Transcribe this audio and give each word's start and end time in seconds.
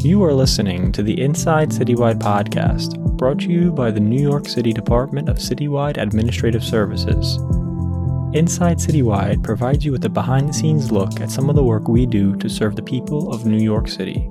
You 0.00 0.22
are 0.22 0.32
listening 0.32 0.92
to 0.92 1.02
the 1.02 1.20
Inside 1.20 1.70
Citywide 1.70 2.20
podcast, 2.20 2.96
brought 3.16 3.40
to 3.40 3.50
you 3.50 3.72
by 3.72 3.90
the 3.90 3.98
New 3.98 4.22
York 4.22 4.46
City 4.46 4.72
Department 4.72 5.28
of 5.28 5.38
Citywide 5.38 5.96
Administrative 5.96 6.62
Services. 6.62 7.34
Inside 8.32 8.78
Citywide 8.78 9.42
provides 9.42 9.84
you 9.84 9.90
with 9.90 10.04
a 10.04 10.08
behind 10.08 10.50
the 10.50 10.52
scenes 10.52 10.92
look 10.92 11.20
at 11.20 11.32
some 11.32 11.50
of 11.50 11.56
the 11.56 11.64
work 11.64 11.88
we 11.88 12.06
do 12.06 12.36
to 12.36 12.48
serve 12.48 12.76
the 12.76 12.82
people 12.82 13.32
of 13.32 13.44
New 13.44 13.60
York 13.60 13.88
City. 13.88 14.28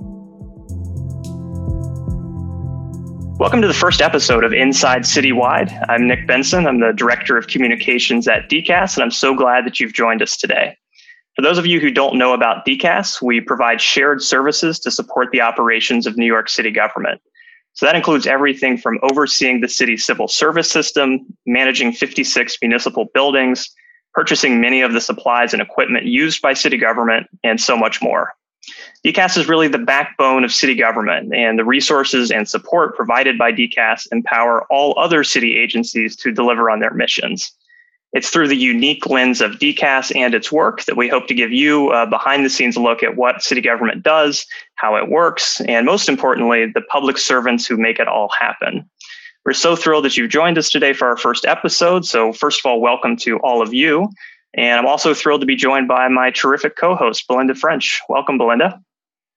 Welcome 3.37 3.61
to 3.61 3.67
the 3.67 3.77
first 3.77 4.01
episode 4.01 4.45
of 4.45 4.53
Inside 4.53 5.01
Citywide. 5.01 5.85
I'm 5.89 6.07
Nick 6.07 6.25
Benson. 6.27 6.65
I'm 6.65 6.79
the 6.79 6.93
Director 6.93 7.37
of 7.37 7.47
Communications 7.47 8.25
at 8.29 8.49
DCAS, 8.49 8.95
and 8.95 9.03
I'm 9.03 9.11
so 9.11 9.35
glad 9.35 9.65
that 9.65 9.81
you've 9.81 9.91
joined 9.91 10.21
us 10.21 10.37
today. 10.37 10.77
For 11.37 11.43
those 11.43 11.59
of 11.59 11.67
you 11.67 11.79
who 11.79 11.91
don't 11.91 12.17
know 12.17 12.33
about 12.33 12.65
DCAS, 12.65 13.21
we 13.21 13.41
provide 13.41 13.79
shared 13.79 14.23
services 14.23 14.79
to 14.79 14.89
support 14.89 15.29
the 15.31 15.41
operations 15.41 16.07
of 16.07 16.17
New 16.17 16.25
York 16.25 16.49
City 16.49 16.71
government. 16.71 17.21
So 17.73 17.85
that 17.85 17.95
includes 17.95 18.25
everything 18.25 18.75
from 18.75 18.97
overseeing 19.03 19.61
the 19.61 19.69
city's 19.69 20.03
civil 20.03 20.27
service 20.27 20.67
system, 20.67 21.27
managing 21.45 21.93
56 21.93 22.57
municipal 22.59 23.05
buildings, 23.13 23.69
purchasing 24.15 24.59
many 24.59 24.81
of 24.81 24.93
the 24.93 24.99
supplies 24.99 25.53
and 25.53 25.61
equipment 25.61 26.05
used 26.07 26.41
by 26.41 26.55
city 26.55 26.77
government, 26.77 27.27
and 27.43 27.61
so 27.61 27.77
much 27.77 28.01
more. 28.01 28.33
DCAS 29.05 29.37
is 29.37 29.47
really 29.47 29.67
the 29.67 29.77
backbone 29.77 30.43
of 30.43 30.51
city 30.51 30.73
government, 30.73 31.35
and 31.35 31.59
the 31.59 31.65
resources 31.65 32.31
and 32.31 32.49
support 32.49 32.95
provided 32.95 33.37
by 33.37 33.51
DCAS 33.51 34.07
empower 34.11 34.65
all 34.71 34.97
other 34.97 35.23
city 35.23 35.55
agencies 35.55 36.15
to 36.15 36.31
deliver 36.31 36.71
on 36.71 36.79
their 36.79 36.95
missions. 36.95 37.51
It's 38.13 38.29
through 38.29 38.47
the 38.47 38.55
unique 38.55 39.05
lens 39.07 39.41
of 39.41 39.53
DCAS 39.53 40.15
and 40.15 40.33
its 40.33 40.51
work 40.51 40.85
that 40.85 40.97
we 40.97 41.09
hope 41.09 41.27
to 41.27 41.33
give 41.33 41.51
you 41.51 41.91
a 41.91 42.07
behind 42.07 42.45
the 42.45 42.49
scenes 42.49 42.77
look 42.77 43.03
at 43.03 43.17
what 43.17 43.43
city 43.43 43.61
government 43.61 44.01
does, 44.01 44.45
how 44.75 44.95
it 44.95 45.09
works, 45.09 45.61
and 45.61 45.85
most 45.85 46.07
importantly, 46.07 46.71
the 46.73 46.81
public 46.81 47.17
servants 47.17 47.67
who 47.67 47.77
make 47.77 47.99
it 47.99 48.07
all 48.07 48.29
happen. 48.29 48.89
We're 49.45 49.53
so 49.53 49.75
thrilled 49.75 50.05
that 50.05 50.17
you've 50.17 50.31
joined 50.31 50.57
us 50.57 50.69
today 50.69 50.93
for 50.93 51.07
our 51.07 51.17
first 51.17 51.45
episode. 51.45 52.05
So, 52.05 52.33
first 52.33 52.59
of 52.59 52.65
all, 52.65 52.81
welcome 52.81 53.15
to 53.17 53.37
all 53.39 53.61
of 53.61 53.73
you. 53.73 54.09
And 54.53 54.79
I'm 54.79 54.87
also 54.87 55.13
thrilled 55.13 55.41
to 55.41 55.47
be 55.47 55.55
joined 55.55 55.87
by 55.87 56.07
my 56.07 56.31
terrific 56.31 56.75
co 56.75 56.95
host, 56.95 57.25
Belinda 57.27 57.55
French. 57.55 58.01
Welcome, 58.09 58.37
Belinda. 58.37 58.81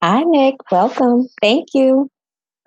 Hi, 0.03 0.23
Nick. 0.23 0.57
Welcome. 0.73 1.29
Thank 1.41 1.75
you. 1.75 2.11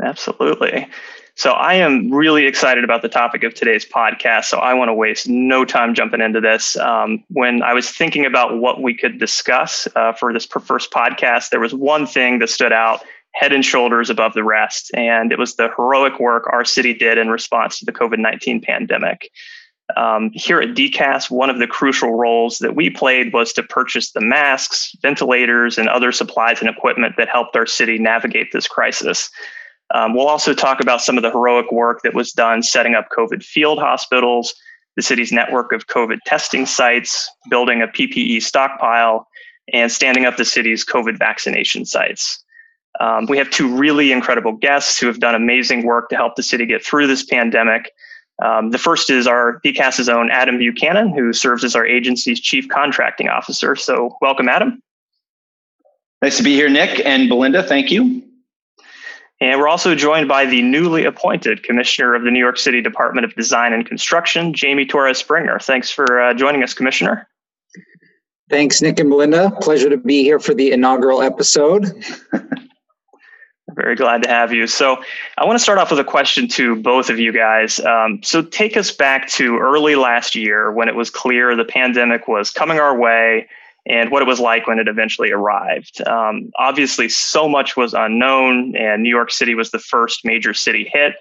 Absolutely. 0.01 0.87
So 1.35 1.51
I 1.51 1.73
am 1.75 2.11
really 2.11 2.45
excited 2.45 2.83
about 2.83 3.01
the 3.01 3.09
topic 3.09 3.43
of 3.43 3.55
today's 3.55 3.85
podcast. 3.85 4.45
So 4.45 4.59
I 4.59 4.75
want 4.75 4.89
to 4.89 4.93
waste 4.93 5.27
no 5.27 5.65
time 5.65 5.95
jumping 5.95 6.21
into 6.21 6.39
this. 6.39 6.77
Um, 6.77 7.23
when 7.29 7.63
I 7.63 7.73
was 7.73 7.89
thinking 7.89 8.25
about 8.25 8.59
what 8.59 8.83
we 8.83 8.95
could 8.95 9.17
discuss 9.17 9.87
uh, 9.95 10.13
for 10.13 10.31
this 10.31 10.45
first 10.45 10.91
podcast, 10.91 11.49
there 11.49 11.59
was 11.59 11.73
one 11.73 12.05
thing 12.05 12.37
that 12.39 12.49
stood 12.49 12.71
out 12.71 13.03
head 13.33 13.51
and 13.51 13.65
shoulders 13.65 14.11
above 14.11 14.33
the 14.33 14.43
rest, 14.43 14.91
and 14.93 15.31
it 15.31 15.39
was 15.39 15.55
the 15.55 15.69
heroic 15.75 16.19
work 16.19 16.47
our 16.53 16.63
city 16.63 16.93
did 16.93 17.17
in 17.17 17.29
response 17.29 17.79
to 17.79 17.85
the 17.85 17.91
COVID 17.91 18.19
19 18.19 18.61
pandemic. 18.61 19.31
Um, 19.97 20.29
here 20.33 20.61
at 20.61 20.69
DCAS, 20.69 21.29
one 21.29 21.49
of 21.49 21.59
the 21.59 21.67
crucial 21.67 22.13
roles 22.13 22.59
that 22.59 22.75
we 22.75 22.89
played 22.89 23.33
was 23.33 23.51
to 23.53 23.63
purchase 23.63 24.11
the 24.11 24.21
masks, 24.21 24.95
ventilators, 25.01 25.77
and 25.77 25.89
other 25.89 26.11
supplies 26.11 26.61
and 26.61 26.69
equipment 26.69 27.15
that 27.17 27.27
helped 27.27 27.55
our 27.55 27.65
city 27.65 27.97
navigate 27.97 28.51
this 28.53 28.67
crisis. 28.67 29.29
Um, 29.93 30.15
we'll 30.15 30.27
also 30.27 30.53
talk 30.53 30.81
about 30.81 31.01
some 31.01 31.17
of 31.17 31.23
the 31.23 31.29
heroic 31.29 31.71
work 31.71 32.01
that 32.03 32.13
was 32.13 32.31
done 32.31 32.63
setting 32.63 32.95
up 32.95 33.09
COVID 33.15 33.43
field 33.43 33.79
hospitals, 33.79 34.53
the 34.95 35.01
city's 35.01 35.31
network 35.31 35.71
of 35.71 35.87
COVID 35.87 36.19
testing 36.25 36.65
sites, 36.65 37.29
building 37.49 37.81
a 37.81 37.87
PPE 37.87 38.41
stockpile, 38.41 39.27
and 39.71 39.91
standing 39.91 40.25
up 40.25 40.37
the 40.37 40.45
city's 40.45 40.83
COVID 40.83 41.17
vaccination 41.17 41.85
sites. 41.85 42.43
Um, 42.99 43.25
we 43.27 43.37
have 43.37 43.49
two 43.49 43.73
really 43.73 44.11
incredible 44.11 44.53
guests 44.53 44.99
who 44.99 45.07
have 45.07 45.19
done 45.19 45.35
amazing 45.35 45.85
work 45.85 46.09
to 46.09 46.15
help 46.15 46.35
the 46.35 46.43
city 46.43 46.65
get 46.65 46.83
through 46.83 47.07
this 47.07 47.23
pandemic. 47.23 47.91
Um, 48.43 48.71
the 48.71 48.77
first 48.77 49.09
is 49.09 49.27
our 49.27 49.61
DCAS's 49.63 50.09
own 50.09 50.31
Adam 50.31 50.57
Buchanan, 50.57 51.09
who 51.09 51.33
serves 51.33 51.63
as 51.63 51.75
our 51.75 51.85
agency's 51.85 52.39
chief 52.39 52.67
contracting 52.67 53.29
officer. 53.29 53.75
So, 53.75 54.17
welcome, 54.21 54.49
Adam. 54.49 54.81
Nice 56.21 56.37
to 56.37 56.43
be 56.43 56.53
here, 56.53 56.69
Nick 56.69 57.01
and 57.05 57.29
Belinda. 57.29 57.63
Thank 57.63 57.91
you. 57.91 58.23
And 59.43 59.59
we're 59.59 59.67
also 59.67 59.93
joined 59.93 60.29
by 60.29 60.45
the 60.45 60.61
newly 60.61 61.03
appointed 61.03 61.63
Commissioner 61.63 62.15
of 62.15 62.23
the 62.23 62.31
New 62.31 62.39
York 62.39 62.57
City 62.57 62.79
Department 62.79 63.25
of 63.25 63.35
Design 63.35 63.73
and 63.73 63.85
Construction, 63.85 64.53
Jamie 64.53 64.85
Torres 64.85 65.17
Springer. 65.17 65.59
Thanks 65.59 65.91
for 65.91 66.21
uh, 66.21 66.33
joining 66.33 66.63
us, 66.63 66.73
Commissioner. 66.73 67.27
Thanks, 68.49 68.81
Nick 68.81 69.01
and 69.01 69.09
Belinda. 69.09 69.51
Pleasure 69.59 69.89
to 69.89 69.97
be 69.97 70.23
here 70.23 70.39
for 70.39 70.53
the 70.53 70.71
inaugural 70.71 71.21
episode. 71.21 71.91
Very 73.71 73.97
glad 73.97 74.23
to 74.23 74.29
have 74.29 74.53
you. 74.53 74.65
So, 74.65 75.03
I 75.37 75.43
want 75.43 75.57
to 75.57 75.63
start 75.63 75.77
off 75.77 75.91
with 75.91 75.99
a 75.99 76.05
question 76.05 76.47
to 76.49 76.77
both 76.77 77.09
of 77.09 77.19
you 77.19 77.33
guys. 77.33 77.81
Um, 77.81 78.21
so, 78.23 78.43
take 78.43 78.77
us 78.77 78.91
back 78.91 79.27
to 79.31 79.57
early 79.57 79.95
last 79.95 80.35
year 80.35 80.71
when 80.71 80.87
it 80.87 80.95
was 80.95 81.09
clear 81.09 81.53
the 81.53 81.65
pandemic 81.65 82.29
was 82.29 82.49
coming 82.49 82.79
our 82.79 82.97
way 82.97 83.49
and 83.85 84.11
what 84.11 84.21
it 84.21 84.27
was 84.27 84.39
like 84.39 84.67
when 84.67 84.79
it 84.79 84.87
eventually 84.87 85.31
arrived. 85.31 86.05
Um, 86.07 86.51
obviously, 86.57 87.09
so 87.09 87.49
much 87.49 87.75
was 87.75 87.93
unknown, 87.93 88.75
and 88.75 89.03
New 89.03 89.09
York 89.09 89.31
City 89.31 89.55
was 89.55 89.71
the 89.71 89.79
first 89.79 90.23
major 90.23 90.53
city 90.53 90.89
hit. 90.91 91.15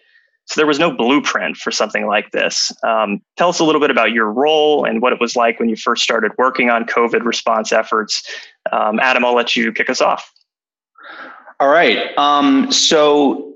So 0.47 0.59
there 0.59 0.67
was 0.67 0.79
no 0.79 0.91
blueprint 0.91 1.57
for 1.57 1.71
something 1.71 2.07
like 2.07 2.33
this. 2.33 2.73
Um, 2.83 3.21
tell 3.37 3.49
us 3.49 3.61
a 3.61 3.65
little 3.65 3.81
bit 3.81 3.91
about 3.91 4.11
your 4.11 4.31
role 4.31 4.85
and 4.85 5.01
what 5.01 5.13
it 5.13 5.21
was 5.21 5.37
like 5.37 5.61
when 5.61 5.69
you 5.69 5.77
first 5.77 6.03
started 6.03 6.33
working 6.37 6.69
on 6.69 6.85
COVID 6.85 7.25
response 7.25 7.73
efforts. 7.73 8.23
Um, 8.73 8.99
Adam, 9.01 9.25
I'll 9.25 9.35
let 9.35 9.55
you 9.55 9.73
kick 9.73 9.89
us 9.89 10.01
off. 10.01 10.33
All 11.61 11.69
right. 11.69 12.17
Um, 12.19 12.73
so, 12.73 13.55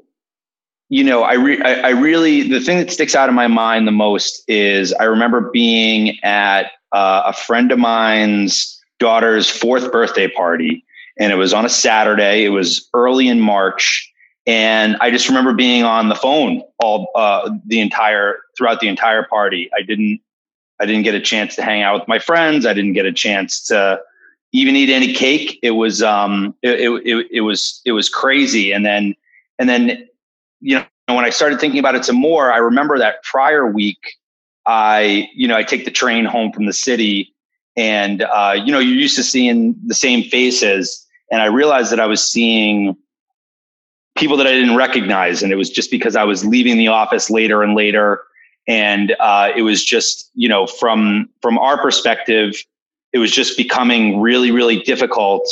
you 0.89 1.03
know, 1.03 1.25
I, 1.25 1.33
re- 1.35 1.61
I, 1.63 1.89
I, 1.89 1.91
really, 1.91 2.49
the 2.49 2.61
thing 2.61 2.79
that 2.79 2.93
sticks 2.93 3.17
out 3.17 3.29
in 3.29 3.35
my 3.35 3.49
mind 3.49 3.89
the 3.89 3.93
most 3.93 4.45
is 4.47 4.93
I 4.93 5.05
remember 5.05 5.51
being 5.53 6.23
at 6.23 6.71
uh, 6.93 7.23
a 7.27 7.33
friend 7.33 7.73
of 7.73 7.81
mine's 7.81 8.76
daughter's 8.99 9.49
fourth 9.49 9.91
birthday 9.93 10.29
party, 10.29 10.85
and 11.19 11.33
it 11.33 11.37
was 11.37 11.53
on 11.53 11.65
a 11.65 11.69
Saturday. 11.69 12.45
It 12.45 12.51
was 12.51 12.89
early 12.95 13.29
in 13.29 13.41
March, 13.41 14.13
and 14.47 14.97
I 15.01 15.11
just 15.11 15.29
remember 15.29 15.53
being 15.53 15.85
on 15.85 16.09
the 16.09 16.15
phone 16.15 16.63
all 16.79 17.09
uh, 17.15 17.51
the 17.67 17.81
entire 17.81 18.39
throughout 18.57 18.81
the 18.81 18.89
entire 18.89 19.25
party. 19.25 19.71
I 19.77 19.83
didn't 19.83 20.21
I 20.81 20.87
didn't 20.87 21.03
get 21.03 21.15
a 21.15 21.21
chance 21.21 21.57
to 21.57 21.63
hang 21.63 21.83
out 21.83 22.01
with 22.01 22.09
my 22.09 22.19
friends. 22.19 22.67
I 22.67 22.75
didn't 22.75 22.93
get 22.93 23.07
a 23.07 23.13
chance 23.13 23.65
to 23.67 24.01
even 24.53 24.77
eat 24.77 24.91
any 24.91 25.13
cake. 25.13 25.59
It 25.63 25.73
was 25.73 26.03
um 26.03 26.55
it, 26.63 26.81
it, 26.81 27.27
it 27.31 27.41
was 27.41 27.81
it 27.85 27.93
was 27.93 28.09
crazy. 28.09 28.73
And 28.73 28.85
then 28.85 29.15
and 29.59 29.69
then 29.69 30.07
you 30.61 30.77
know 30.77 31.15
when 31.15 31.25
I 31.25 31.31
started 31.31 31.61
thinking 31.61 31.79
about 31.79 31.95
it 31.95 32.05
some 32.05 32.17
more, 32.17 32.53
I 32.53 32.59
remember 32.59 32.99
that 32.99 33.23
prior 33.23 33.67
week 33.67 33.99
I 34.67 35.29
you 35.35 35.49
know 35.49 35.57
I 35.57 35.63
take 35.63 35.85
the 35.85 35.91
train 35.91 36.25
home 36.25 36.53
from 36.53 36.67
the 36.67 36.73
city 36.73 37.35
and 37.77 38.23
uh, 38.23 38.55
you 38.65 38.73
know 38.73 38.79
you're 38.79 38.97
used 38.97 39.17
to 39.17 39.23
seeing 39.23 39.75
the 39.87 39.95
same 39.95 40.23
faces. 40.25 41.05
And 41.31 41.43
i 41.43 41.47
realized 41.47 41.91
that 41.93 42.01
i 42.01 42.07
was 42.07 42.27
seeing 42.27 42.97
people 44.17 44.37
that 44.37 44.47
i 44.47 44.53
didn't 44.53 44.77
recognize. 44.77 45.43
And 45.43 45.53
it 45.53 45.57
was 45.57 45.71
just 45.71 45.91
because 45.91 46.17
i 46.17 46.25
was 46.25 46.45
leaving 46.45 46.79
the 46.79 46.89
office 46.89 47.31
later 47.31 47.63
and 47.63 47.75
later. 47.75 48.23
And 48.69 49.15
uh, 49.21 49.53
it 49.55 49.63
was 49.63 49.85
just 49.85 50.31
you 50.35 50.49
know 50.49 50.67
from 50.67 51.29
from 51.43 51.59
our 51.59 51.81
perspective 51.81 52.55
it 53.13 53.19
was 53.19 53.31
just 53.31 53.57
becoming 53.57 54.21
really 54.21 54.51
really 54.51 54.81
difficult 54.81 55.49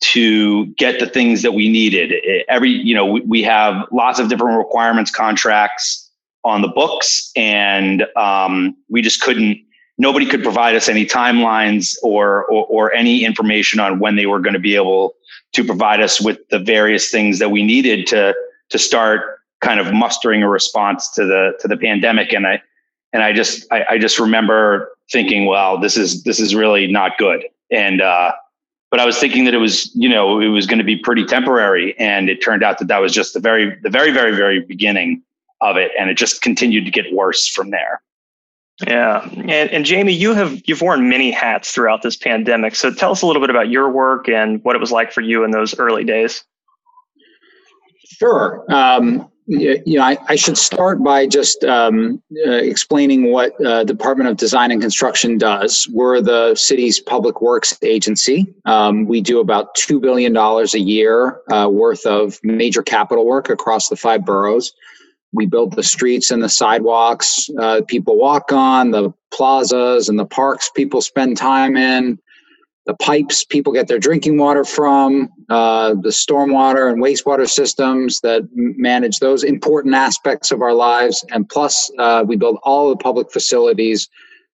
to 0.00 0.66
get 0.74 0.98
the 1.00 1.06
things 1.06 1.42
that 1.42 1.52
we 1.52 1.68
needed. 1.68 2.12
Every 2.48 2.70
you 2.70 2.94
know 2.94 3.06
we, 3.06 3.20
we 3.22 3.42
have 3.42 3.86
lots 3.92 4.18
of 4.18 4.28
different 4.28 4.58
requirements 4.58 5.10
contracts 5.10 6.04
on 6.44 6.60
the 6.62 6.68
books. 6.68 7.32
And 7.34 8.06
um, 8.16 8.76
we 8.88 9.02
just 9.02 9.20
couldn't 9.20 9.58
nobody 9.98 10.26
could 10.26 10.42
provide 10.42 10.74
us 10.74 10.88
any 10.88 11.06
timelines 11.06 11.96
or, 12.02 12.44
or, 12.46 12.66
or 12.66 12.92
any 12.92 13.24
information 13.24 13.80
on 13.80 13.98
when 13.98 14.16
they 14.16 14.26
were 14.26 14.40
going 14.40 14.54
to 14.54 14.60
be 14.60 14.74
able 14.74 15.14
to 15.52 15.64
provide 15.64 16.00
us 16.00 16.20
with 16.20 16.38
the 16.48 16.58
various 16.58 17.10
things 17.10 17.38
that 17.38 17.50
we 17.50 17.62
needed 17.62 18.06
to 18.08 18.34
to 18.70 18.78
start 18.78 19.40
kind 19.60 19.78
of 19.78 19.92
mustering 19.92 20.42
a 20.42 20.48
response 20.48 21.10
to 21.10 21.24
the 21.24 21.52
to 21.60 21.68
the 21.68 21.76
pandemic. 21.76 22.32
And 22.32 22.46
i 22.46 22.60
and 23.12 23.22
i 23.22 23.32
just 23.32 23.70
i, 23.72 23.84
I 23.90 23.98
just 23.98 24.18
remember 24.18 24.90
thinking 25.12 25.46
well 25.46 25.78
this 25.78 25.96
is 25.96 26.24
this 26.24 26.40
is 26.40 26.54
really 26.54 26.86
not 26.86 27.18
good. 27.18 27.44
And 27.70 28.00
uh 28.00 28.32
but 28.90 29.00
i 29.00 29.06
was 29.06 29.18
thinking 29.18 29.44
that 29.44 29.54
it 29.54 29.58
was 29.58 29.94
you 29.94 30.08
know 30.08 30.40
it 30.40 30.48
was 30.48 30.66
going 30.66 30.78
to 30.78 30.84
be 30.84 30.96
pretty 30.96 31.24
temporary. 31.24 31.96
And 31.98 32.28
it 32.28 32.42
turned 32.42 32.64
out 32.64 32.78
that 32.78 32.88
that 32.88 32.98
was 32.98 33.12
just 33.12 33.34
the 33.34 33.40
very 33.40 33.78
the 33.82 33.90
very 33.90 34.10
very 34.10 34.34
very 34.34 34.60
beginning 34.60 35.22
of 35.60 35.76
it. 35.76 35.92
And 35.98 36.10
it 36.10 36.16
just 36.16 36.42
continued 36.42 36.84
to 36.84 36.90
get 36.90 37.12
worse 37.12 37.46
from 37.46 37.70
there 37.70 38.02
yeah, 38.86 39.28
and, 39.32 39.70
and 39.70 39.84
Jamie, 39.84 40.12
you 40.12 40.34
have 40.34 40.60
you've 40.66 40.80
worn 40.80 41.08
many 41.08 41.30
hats 41.30 41.70
throughout 41.70 42.02
this 42.02 42.16
pandemic. 42.16 42.74
So 42.74 42.92
tell 42.92 43.12
us 43.12 43.22
a 43.22 43.26
little 43.26 43.40
bit 43.40 43.50
about 43.50 43.68
your 43.68 43.90
work 43.90 44.28
and 44.28 44.62
what 44.64 44.74
it 44.74 44.80
was 44.80 44.90
like 44.90 45.12
for 45.12 45.20
you 45.20 45.44
in 45.44 45.52
those 45.52 45.78
early 45.78 46.04
days. 46.04 46.44
Sure. 48.04 48.64
Um, 48.72 49.30
you 49.46 49.98
know, 49.98 50.02
I, 50.02 50.16
I, 50.28 50.36
should 50.36 50.56
start 50.56 51.02
by 51.02 51.26
just 51.26 51.64
um, 51.64 52.22
uh, 52.46 52.52
explaining 52.52 53.30
what 53.30 53.52
uh, 53.64 53.84
Department 53.84 54.30
of 54.30 54.38
Design 54.38 54.70
and 54.70 54.80
Construction 54.80 55.36
does. 55.36 55.86
We're 55.92 56.22
the 56.22 56.54
city's 56.54 56.98
public 56.98 57.42
works 57.42 57.76
agency. 57.82 58.46
Um, 58.64 59.04
we 59.04 59.20
do 59.20 59.40
about 59.40 59.76
$2 59.76 60.00
billion 60.00 60.34
a 60.34 60.64
year 60.78 61.40
uh, 61.52 61.68
worth 61.70 62.06
of 62.06 62.38
major 62.42 62.82
capital 62.82 63.26
work 63.26 63.50
across 63.50 63.88
the 63.90 63.96
five 63.96 64.24
boroughs. 64.24 64.72
We 65.34 65.46
build 65.46 65.74
the 65.74 65.82
streets 65.82 66.30
and 66.30 66.42
the 66.42 66.48
sidewalks 66.48 67.50
uh, 67.58 67.82
people 67.86 68.16
walk 68.16 68.52
on, 68.52 68.90
the 68.92 69.12
plazas 69.32 70.08
and 70.08 70.18
the 70.18 70.26
parks 70.26 70.70
people 70.70 71.00
spend 71.00 71.36
time 71.36 71.76
in 71.76 72.18
the 72.86 72.94
pipes 72.94 73.44
people 73.44 73.72
get 73.72 73.88
their 73.88 73.98
drinking 73.98 74.36
water 74.36 74.64
from, 74.64 75.30
uh, 75.48 75.94
the 75.94 76.10
stormwater 76.10 76.90
and 76.90 77.02
wastewater 77.02 77.48
systems 77.48 78.20
that 78.20 78.46
manage 78.52 79.20
those 79.20 79.42
important 79.42 79.94
aspects 79.94 80.50
of 80.50 80.60
our 80.60 80.74
lives. 80.74 81.24
And 81.30 81.48
plus, 81.48 81.90
uh, 81.98 82.24
we 82.26 82.36
build 82.36 82.58
all 82.62 82.90
the 82.90 82.96
public 82.96 83.32
facilities 83.32 84.08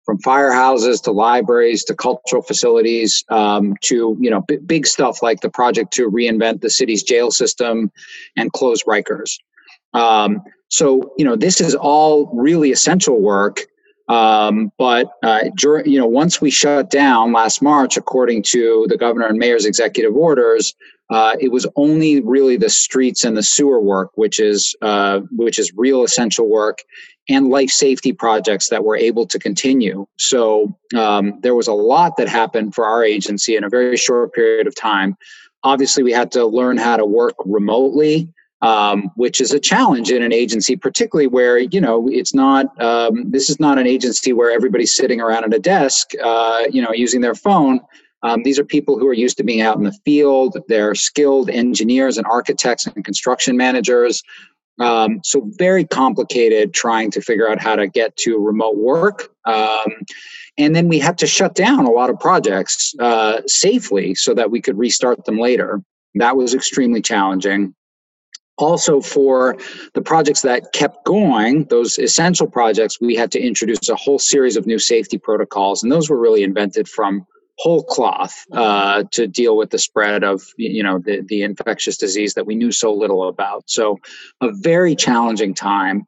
from 0.06 0.20
firehouses 0.20 1.02
to 1.04 1.12
libraries 1.12 1.84
to 1.84 1.96
cultural 1.96 2.42
facilities 2.42 3.24
um, 3.30 3.76
to 3.82 4.18
you 4.20 4.30
know 4.30 4.42
b- 4.42 4.58
big 4.58 4.88
stuff 4.88 5.22
like 5.22 5.42
the 5.42 5.50
project 5.50 5.94
to 5.94 6.10
reinvent 6.10 6.62
the 6.62 6.70
city's 6.70 7.04
jail 7.04 7.30
system 7.30 7.92
and 8.36 8.52
close 8.54 8.84
Rikers. 8.84 9.38
Um, 9.94 10.42
so 10.70 11.14
you 11.18 11.26
know 11.26 11.36
this 11.36 11.62
is 11.62 11.76
all 11.76 12.30
really 12.34 12.72
essential 12.72 13.20
work 13.20 13.66
um, 14.10 14.72
but 14.80 15.12
uh, 15.22 15.42
you 15.86 16.00
know, 16.00 16.08
once 16.08 16.42
we 16.42 16.50
shut 16.50 16.90
down 16.90 17.32
last 17.32 17.62
March, 17.62 17.96
according 17.96 18.42
to 18.44 18.88
the 18.90 18.98
governor 18.98 19.28
and 19.28 19.38
mayor's 19.38 19.66
executive 19.66 20.16
orders, 20.16 20.74
uh, 21.12 21.36
it 21.40 21.52
was 21.52 21.68
only 21.76 22.20
really 22.22 22.58
the 22.58 22.70
streets 22.70 23.24
and 23.24 23.38
the 23.38 23.44
sewer 23.44 23.80
work, 23.80 24.10
which 24.16 24.40
is 24.40 24.76
uh, 24.82 25.20
which 25.32 25.60
is 25.60 25.72
real 25.76 26.04
essential 26.04 26.50
work, 26.50 26.80
and 27.30 27.50
life 27.50 27.70
safety 27.70 28.12
projects 28.12 28.70
that 28.70 28.84
were 28.84 28.98
able 28.98 29.28
to 29.28 29.38
continue. 29.38 30.08
So 30.18 30.76
um, 30.98 31.40
there 31.42 31.56
was 31.56 31.68
a 31.68 31.74
lot 31.74 32.18
that 32.18 32.28
happened 32.28 32.74
for 32.74 32.86
our 32.86 33.04
agency 33.04 33.56
in 33.56 33.64
a 33.64 33.70
very 33.70 33.96
short 33.96 34.34
period 34.34 34.66
of 34.66 34.76
time. 34.76 35.18
Obviously, 35.64 36.02
we 36.02 36.14
had 36.14 36.32
to 36.32 36.48
learn 36.48 36.78
how 36.78 36.98
to 36.98 37.06
work 37.06 37.36
remotely 37.46 38.28
um, 38.62 39.12
which 39.16 39.40
is 39.40 39.54
a 39.54 39.60
challenge 39.60 40.12
in 40.12 40.22
an 40.22 40.34
agency, 40.34 40.76
particularly 40.76 41.28
where 41.28 41.58
you 41.60 41.80
know 41.80 42.08
it's 42.10 42.34
not. 42.34 42.80
Um, 42.82 43.30
this 43.32 43.50
is 43.50 43.60
not 43.60 43.78
an 43.78 43.88
agency 43.88 44.34
where 44.34 44.52
everybody's 44.52 44.94
sitting 44.94 45.22
around 45.22 45.46
at 45.46 45.54
a 45.54 45.60
desk, 45.60 46.12
uh, 46.22 46.64
you 46.72 46.82
know, 46.82 46.92
using 46.92 47.22
their 47.22 47.36
phone. 47.36 47.80
Um, 48.22 48.44
these 48.44 48.60
are 48.60 48.66
people 48.66 49.00
who 49.00 49.08
are 49.08 49.14
used 49.14 49.38
to 49.38 49.44
being 49.44 49.62
out 49.62 49.78
in 49.78 49.84
the 49.84 49.98
field. 50.04 50.58
They're 50.68 50.94
skilled 50.94 51.50
engineers 51.50 52.18
and 52.18 52.28
architects 52.28 52.86
and 52.86 53.06
construction 53.06 53.56
managers. 53.56 54.22
Um, 54.80 55.22
so 55.24 55.50
very 55.58 55.86
complicated 55.86 56.74
trying 56.74 57.12
to 57.12 57.22
figure 57.22 57.50
out 57.50 57.62
how 57.62 57.76
to 57.76 57.88
get 57.88 58.16
to 58.18 58.38
remote 58.38 58.78
work. 58.78 59.30
Um, 59.46 60.06
and 60.58 60.76
then 60.76 60.88
we 60.88 61.00
had 61.00 61.18
to 61.20 61.28
shut 61.28 61.56
down 61.56 61.86
a 61.86 61.92
lot 61.92 62.10
of 62.10 62.20
projects 62.20 62.94
uh, 63.00 63.42
safely 63.46 64.16
so 64.16 64.34
that 64.34 64.52
we 64.52 64.62
could 64.62 64.78
restart 64.78 65.26
them 65.26 65.38
later. 65.38 65.82
That 66.16 66.38
was 66.38 66.54
extremely 66.54 67.02
challenging 67.02 67.74
also 68.60 69.02
for 69.02 69.58
the 69.94 70.02
projects 70.02 70.42
that 70.42 70.72
kept 70.74 71.04
going 71.06 71.66
those 71.66 71.98
essential 71.98 72.48
projects 72.48 73.00
we 73.02 73.16
had 73.16 73.32
to 73.32 73.40
introduce 73.40 73.90
a 73.90 73.96
whole 73.96 74.20
series 74.20 74.56
of 74.56 74.68
new 74.68 74.80
safety 74.80 75.18
protocols 75.18 75.82
and 75.82 75.92
those 75.92 76.10
were 76.10 76.20
really 76.20 76.44
invented 76.44 76.88
from 76.88 77.26
whole 77.60 77.84
cloth 77.84 78.46
uh, 78.54 79.04
to 79.12 79.28
deal 79.28 79.58
with 79.58 79.70
the 79.70 79.78
spread 79.78 80.24
of 80.24 80.42
you 80.58 80.82
know 80.82 80.98
the, 80.98 81.22
the 81.28 81.44
infectious 81.44 81.98
disease 81.98 82.34
that 82.34 82.46
we 82.46 82.56
knew 82.56 82.72
so 82.72 82.94
little 82.94 83.28
about. 83.28 83.70
So 83.70 84.00
a 84.42 84.52
very 84.52 84.96
challenging 84.96 85.54
time. 85.54 86.08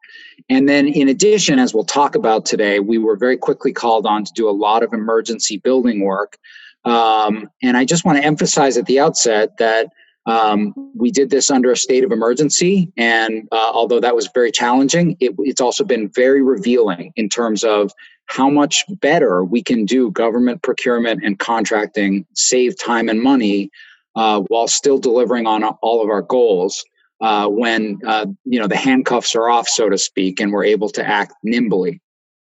And 0.49 0.67
then 0.67 0.87
in 0.87 1.09
addition 1.09 1.59
as 1.59 1.73
we'll 1.73 1.83
talk 1.83 2.15
about 2.15 2.45
today 2.45 2.79
we 2.79 2.97
were 2.97 3.17
very 3.17 3.37
quickly 3.37 3.73
called 3.73 4.05
on 4.05 4.23
to 4.23 4.31
do 4.33 4.49
a 4.49 4.51
lot 4.51 4.81
of 4.81 4.93
emergency 4.93 5.57
building 5.57 6.01
work. 6.01 6.37
Um, 6.83 7.47
and 7.61 7.77
i 7.77 7.85
just 7.85 8.05
want 8.05 8.17
to 8.17 8.23
emphasize 8.23 8.75
at 8.75 8.87
the 8.87 8.99
outset 8.99 9.57
that 9.57 9.91
um, 10.25 10.73
we 10.95 11.11
did 11.11 11.29
this 11.29 11.49
under 11.49 11.71
a 11.71 11.77
state 11.77 12.03
of 12.03 12.11
emergency, 12.11 12.91
and 12.95 13.47
uh, 13.51 13.71
although 13.73 13.99
that 13.99 14.15
was 14.15 14.29
very 14.33 14.51
challenging, 14.51 15.17
it, 15.19 15.33
it's 15.39 15.61
also 15.61 15.83
been 15.83 16.09
very 16.09 16.43
revealing 16.43 17.11
in 17.15 17.27
terms 17.27 17.63
of 17.63 17.91
how 18.27 18.49
much 18.49 18.83
better 18.99 19.43
we 19.43 19.63
can 19.63 19.85
do 19.85 20.11
government 20.11 20.61
procurement 20.61 21.23
and 21.23 21.39
contracting, 21.39 22.25
save 22.33 22.77
time 22.79 23.09
and 23.09 23.21
money, 23.21 23.69
uh, 24.15 24.41
while 24.41 24.67
still 24.67 24.99
delivering 24.99 25.47
on 25.47 25.63
all 25.63 26.03
of 26.03 26.09
our 26.09 26.21
goals. 26.21 26.83
Uh, 27.19 27.47
when 27.47 27.99
uh, 28.07 28.25
you 28.45 28.59
know 28.59 28.65
the 28.65 28.75
handcuffs 28.75 29.35
are 29.35 29.47
off, 29.47 29.67
so 29.67 29.89
to 29.89 29.97
speak, 29.97 30.39
and 30.39 30.51
we're 30.51 30.63
able 30.63 30.89
to 30.89 31.07
act 31.07 31.33
nimbly. 31.43 32.01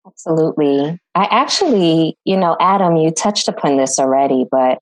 Absolutely. 0.07 0.99
I 1.15 1.29
actually, 1.31 2.17
you 2.25 2.37
know, 2.37 2.57
Adam, 2.59 2.97
you 2.97 3.11
touched 3.11 3.49
upon 3.49 3.77
this 3.77 3.99
already, 3.99 4.47
but 4.51 4.79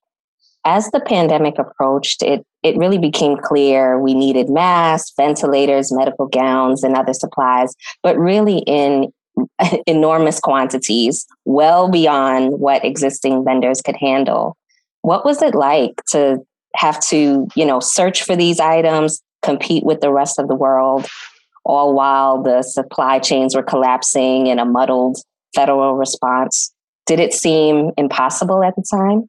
as 0.64 0.90
the 0.90 1.00
pandemic 1.00 1.58
approached, 1.58 2.22
it, 2.22 2.44
it 2.62 2.76
really 2.76 2.98
became 2.98 3.36
clear 3.38 3.98
we 3.98 4.14
needed 4.14 4.50
masks, 4.50 5.12
ventilators, 5.16 5.92
medical 5.92 6.26
gowns, 6.26 6.84
and 6.84 6.96
other 6.96 7.14
supplies, 7.14 7.74
but 8.02 8.18
really 8.18 8.58
in 8.66 9.12
enormous 9.86 10.40
quantities, 10.40 11.26
well 11.44 11.90
beyond 11.90 12.58
what 12.60 12.84
existing 12.84 13.44
vendors 13.44 13.80
could 13.80 13.96
handle. 13.96 14.56
What 15.02 15.24
was 15.24 15.40
it 15.40 15.54
like 15.54 15.94
to 16.10 16.38
have 16.76 17.00
to, 17.08 17.48
you 17.54 17.64
know, 17.64 17.80
search 17.80 18.22
for 18.22 18.36
these 18.36 18.60
items, 18.60 19.22
compete 19.42 19.84
with 19.84 20.00
the 20.00 20.12
rest 20.12 20.38
of 20.38 20.48
the 20.48 20.54
world, 20.54 21.06
all 21.64 21.94
while 21.94 22.42
the 22.42 22.62
supply 22.62 23.18
chains 23.18 23.54
were 23.54 23.62
collapsing 23.62 24.46
in 24.46 24.58
a 24.58 24.64
muddled 24.64 25.18
federal 25.54 25.94
response? 25.94 26.72
Did 27.06 27.18
it 27.18 27.32
seem 27.32 27.90
impossible 27.96 28.62
at 28.62 28.76
the 28.76 28.84
time? 28.90 29.28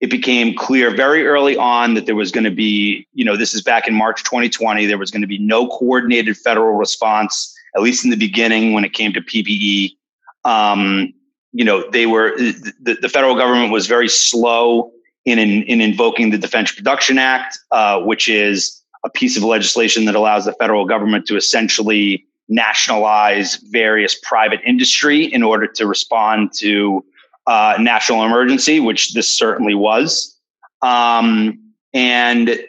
It 0.00 0.10
became 0.10 0.54
clear 0.54 0.94
very 0.94 1.26
early 1.26 1.56
on 1.56 1.94
that 1.94 2.06
there 2.06 2.14
was 2.14 2.30
going 2.30 2.44
to 2.44 2.50
be, 2.50 3.06
you 3.14 3.24
know, 3.24 3.36
this 3.36 3.52
is 3.52 3.62
back 3.62 3.88
in 3.88 3.94
March 3.94 4.22
2020, 4.22 4.86
there 4.86 4.98
was 4.98 5.10
going 5.10 5.22
to 5.22 5.28
be 5.28 5.38
no 5.38 5.66
coordinated 5.68 6.36
federal 6.36 6.76
response, 6.76 7.54
at 7.74 7.82
least 7.82 8.04
in 8.04 8.10
the 8.10 8.16
beginning 8.16 8.72
when 8.72 8.84
it 8.84 8.92
came 8.92 9.12
to 9.12 9.20
PPE. 9.20 9.96
Um, 10.44 11.12
you 11.52 11.64
know, 11.64 11.88
they 11.90 12.06
were, 12.06 12.36
the, 12.36 12.96
the 13.00 13.08
federal 13.08 13.34
government 13.34 13.72
was 13.72 13.86
very 13.86 14.08
slow 14.08 14.92
in, 15.24 15.38
in, 15.38 15.64
in 15.64 15.80
invoking 15.80 16.30
the 16.30 16.38
Defense 16.38 16.70
Production 16.70 17.18
Act, 17.18 17.58
uh, 17.72 18.00
which 18.00 18.28
is 18.28 18.80
a 19.04 19.10
piece 19.10 19.36
of 19.36 19.42
legislation 19.42 20.04
that 20.04 20.14
allows 20.14 20.44
the 20.44 20.52
federal 20.54 20.84
government 20.84 21.26
to 21.26 21.36
essentially 21.36 22.24
nationalize 22.48 23.56
various 23.70 24.14
private 24.22 24.60
industry 24.64 25.24
in 25.24 25.42
order 25.42 25.66
to 25.66 25.86
respond 25.86 26.52
to 26.54 27.04
uh, 27.48 27.78
national 27.80 28.22
emergency, 28.24 28.78
which 28.78 29.14
this 29.14 29.36
certainly 29.36 29.74
was. 29.74 30.38
Um, 30.82 31.58
and 31.94 32.60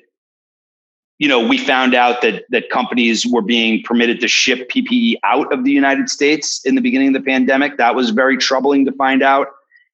you 1.20 1.28
know, 1.28 1.46
we 1.46 1.58
found 1.58 1.94
out 1.94 2.22
that 2.22 2.46
that 2.50 2.70
companies 2.70 3.28
were 3.28 3.42
being 3.42 3.84
permitted 3.84 4.22
to 4.22 4.28
ship 4.30 4.70
PPE 4.70 5.16
out 5.26 5.52
of 5.52 5.66
the 5.66 5.72
United 5.72 6.10
States 6.10 6.66
in 6.66 6.76
the 6.76 6.82
beginning 6.82 7.10
of 7.10 7.14
the 7.14 7.22
pandemic. 7.22 7.78
That 7.78 7.94
was 7.94 8.12
very 8.12 8.38
troubling 8.38 8.86
to 8.86 8.94
find 8.94 9.22
out. 9.22 9.48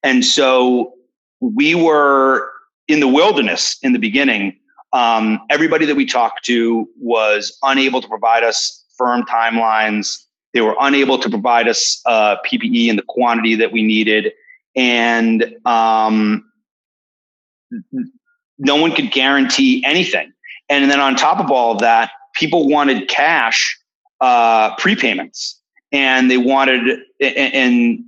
And 0.03 0.23
so 0.23 0.93
we 1.39 1.73
were 1.73 2.47
in 2.87 2.99
the 2.99 3.07
wilderness 3.07 3.77
in 3.81 3.91
the 3.91 3.99
beginning. 3.99 4.55
Um, 4.93 5.39
everybody 5.49 5.87
that 5.87 5.95
we 5.95 6.05
talked 6.05 6.45
to 6.45 6.87
was 6.99 7.57
unable 7.63 8.01
to 8.01 8.07
provide 8.07 8.43
us 8.43 8.85
firm 8.95 9.23
timelines. 9.23 10.25
They 10.53 10.61
were 10.61 10.75
unable 10.79 11.17
to 11.17 11.29
provide 11.29 11.67
us 11.67 11.99
uh, 12.05 12.37
PPE 12.45 12.87
in 12.87 12.97
the 12.97 13.03
quantity 13.07 13.55
that 13.55 13.71
we 13.71 13.81
needed 13.81 14.31
and 14.75 15.55
um, 15.65 16.49
no 18.57 18.75
one 18.75 18.91
could 18.91 19.11
guarantee 19.11 19.83
anything. 19.85 20.31
And 20.69 20.89
then 20.89 20.99
on 20.99 21.15
top 21.15 21.39
of 21.39 21.51
all 21.51 21.73
of 21.73 21.79
that, 21.79 22.11
people 22.33 22.67
wanted 22.67 23.07
cash 23.07 23.77
uh, 24.21 24.75
prepayments, 24.77 25.55
and 25.91 26.29
they 26.29 26.37
wanted 26.37 26.99
and 27.21 28.03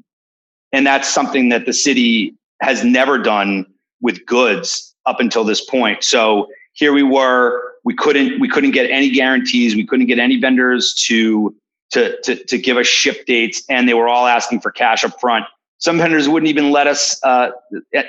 and 0.72 0.86
that's 0.86 1.08
something 1.08 1.50
that 1.50 1.66
the 1.66 1.74
city 1.74 2.36
has 2.62 2.84
never 2.84 3.18
done 3.18 3.66
with 4.02 4.26
goods 4.26 4.96
up 5.06 5.20
until 5.20 5.44
this 5.44 5.64
point. 5.64 6.04
So 6.04 6.50
here 6.74 6.94
we 6.94 7.04
were, 7.04 7.74
we 7.84 7.96
couldn't 7.96 8.40
we 8.40 8.50
couldn't 8.50 8.72
get 8.72 8.90
any 8.90 9.10
guarantees, 9.10 9.76
we 9.76 9.86
couldn't 9.86 10.08
get 10.08 10.20
any 10.20 10.40
vendors 10.40 10.94
to 11.08 11.56
to 11.92 12.20
to, 12.24 12.36
to 12.46 12.58
give 12.58 12.78
us 12.78 12.88
ship 12.88 13.26
dates, 13.26 13.64
and 13.70 13.88
they 13.88 13.94
were 13.94 14.08
all 14.08 14.26
asking 14.26 14.62
for 14.62 14.72
cash 14.72 15.04
up 15.04 15.20
front 15.20 15.46
some 15.80 15.98
vendors 15.98 16.28
wouldn't 16.28 16.50
even 16.50 16.72
let 16.72 16.88
us 16.88 17.20
uh, 17.24 17.52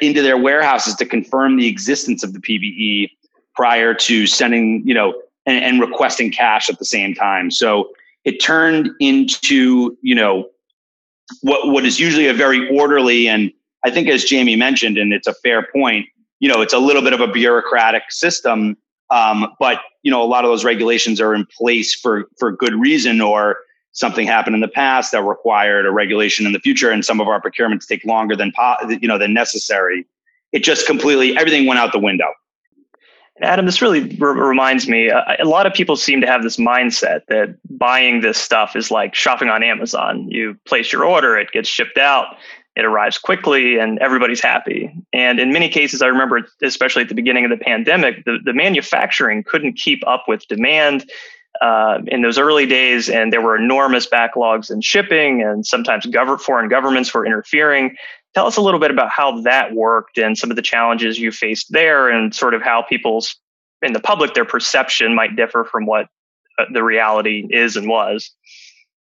into 0.00 0.22
their 0.22 0.38
warehouses 0.38 0.94
to 0.96 1.06
confirm 1.06 1.56
the 1.56 1.66
existence 1.66 2.22
of 2.24 2.32
the 2.32 2.38
PPE 2.38 3.10
prior 3.54 3.92
to 3.94 4.26
sending, 4.26 4.82
you 4.86 4.94
know, 4.94 5.14
and, 5.46 5.64
and 5.64 5.80
requesting 5.80 6.30
cash 6.30 6.70
at 6.70 6.78
the 6.78 6.84
same 6.84 7.14
time. 7.14 7.50
So 7.50 7.90
it 8.24 8.40
turned 8.40 8.90
into, 9.00 9.96
you 10.02 10.14
know, 10.14 10.48
what 11.42 11.68
what 11.68 11.84
is 11.84 12.00
usually 12.00 12.26
a 12.26 12.34
very 12.34 12.68
orderly 12.76 13.28
and 13.28 13.52
I 13.84 13.90
think 13.90 14.08
as 14.08 14.24
Jamie 14.24 14.56
mentioned, 14.56 14.98
and 14.98 15.12
it's 15.12 15.26
a 15.26 15.34
fair 15.34 15.68
point, 15.72 16.06
you 16.40 16.48
know, 16.48 16.62
it's 16.62 16.72
a 16.72 16.78
little 16.78 17.02
bit 17.02 17.12
of 17.12 17.20
a 17.20 17.28
bureaucratic 17.28 18.04
system. 18.10 18.76
Um, 19.10 19.54
but 19.58 19.80
you 20.08 20.10
know 20.10 20.22
a 20.22 20.24
lot 20.24 20.44
of 20.44 20.50
those 20.50 20.64
regulations 20.64 21.20
are 21.20 21.34
in 21.34 21.46
place 21.46 21.94
for 21.94 22.28
for 22.38 22.50
good 22.52 22.74
reason 22.74 23.20
or 23.20 23.58
something 23.92 24.26
happened 24.26 24.54
in 24.54 24.60
the 24.60 24.68
past 24.68 25.12
that 25.12 25.22
required 25.22 25.86
a 25.86 25.90
regulation 25.90 26.46
in 26.46 26.52
the 26.52 26.60
future 26.60 26.90
and 26.90 27.04
some 27.04 27.20
of 27.20 27.28
our 27.28 27.40
procurements 27.40 27.86
take 27.86 28.04
longer 28.04 28.36
than 28.36 28.52
you 29.00 29.08
know 29.08 29.18
than 29.18 29.32
necessary 29.32 30.06
it 30.52 30.62
just 30.62 30.86
completely 30.86 31.36
everything 31.36 31.66
went 31.66 31.78
out 31.78 31.92
the 31.92 31.98
window 31.98 32.28
Adam, 33.40 33.66
this 33.66 33.80
really 33.80 34.16
reminds 34.18 34.88
me. 34.88 35.10
Uh, 35.10 35.36
a 35.38 35.44
lot 35.44 35.66
of 35.66 35.72
people 35.72 35.96
seem 35.96 36.20
to 36.20 36.26
have 36.26 36.42
this 36.42 36.56
mindset 36.56 37.20
that 37.28 37.56
buying 37.70 38.20
this 38.20 38.36
stuff 38.36 38.74
is 38.74 38.90
like 38.90 39.14
shopping 39.14 39.48
on 39.48 39.62
Amazon. 39.62 40.28
You 40.28 40.56
place 40.66 40.92
your 40.92 41.04
order, 41.04 41.38
it 41.38 41.52
gets 41.52 41.68
shipped 41.68 41.98
out, 41.98 42.36
it 42.74 42.84
arrives 42.84 43.18
quickly, 43.18 43.78
and 43.78 43.98
everybody's 44.00 44.42
happy. 44.42 44.92
And 45.12 45.38
in 45.38 45.52
many 45.52 45.68
cases, 45.68 46.02
I 46.02 46.06
remember, 46.06 46.46
especially 46.62 47.02
at 47.02 47.08
the 47.08 47.14
beginning 47.14 47.44
of 47.44 47.50
the 47.50 47.64
pandemic, 47.64 48.24
the, 48.24 48.38
the 48.44 48.52
manufacturing 48.52 49.44
couldn't 49.44 49.74
keep 49.74 50.06
up 50.06 50.24
with 50.26 50.46
demand 50.48 51.08
uh, 51.60 51.98
in 52.06 52.22
those 52.22 52.38
early 52.38 52.66
days, 52.66 53.08
and 53.08 53.32
there 53.32 53.40
were 53.40 53.56
enormous 53.56 54.06
backlogs 54.06 54.70
in 54.70 54.80
shipping, 54.80 55.42
and 55.42 55.66
sometimes 55.66 56.06
gov- 56.06 56.40
foreign 56.40 56.68
governments 56.68 57.12
were 57.12 57.26
interfering. 57.26 57.96
Tell 58.34 58.46
us 58.46 58.56
a 58.56 58.60
little 58.60 58.80
bit 58.80 58.90
about 58.90 59.10
how 59.10 59.40
that 59.42 59.74
worked 59.74 60.18
and 60.18 60.38
some 60.38 60.50
of 60.50 60.56
the 60.56 60.62
challenges 60.62 61.18
you 61.18 61.32
faced 61.32 61.72
there, 61.72 62.08
and 62.08 62.34
sort 62.34 62.54
of 62.54 62.62
how 62.62 62.82
people's 62.82 63.36
in 63.82 63.92
the 63.92 64.00
public 64.00 64.34
their 64.34 64.44
perception 64.44 65.14
might 65.14 65.36
differ 65.36 65.64
from 65.64 65.86
what 65.86 66.06
uh, 66.58 66.64
the 66.72 66.82
reality 66.82 67.46
is 67.50 67.76
and 67.76 67.88
was. 67.88 68.30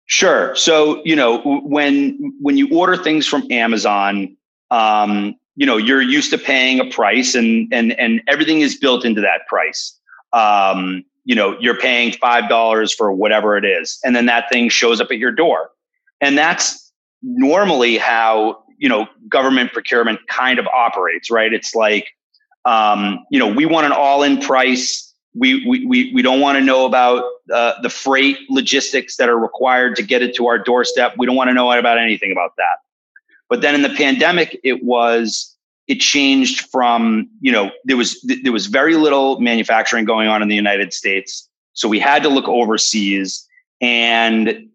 Sure. 0.06 0.54
So 0.56 1.02
you 1.04 1.14
know 1.14 1.40
when 1.64 2.34
when 2.40 2.56
you 2.56 2.68
order 2.70 2.96
things 2.96 3.26
from 3.26 3.46
Amazon, 3.50 4.36
um, 4.70 5.36
you 5.56 5.66
know 5.66 5.76
you're 5.76 6.02
used 6.02 6.30
to 6.30 6.38
paying 6.38 6.80
a 6.80 6.86
price, 6.86 7.34
and 7.34 7.72
and 7.72 7.92
and 7.92 8.22
everything 8.26 8.60
is 8.60 8.76
built 8.76 9.04
into 9.04 9.20
that 9.20 9.46
price. 9.46 9.96
Um, 10.32 11.04
you 11.24 11.34
know 11.34 11.56
you're 11.60 11.76
paying 11.76 12.12
five 12.12 12.48
dollars 12.48 12.92
for 12.92 13.12
whatever 13.12 13.56
it 13.56 13.64
is 13.64 13.98
and 14.04 14.14
then 14.16 14.26
that 14.26 14.48
thing 14.50 14.68
shows 14.68 15.00
up 15.00 15.10
at 15.10 15.18
your 15.18 15.32
door. 15.32 15.70
And 16.20 16.36
that's 16.36 16.92
normally 17.22 17.98
how 17.98 18.62
you 18.78 18.88
know 18.88 19.06
government 19.28 19.72
procurement 19.72 20.20
kind 20.28 20.58
of 20.58 20.66
operates 20.68 21.30
right? 21.30 21.52
It's 21.52 21.74
like 21.74 22.08
um, 22.64 23.24
you 23.30 23.38
know 23.38 23.52
we 23.52 23.66
want 23.66 23.86
an 23.86 23.92
all-in 23.92 24.40
price. 24.40 25.06
We 25.34 25.66
we 25.66 25.86
we, 25.86 26.12
we 26.12 26.22
don't 26.22 26.40
want 26.40 26.58
to 26.58 26.64
know 26.64 26.86
about 26.86 27.24
uh, 27.52 27.80
the 27.82 27.90
freight 27.90 28.38
logistics 28.48 29.16
that 29.16 29.28
are 29.28 29.38
required 29.38 29.96
to 29.96 30.02
get 30.02 30.22
it 30.22 30.34
to 30.36 30.46
our 30.46 30.58
doorstep. 30.58 31.14
We 31.18 31.26
don't 31.26 31.36
want 31.36 31.48
to 31.48 31.54
know 31.54 31.70
about 31.70 31.98
anything 31.98 32.32
about 32.32 32.56
that. 32.56 32.78
But 33.48 33.62
then 33.62 33.74
in 33.74 33.82
the 33.82 33.90
pandemic 33.90 34.58
it 34.64 34.82
was 34.82 35.49
it 35.90 35.98
changed 35.98 36.70
from 36.70 37.28
you 37.40 37.50
know 37.50 37.72
there 37.84 37.96
was 37.96 38.24
there 38.44 38.52
was 38.52 38.66
very 38.66 38.94
little 38.94 39.40
manufacturing 39.40 40.04
going 40.04 40.28
on 40.28 40.40
in 40.40 40.48
the 40.48 40.54
United 40.54 40.92
States, 40.94 41.48
so 41.72 41.88
we 41.88 41.98
had 41.98 42.22
to 42.22 42.28
look 42.28 42.46
overseas, 42.46 43.44
and 43.80 44.68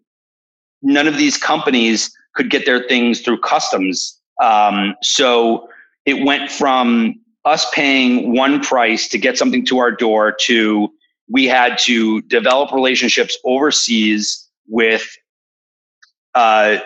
none 0.82 1.08
of 1.08 1.16
these 1.16 1.38
companies 1.38 2.14
could 2.34 2.50
get 2.50 2.66
their 2.66 2.86
things 2.86 3.22
through 3.22 3.40
customs. 3.40 4.20
Um, 4.42 4.94
so 5.02 5.70
it 6.04 6.22
went 6.26 6.50
from 6.50 7.14
us 7.46 7.68
paying 7.70 8.34
one 8.34 8.60
price 8.60 9.08
to 9.08 9.16
get 9.16 9.38
something 9.38 9.64
to 9.64 9.78
our 9.78 9.90
door 9.90 10.32
to 10.32 10.92
we 11.30 11.46
had 11.46 11.78
to 11.78 12.20
develop 12.22 12.72
relationships 12.72 13.38
overseas 13.44 14.46
with 14.68 15.08
uh, 16.34 16.76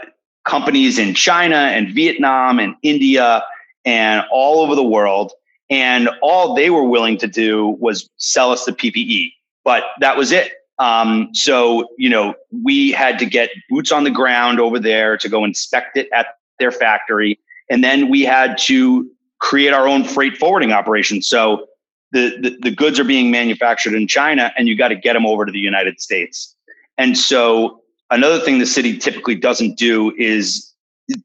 companies 0.44 1.00
in 1.00 1.14
China 1.14 1.56
and 1.56 1.92
Vietnam 1.92 2.60
and 2.60 2.76
India 2.84 3.42
and 3.84 4.24
all 4.30 4.60
over 4.60 4.74
the 4.74 4.84
world. 4.84 5.32
And 5.68 6.10
all 6.20 6.54
they 6.54 6.70
were 6.70 6.84
willing 6.84 7.16
to 7.18 7.26
do 7.26 7.68
was 7.80 8.08
sell 8.16 8.50
us 8.50 8.64
the 8.64 8.72
PPE, 8.72 9.32
but 9.64 9.84
that 10.00 10.16
was 10.16 10.32
it. 10.32 10.52
Um, 10.80 11.28
so, 11.32 11.88
you 11.98 12.08
know, 12.08 12.34
we 12.64 12.90
had 12.90 13.18
to 13.18 13.26
get 13.26 13.50
boots 13.68 13.92
on 13.92 14.04
the 14.04 14.10
ground 14.10 14.58
over 14.58 14.78
there 14.78 15.16
to 15.18 15.28
go 15.28 15.44
inspect 15.44 15.96
it 15.96 16.08
at 16.12 16.38
their 16.58 16.72
factory. 16.72 17.38
And 17.70 17.84
then 17.84 18.08
we 18.08 18.22
had 18.22 18.58
to 18.62 19.08
create 19.38 19.72
our 19.72 19.86
own 19.86 20.04
freight 20.04 20.36
forwarding 20.38 20.72
operation. 20.72 21.22
So 21.22 21.66
the, 22.12 22.36
the, 22.40 22.58
the 22.62 22.70
goods 22.70 22.98
are 22.98 23.04
being 23.04 23.30
manufactured 23.30 23.94
in 23.94 24.08
China 24.08 24.52
and 24.56 24.68
you 24.68 24.76
got 24.76 24.88
to 24.88 24.96
get 24.96 25.12
them 25.12 25.26
over 25.26 25.44
to 25.44 25.52
the 25.52 25.60
United 25.60 26.00
States. 26.00 26.56
And 26.98 27.16
so 27.16 27.82
another 28.10 28.40
thing 28.40 28.58
the 28.58 28.66
city 28.66 28.96
typically 28.98 29.34
doesn't 29.34 29.76
do 29.78 30.14
is 30.16 30.72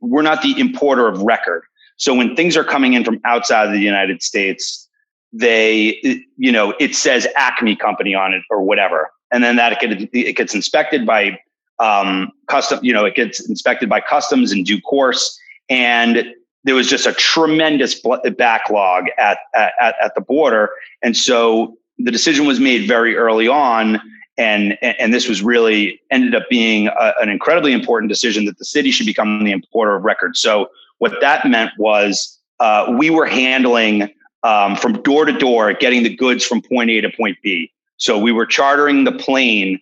we're 0.02 0.22
not 0.22 0.42
the 0.42 0.60
importer 0.60 1.08
of 1.08 1.22
record. 1.22 1.64
So 1.98 2.14
when 2.14 2.36
things 2.36 2.58
are 2.58 2.64
coming 2.64 2.94
in 2.94 3.04
from 3.04 3.20
outside 3.26 3.68
of 3.68 3.74
the 3.74 3.80
United 3.80 4.22
States, 4.22 4.88
they, 5.32 6.00
you 6.38 6.52
know, 6.52 6.74
it 6.80 6.96
says 6.96 7.28
Acme 7.36 7.76
Company 7.76 8.16
on 8.16 8.34
it 8.34 8.44
or 8.50 8.62
whatever, 8.62 9.12
and 9.32 9.44
then 9.44 9.56
that 9.58 9.82
it, 9.84 10.10
it 10.14 10.36
gets 10.36 10.54
inspected 10.54 11.06
by 11.06 11.40
um, 11.80 12.32
custom. 12.48 12.80
You 12.82 12.94
know, 12.94 13.06
it 13.06 13.16
gets 13.16 13.48
inspected 13.48 13.90
by 13.90 14.02
customs 14.02 14.52
in 14.52 14.64
due 14.64 14.82
course, 14.82 15.38
and 15.70 16.26
there 16.64 16.76
was 16.76 16.90
just 16.90 17.06
a 17.06 17.14
tremendous 17.14 18.02
backlog 18.38 19.06
at, 19.18 19.40
at 19.54 19.96
at 20.02 20.16
the 20.16 20.22
border, 20.22 20.70
and 21.02 21.18
so 21.18 21.78
the 21.98 22.12
decision 22.12 22.46
was 22.46 22.60
made 22.60 22.88
very 22.88 23.16
early 23.16 23.48
on 23.48 24.02
and 24.38 24.78
and 24.82 25.14
this 25.14 25.28
was 25.28 25.42
really 25.42 26.02
ended 26.12 26.36
up 26.36 26.44
being 26.50 26.88
a, 26.88 27.14
an 27.22 27.30
incredibly 27.30 27.72
important 27.72 28.10
decision 28.10 28.46
that 28.46 28.58
the 28.58 28.66
city 28.66 28.92
should 28.92 29.06
become 29.06 29.44
the 29.44 29.52
importer 29.52 29.96
of 29.96 30.04
record. 30.04 30.36
So 30.36 30.70
what 31.00 31.20
that 31.22 31.46
meant 31.48 31.72
was 31.78 32.40
uh, 32.60 32.94
we 32.98 33.10
were 33.10 33.26
handling 33.26 34.14
um, 34.44 34.76
from 34.76 35.02
door 35.02 35.26
to 35.26 35.34
door, 35.34 35.74
getting 35.74 36.04
the 36.04 36.16
goods 36.16 36.46
from 36.46 36.62
point 36.62 36.90
A 36.90 37.02
to 37.02 37.10
point 37.10 37.38
B. 37.42 37.72
So 37.98 38.18
we 38.18 38.32
were 38.32 38.46
chartering 38.46 39.04
the 39.04 39.12
plane 39.12 39.80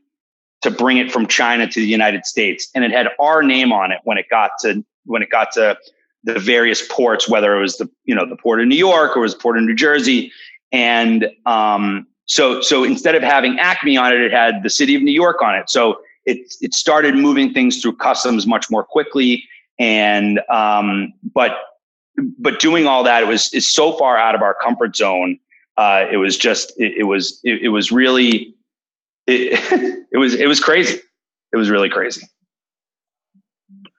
to 0.62 0.72
bring 0.72 0.98
it 0.98 1.12
from 1.12 1.28
China 1.28 1.68
to 1.68 1.80
the 1.80 1.86
United 1.86 2.26
States, 2.26 2.70
and 2.74 2.84
it 2.84 2.92
had 2.92 3.10
our 3.20 3.44
name 3.44 3.74
on 3.74 3.92
it 3.92 4.00
when 4.04 4.18
it 4.18 4.26
got 4.30 4.52
to 4.62 4.84
when 5.06 5.22
it 5.22 5.30
got 5.30 5.52
to 5.54 5.78
the 6.24 6.40
various 6.40 6.88
ports, 6.88 7.28
whether 7.28 7.58
it 7.58 7.60
was 7.60 7.78
the 7.78 7.90
you 8.06 8.16
know 8.16 8.26
the 8.26 8.38
port 8.38 8.62
of 8.62 8.68
New 8.68 8.78
York 8.78 9.18
or 9.18 9.22
was 9.22 9.34
the 9.34 9.40
port 9.40 9.58
of 9.58 9.64
New 9.64 9.76
Jersey, 9.76 10.32
and 10.72 11.30
um, 11.46 12.08
so 12.26 12.62
so 12.62 12.84
instead 12.84 13.16
of 13.16 13.22
having 13.22 13.60
Acme 13.60 13.98
on 13.98 14.14
it, 14.14 14.22
it 14.22 14.32
had 14.32 14.64
the 14.64 14.70
city 14.70 14.96
of 14.96 15.02
New 15.02 15.12
York 15.12 15.42
on 15.42 15.56
it. 15.56 15.70
So 15.70 16.00
it 16.26 16.54
it 16.62 16.74
started 16.74 17.16
moving 17.16 17.54
things 17.54 17.82
through 17.82 17.98
customs 17.98 18.48
much 18.48 18.70
more 18.70 18.84
quickly 18.84 19.44
and 19.80 20.40
um, 20.50 21.14
but 21.34 21.58
but 22.38 22.60
doing 22.60 22.88
all 22.88 23.04
that 23.04 23.24
it 23.24 23.28
was 23.28 23.54
is 23.54 23.68
so 23.68 23.94
far 23.94 24.18
out 24.18 24.36
of 24.36 24.42
our 24.42 24.54
comfort 24.54 24.96
zone. 24.96 25.40
Uh, 25.78 26.06
it 26.12 26.18
was 26.18 26.38
just 26.38 26.72
it, 26.78 26.94
it 26.98 27.04
was 27.04 27.40
it, 27.44 27.64
it, 27.64 27.70
was 27.70 27.92
really 27.92 28.56
it, 29.26 30.06
it 30.12 30.18
was 30.18 30.36
it 30.36 30.48
was 30.48 30.60
crazy. 30.60 31.00
It 31.52 31.58
was 31.58 31.70
really 31.70 31.90
crazy. 31.90 32.28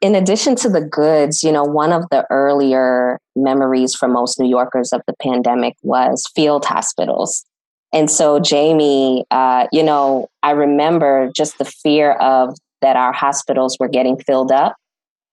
In 0.00 0.14
addition 0.14 0.54
to 0.56 0.68
the 0.68 0.82
goods, 0.82 1.42
you 1.42 1.50
know, 1.50 1.64
one 1.64 1.92
of 1.92 2.04
the 2.10 2.26
earlier 2.30 3.18
memories 3.34 3.94
for 3.94 4.06
most 4.06 4.38
New 4.38 4.48
Yorkers 4.48 4.92
of 4.92 5.00
the 5.06 5.14
pandemic 5.20 5.74
was 5.82 6.24
field 6.34 6.64
hospitals. 6.64 7.44
And 7.92 8.10
so, 8.10 8.40
Jamie, 8.40 9.24
uh, 9.30 9.66
you 9.72 9.82
know, 9.82 10.28
I 10.42 10.50
remember 10.50 11.30
just 11.34 11.58
the 11.58 11.64
fear 11.64 12.12
of 12.12 12.56
that 12.82 12.96
our 12.96 13.12
hospitals 13.12 13.78
were 13.78 13.88
getting 13.88 14.18
filled 14.18 14.52
up 14.52 14.76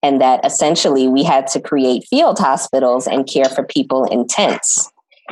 and 0.03 0.19
that 0.21 0.43
essentially 0.45 1.07
we 1.07 1.23
had 1.23 1.47
to 1.47 1.61
create 1.61 2.07
field 2.09 2.39
hospitals 2.39 3.07
and 3.07 3.27
care 3.27 3.45
for 3.45 3.63
people 3.63 4.05
in 4.05 4.27
tents. 4.27 4.89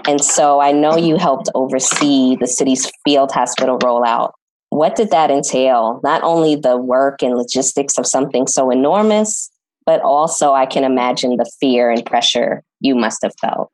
And 0.07 0.23
so 0.23 0.59
I 0.59 0.71
know 0.71 0.95
you 0.95 1.17
helped 1.17 1.49
oversee 1.55 2.35
the 2.39 2.47
city's 2.47 2.89
field 3.03 3.31
hospital 3.31 3.77
rollout. 3.79 4.31
What 4.69 4.95
did 4.95 5.09
that 5.09 5.31
entail? 5.31 5.99
Not 6.03 6.21
only 6.23 6.55
the 6.55 6.77
work 6.77 7.23
and 7.23 7.35
logistics 7.35 7.97
of 7.97 8.05
something 8.05 8.47
so 8.47 8.69
enormous, 8.69 9.49
but 9.85 10.01
also 10.01 10.53
I 10.53 10.67
can 10.67 10.83
imagine 10.83 11.38
the 11.38 11.51
fear 11.59 11.89
and 11.89 12.05
pressure 12.05 12.63
you 12.79 12.95
must 12.95 13.23
have 13.23 13.33
felt. 13.41 13.71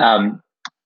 Um, 0.00 0.42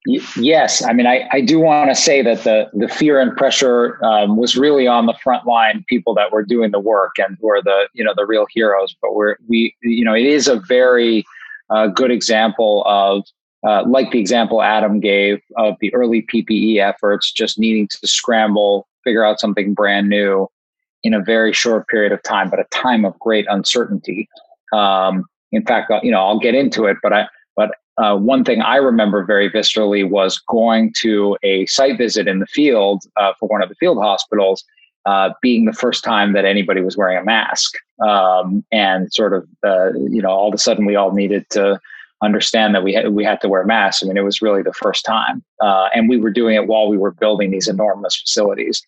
yes, 0.08 0.82
I 0.82 0.92
mean, 0.92 1.06
I, 1.06 1.28
I 1.32 1.40
do 1.42 1.60
want 1.60 1.90
to 1.90 1.94
say 1.94 2.22
that 2.22 2.44
the 2.44 2.70
the 2.72 2.88
fear 2.88 3.20
and 3.20 3.36
pressure 3.36 4.02
um, 4.04 4.36
was 4.36 4.56
really 4.56 4.86
on 4.86 5.06
the 5.06 5.14
front 5.22 5.46
line 5.46 5.84
people 5.86 6.14
that 6.14 6.32
were 6.32 6.42
doing 6.42 6.70
the 6.70 6.80
work 6.80 7.18
and 7.18 7.36
were 7.40 7.60
the 7.62 7.88
you 7.92 8.02
know 8.02 8.14
the 8.16 8.24
real 8.24 8.46
heroes. 8.50 8.96
But 9.02 9.14
we're 9.14 9.36
we 9.48 9.76
you 9.82 10.04
know 10.04 10.14
it 10.14 10.24
is 10.24 10.48
a 10.48 10.60
very 10.60 11.26
uh, 11.70 11.88
good 11.88 12.10
example 12.10 12.84
of 12.86 13.24
uh, 13.66 13.84
like 13.86 14.10
the 14.10 14.18
example 14.18 14.62
Adam 14.62 14.98
gave 15.00 15.40
of 15.56 15.74
the 15.80 15.92
early 15.94 16.22
PPE 16.22 16.78
efforts, 16.78 17.30
just 17.30 17.58
needing 17.58 17.86
to 17.88 18.06
scramble, 18.06 18.88
figure 19.04 19.24
out 19.24 19.40
something 19.40 19.74
brand 19.74 20.08
new 20.08 20.48
in 21.02 21.12
a 21.12 21.22
very 21.22 21.52
short 21.52 21.86
period 21.88 22.12
of 22.12 22.22
time, 22.22 22.48
but 22.48 22.58
a 22.58 22.64
time 22.64 23.04
of 23.04 23.18
great 23.18 23.46
uncertainty. 23.48 24.28
Um, 24.72 25.24
in 25.52 25.64
fact, 25.64 25.90
uh, 25.90 26.00
you 26.02 26.10
know, 26.10 26.20
I'll 26.20 26.38
get 26.38 26.54
into 26.54 26.86
it, 26.86 26.96
but 27.02 27.12
I 27.12 27.28
but 27.56 27.72
uh, 27.98 28.16
one 28.16 28.44
thing 28.44 28.62
I 28.62 28.76
remember 28.76 29.24
very 29.24 29.50
viscerally 29.50 30.08
was 30.08 30.38
going 30.38 30.92
to 31.00 31.36
a 31.42 31.66
site 31.66 31.98
visit 31.98 32.28
in 32.28 32.38
the 32.38 32.46
field 32.46 33.02
uh, 33.16 33.32
for 33.38 33.48
one 33.48 33.62
of 33.62 33.68
the 33.68 33.74
field 33.74 33.98
hospitals, 33.98 34.64
uh, 35.04 35.30
being 35.42 35.64
the 35.64 35.72
first 35.72 36.04
time 36.04 36.32
that 36.32 36.44
anybody 36.44 36.80
was 36.80 36.96
wearing 36.96 37.18
a 37.18 37.24
mask. 37.24 37.74
Um, 38.06 38.64
and 38.70 39.12
sort 39.12 39.32
of, 39.32 39.48
uh, 39.66 39.92
you 39.94 40.22
know, 40.22 40.30
all 40.30 40.48
of 40.48 40.54
a 40.54 40.58
sudden 40.58 40.86
we 40.86 40.94
all 40.94 41.12
needed 41.12 41.50
to 41.50 41.80
understand 42.22 42.74
that 42.74 42.82
we 42.82 42.92
had 42.92 43.08
we 43.10 43.24
had 43.24 43.40
to 43.40 43.48
wear 43.48 43.64
masks. 43.64 44.02
I 44.02 44.06
mean, 44.06 44.16
it 44.16 44.24
was 44.24 44.40
really 44.40 44.62
the 44.62 44.72
first 44.72 45.04
time, 45.04 45.42
uh, 45.60 45.88
and 45.94 46.08
we 46.08 46.18
were 46.18 46.30
doing 46.30 46.54
it 46.54 46.68
while 46.68 46.88
we 46.88 46.96
were 46.96 47.10
building 47.10 47.50
these 47.50 47.68
enormous 47.68 48.20
facilities. 48.20 48.82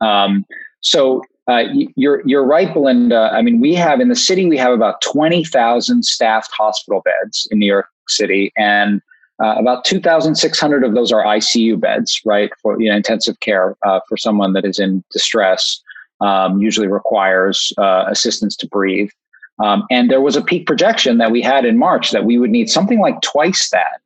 Um, 0.00 0.46
so 0.80 1.22
uh, 1.48 1.64
you're 1.96 2.22
you're 2.26 2.46
right, 2.46 2.72
Belinda. 2.72 3.30
I 3.32 3.42
mean, 3.42 3.60
we 3.60 3.74
have 3.74 4.00
in 4.00 4.08
the 4.08 4.16
city 4.16 4.46
we 4.46 4.56
have 4.56 4.72
about 4.72 5.00
twenty 5.02 5.44
thousand 5.44 6.04
staffed 6.04 6.50
hospital 6.52 7.02
beds 7.02 7.46
in 7.50 7.58
New 7.58 7.66
York 7.66 7.88
City, 8.10 8.52
and 8.56 9.00
uh, 9.42 9.54
about 9.58 9.84
two 9.84 10.00
thousand 10.00 10.36
six 10.36 10.58
hundred 10.58 10.84
of 10.84 10.94
those 10.94 11.12
are 11.12 11.24
ICU 11.24 11.78
beds, 11.78 12.20
right, 12.24 12.50
for 12.62 12.80
you 12.80 12.88
know, 12.88 12.96
intensive 12.96 13.40
care 13.40 13.76
uh, 13.86 14.00
for 14.08 14.16
someone 14.16 14.52
that 14.54 14.64
is 14.64 14.78
in 14.78 15.04
distress. 15.12 15.82
Um, 16.22 16.62
usually 16.62 16.86
requires 16.86 17.74
uh, 17.76 18.06
assistance 18.08 18.56
to 18.56 18.68
breathe. 18.68 19.10
Um, 19.58 19.84
and 19.90 20.10
there 20.10 20.22
was 20.22 20.34
a 20.34 20.42
peak 20.42 20.66
projection 20.66 21.18
that 21.18 21.30
we 21.30 21.42
had 21.42 21.66
in 21.66 21.78
March 21.78 22.10
that 22.10 22.24
we 22.24 22.38
would 22.38 22.50
need 22.50 22.70
something 22.70 23.00
like 23.00 23.20
twice 23.20 23.68
that. 23.70 24.00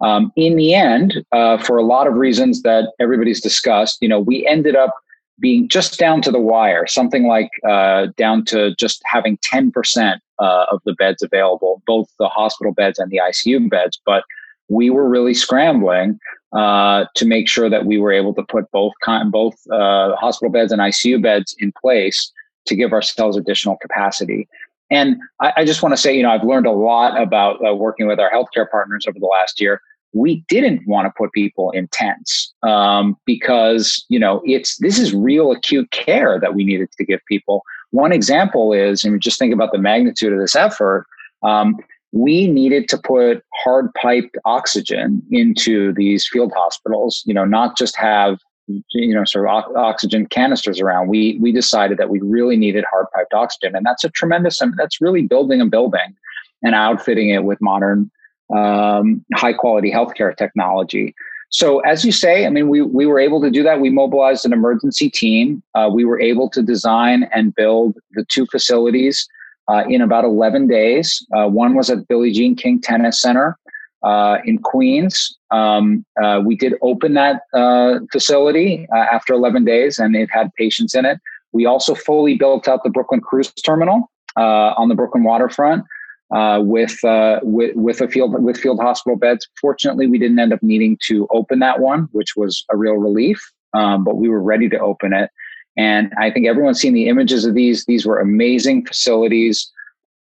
Um, 0.00 0.32
in 0.36 0.56
the 0.56 0.74
end, 0.74 1.24
uh, 1.32 1.58
for 1.58 1.76
a 1.76 1.82
lot 1.82 2.06
of 2.06 2.14
reasons 2.14 2.62
that 2.62 2.92
everybody's 2.98 3.40
discussed, 3.40 3.98
you 4.00 4.08
know, 4.08 4.20
we 4.20 4.46
ended 4.46 4.74
up 4.74 4.94
being 5.40 5.68
just 5.68 5.98
down 5.98 6.22
to 6.22 6.30
the 6.30 6.38
wire, 6.38 6.86
something 6.86 7.26
like 7.26 7.50
uh, 7.68 8.08
down 8.16 8.44
to 8.46 8.74
just 8.76 9.02
having 9.04 9.38
10% 9.38 10.18
uh, 10.38 10.66
of 10.70 10.80
the 10.84 10.92
beds 10.94 11.22
available, 11.22 11.82
both 11.86 12.08
the 12.18 12.28
hospital 12.28 12.72
beds 12.72 12.98
and 12.98 13.10
the 13.10 13.20
ICU 13.22 13.68
beds. 13.68 14.00
But 14.04 14.24
we 14.68 14.90
were 14.90 15.08
really 15.08 15.34
scrambling 15.34 16.18
uh, 16.52 17.06
to 17.16 17.26
make 17.26 17.48
sure 17.48 17.68
that 17.68 17.86
we 17.86 17.98
were 17.98 18.12
able 18.12 18.34
to 18.34 18.42
put 18.42 18.70
both 18.70 18.92
both 19.30 19.54
uh, 19.70 20.14
hospital 20.16 20.50
beds 20.50 20.72
and 20.72 20.80
ICU 20.80 21.22
beds 21.22 21.54
in 21.58 21.72
place 21.80 22.32
to 22.66 22.76
give 22.76 22.92
ourselves 22.92 23.36
additional 23.36 23.76
capacity. 23.76 24.48
And 24.90 25.16
I, 25.40 25.52
I 25.58 25.64
just 25.64 25.82
want 25.82 25.92
to 25.92 25.96
say, 25.96 26.16
you 26.16 26.22
know, 26.22 26.30
I've 26.30 26.44
learned 26.44 26.66
a 26.66 26.72
lot 26.72 27.20
about 27.20 27.64
uh, 27.64 27.74
working 27.74 28.06
with 28.06 28.18
our 28.20 28.30
healthcare 28.30 28.68
partners 28.70 29.06
over 29.08 29.18
the 29.18 29.26
last 29.26 29.60
year 29.60 29.80
we 30.12 30.44
didn't 30.48 30.86
want 30.86 31.06
to 31.06 31.12
put 31.16 31.32
people 31.32 31.70
in 31.70 31.88
tents 31.88 32.52
um, 32.62 33.16
because 33.24 34.04
you 34.08 34.18
know 34.18 34.40
it's 34.44 34.76
this 34.78 34.98
is 34.98 35.14
real 35.14 35.52
acute 35.52 35.90
care 35.90 36.38
that 36.40 36.54
we 36.54 36.64
needed 36.64 36.90
to 36.92 37.04
give 37.04 37.20
people. 37.26 37.62
One 37.90 38.12
example 38.12 38.72
is, 38.72 39.04
and 39.04 39.20
just 39.20 39.38
think 39.38 39.52
about 39.52 39.72
the 39.72 39.78
magnitude 39.78 40.32
of 40.32 40.38
this 40.38 40.56
effort. 40.56 41.06
Um, 41.42 41.76
we 42.12 42.48
needed 42.48 42.88
to 42.88 42.98
put 42.98 43.44
hard 43.62 43.92
piped 43.94 44.36
oxygen 44.44 45.22
into 45.30 45.92
these 45.94 46.26
field 46.26 46.52
hospitals. 46.56 47.22
You 47.24 47.34
know, 47.34 47.44
not 47.44 47.76
just 47.76 47.96
have 47.96 48.40
you 48.66 49.14
know 49.14 49.24
sort 49.24 49.48
of 49.48 49.76
oxygen 49.76 50.26
canisters 50.26 50.80
around. 50.80 51.08
We 51.08 51.38
we 51.40 51.52
decided 51.52 51.98
that 51.98 52.10
we 52.10 52.20
really 52.20 52.56
needed 52.56 52.84
hard 52.90 53.06
piped 53.14 53.34
oxygen, 53.34 53.76
and 53.76 53.86
that's 53.86 54.04
a 54.04 54.10
tremendous. 54.10 54.60
That's 54.76 55.00
really 55.00 55.22
building 55.22 55.60
a 55.60 55.66
building 55.66 56.16
and 56.62 56.74
outfitting 56.74 57.30
it 57.30 57.44
with 57.44 57.60
modern 57.60 58.10
um, 58.56 59.24
high 59.34 59.52
quality 59.52 59.90
healthcare 59.90 60.36
technology. 60.36 61.14
So, 61.50 61.80
as 61.80 62.04
you 62.04 62.12
say, 62.12 62.46
I 62.46 62.50
mean, 62.50 62.68
we, 62.68 62.80
we 62.80 63.06
were 63.06 63.18
able 63.18 63.40
to 63.40 63.50
do 63.50 63.64
that. 63.64 63.80
We 63.80 63.90
mobilized 63.90 64.44
an 64.44 64.52
emergency 64.52 65.10
team. 65.10 65.62
Uh, 65.74 65.90
we 65.92 66.04
were 66.04 66.20
able 66.20 66.48
to 66.50 66.62
design 66.62 67.28
and 67.34 67.54
build 67.54 67.96
the 68.12 68.24
two 68.26 68.46
facilities 68.46 69.28
uh, 69.68 69.82
in 69.88 70.00
about 70.00 70.24
11 70.24 70.68
days. 70.68 71.26
Uh, 71.36 71.48
one 71.48 71.74
was 71.74 71.90
at 71.90 72.06
Billie 72.06 72.32
Jean 72.32 72.54
King 72.54 72.80
Tennis 72.80 73.20
Center 73.20 73.58
uh, 74.04 74.38
in 74.44 74.58
Queens. 74.58 75.36
Um, 75.50 76.04
uh, 76.22 76.40
we 76.44 76.54
did 76.54 76.74
open 76.82 77.14
that 77.14 77.42
uh, 77.52 77.98
facility 78.12 78.86
after 78.92 79.32
11 79.32 79.64
days, 79.64 79.98
and 79.98 80.14
it 80.14 80.30
had 80.30 80.54
patients 80.54 80.94
in 80.94 81.04
it. 81.04 81.18
We 81.52 81.66
also 81.66 81.96
fully 81.96 82.36
built 82.36 82.68
out 82.68 82.84
the 82.84 82.90
Brooklyn 82.90 83.20
Cruise 83.20 83.52
Terminal 83.64 84.08
on 84.36 84.88
the 84.88 84.94
Brooklyn 84.94 85.24
waterfront 85.24 85.84
uh, 86.30 86.60
with, 86.62 87.02
uh, 87.04 87.40
with 87.42 87.74
with 87.74 88.00
a 88.00 88.08
field 88.08 88.42
with 88.42 88.56
field 88.56 88.80
hospital 88.80 89.16
beds. 89.16 89.48
Fortunately, 89.60 90.06
we 90.06 90.18
didn't 90.18 90.38
end 90.38 90.52
up 90.52 90.62
needing 90.62 90.98
to 91.06 91.26
open 91.32 91.58
that 91.58 91.80
one, 91.80 92.08
which 92.12 92.36
was 92.36 92.64
a 92.70 92.76
real 92.76 92.94
relief. 92.94 93.40
Um, 93.72 94.04
but 94.04 94.16
we 94.16 94.28
were 94.28 94.42
ready 94.42 94.68
to 94.68 94.78
open 94.78 95.12
it, 95.12 95.30
and 95.76 96.12
I 96.18 96.30
think 96.30 96.46
everyone's 96.46 96.80
seen 96.80 96.94
the 96.94 97.08
images 97.08 97.44
of 97.44 97.54
these. 97.54 97.84
These 97.86 98.06
were 98.06 98.18
amazing 98.18 98.86
facilities. 98.86 99.70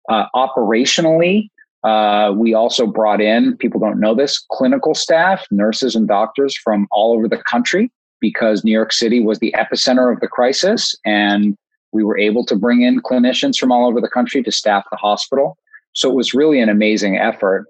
Uh, 0.08 0.26
operationally, 0.34 1.50
uh, 1.84 2.32
we 2.34 2.54
also 2.54 2.86
brought 2.86 3.20
in 3.20 3.56
people 3.56 3.80
don't 3.80 4.00
know 4.00 4.14
this 4.14 4.44
clinical 4.50 4.94
staff, 4.94 5.46
nurses 5.50 5.94
and 5.94 6.08
doctors 6.08 6.56
from 6.56 6.88
all 6.90 7.14
over 7.14 7.28
the 7.28 7.38
country 7.38 7.90
because 8.20 8.64
New 8.64 8.72
York 8.72 8.92
City 8.92 9.20
was 9.20 9.38
the 9.38 9.54
epicenter 9.56 10.12
of 10.12 10.20
the 10.20 10.28
crisis, 10.28 10.96
and 11.04 11.56
we 11.92 12.02
were 12.02 12.18
able 12.18 12.44
to 12.46 12.56
bring 12.56 12.82
in 12.82 13.00
clinicians 13.00 13.56
from 13.56 13.70
all 13.70 13.86
over 13.86 14.00
the 14.00 14.08
country 14.08 14.42
to 14.42 14.50
staff 14.50 14.84
the 14.90 14.96
hospital. 14.96 15.56
So 15.98 16.08
it 16.08 16.14
was 16.14 16.32
really 16.32 16.60
an 16.60 16.68
amazing 16.68 17.18
effort. 17.18 17.66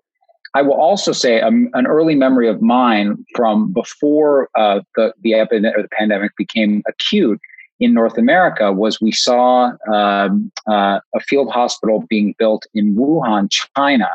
I 0.54 0.60
will 0.60 0.74
also 0.74 1.12
say 1.12 1.40
um, 1.40 1.70
an 1.72 1.86
early 1.86 2.14
memory 2.14 2.46
of 2.46 2.60
mine 2.60 3.24
from 3.34 3.72
before 3.72 4.50
uh, 4.54 4.80
the 4.96 5.14
the 5.22 5.34
epidemic 5.34 5.78
or 5.78 5.82
the 5.82 5.88
pandemic 5.88 6.32
became 6.36 6.82
acute 6.86 7.40
in 7.80 7.94
North 7.94 8.18
America 8.18 8.70
was 8.72 9.00
we 9.00 9.12
saw 9.12 9.72
um, 9.92 10.52
uh, 10.66 11.00
a 11.14 11.20
field 11.20 11.50
hospital 11.50 12.04
being 12.10 12.34
built 12.38 12.66
in 12.74 12.96
Wuhan, 12.96 13.50
China, 13.76 14.10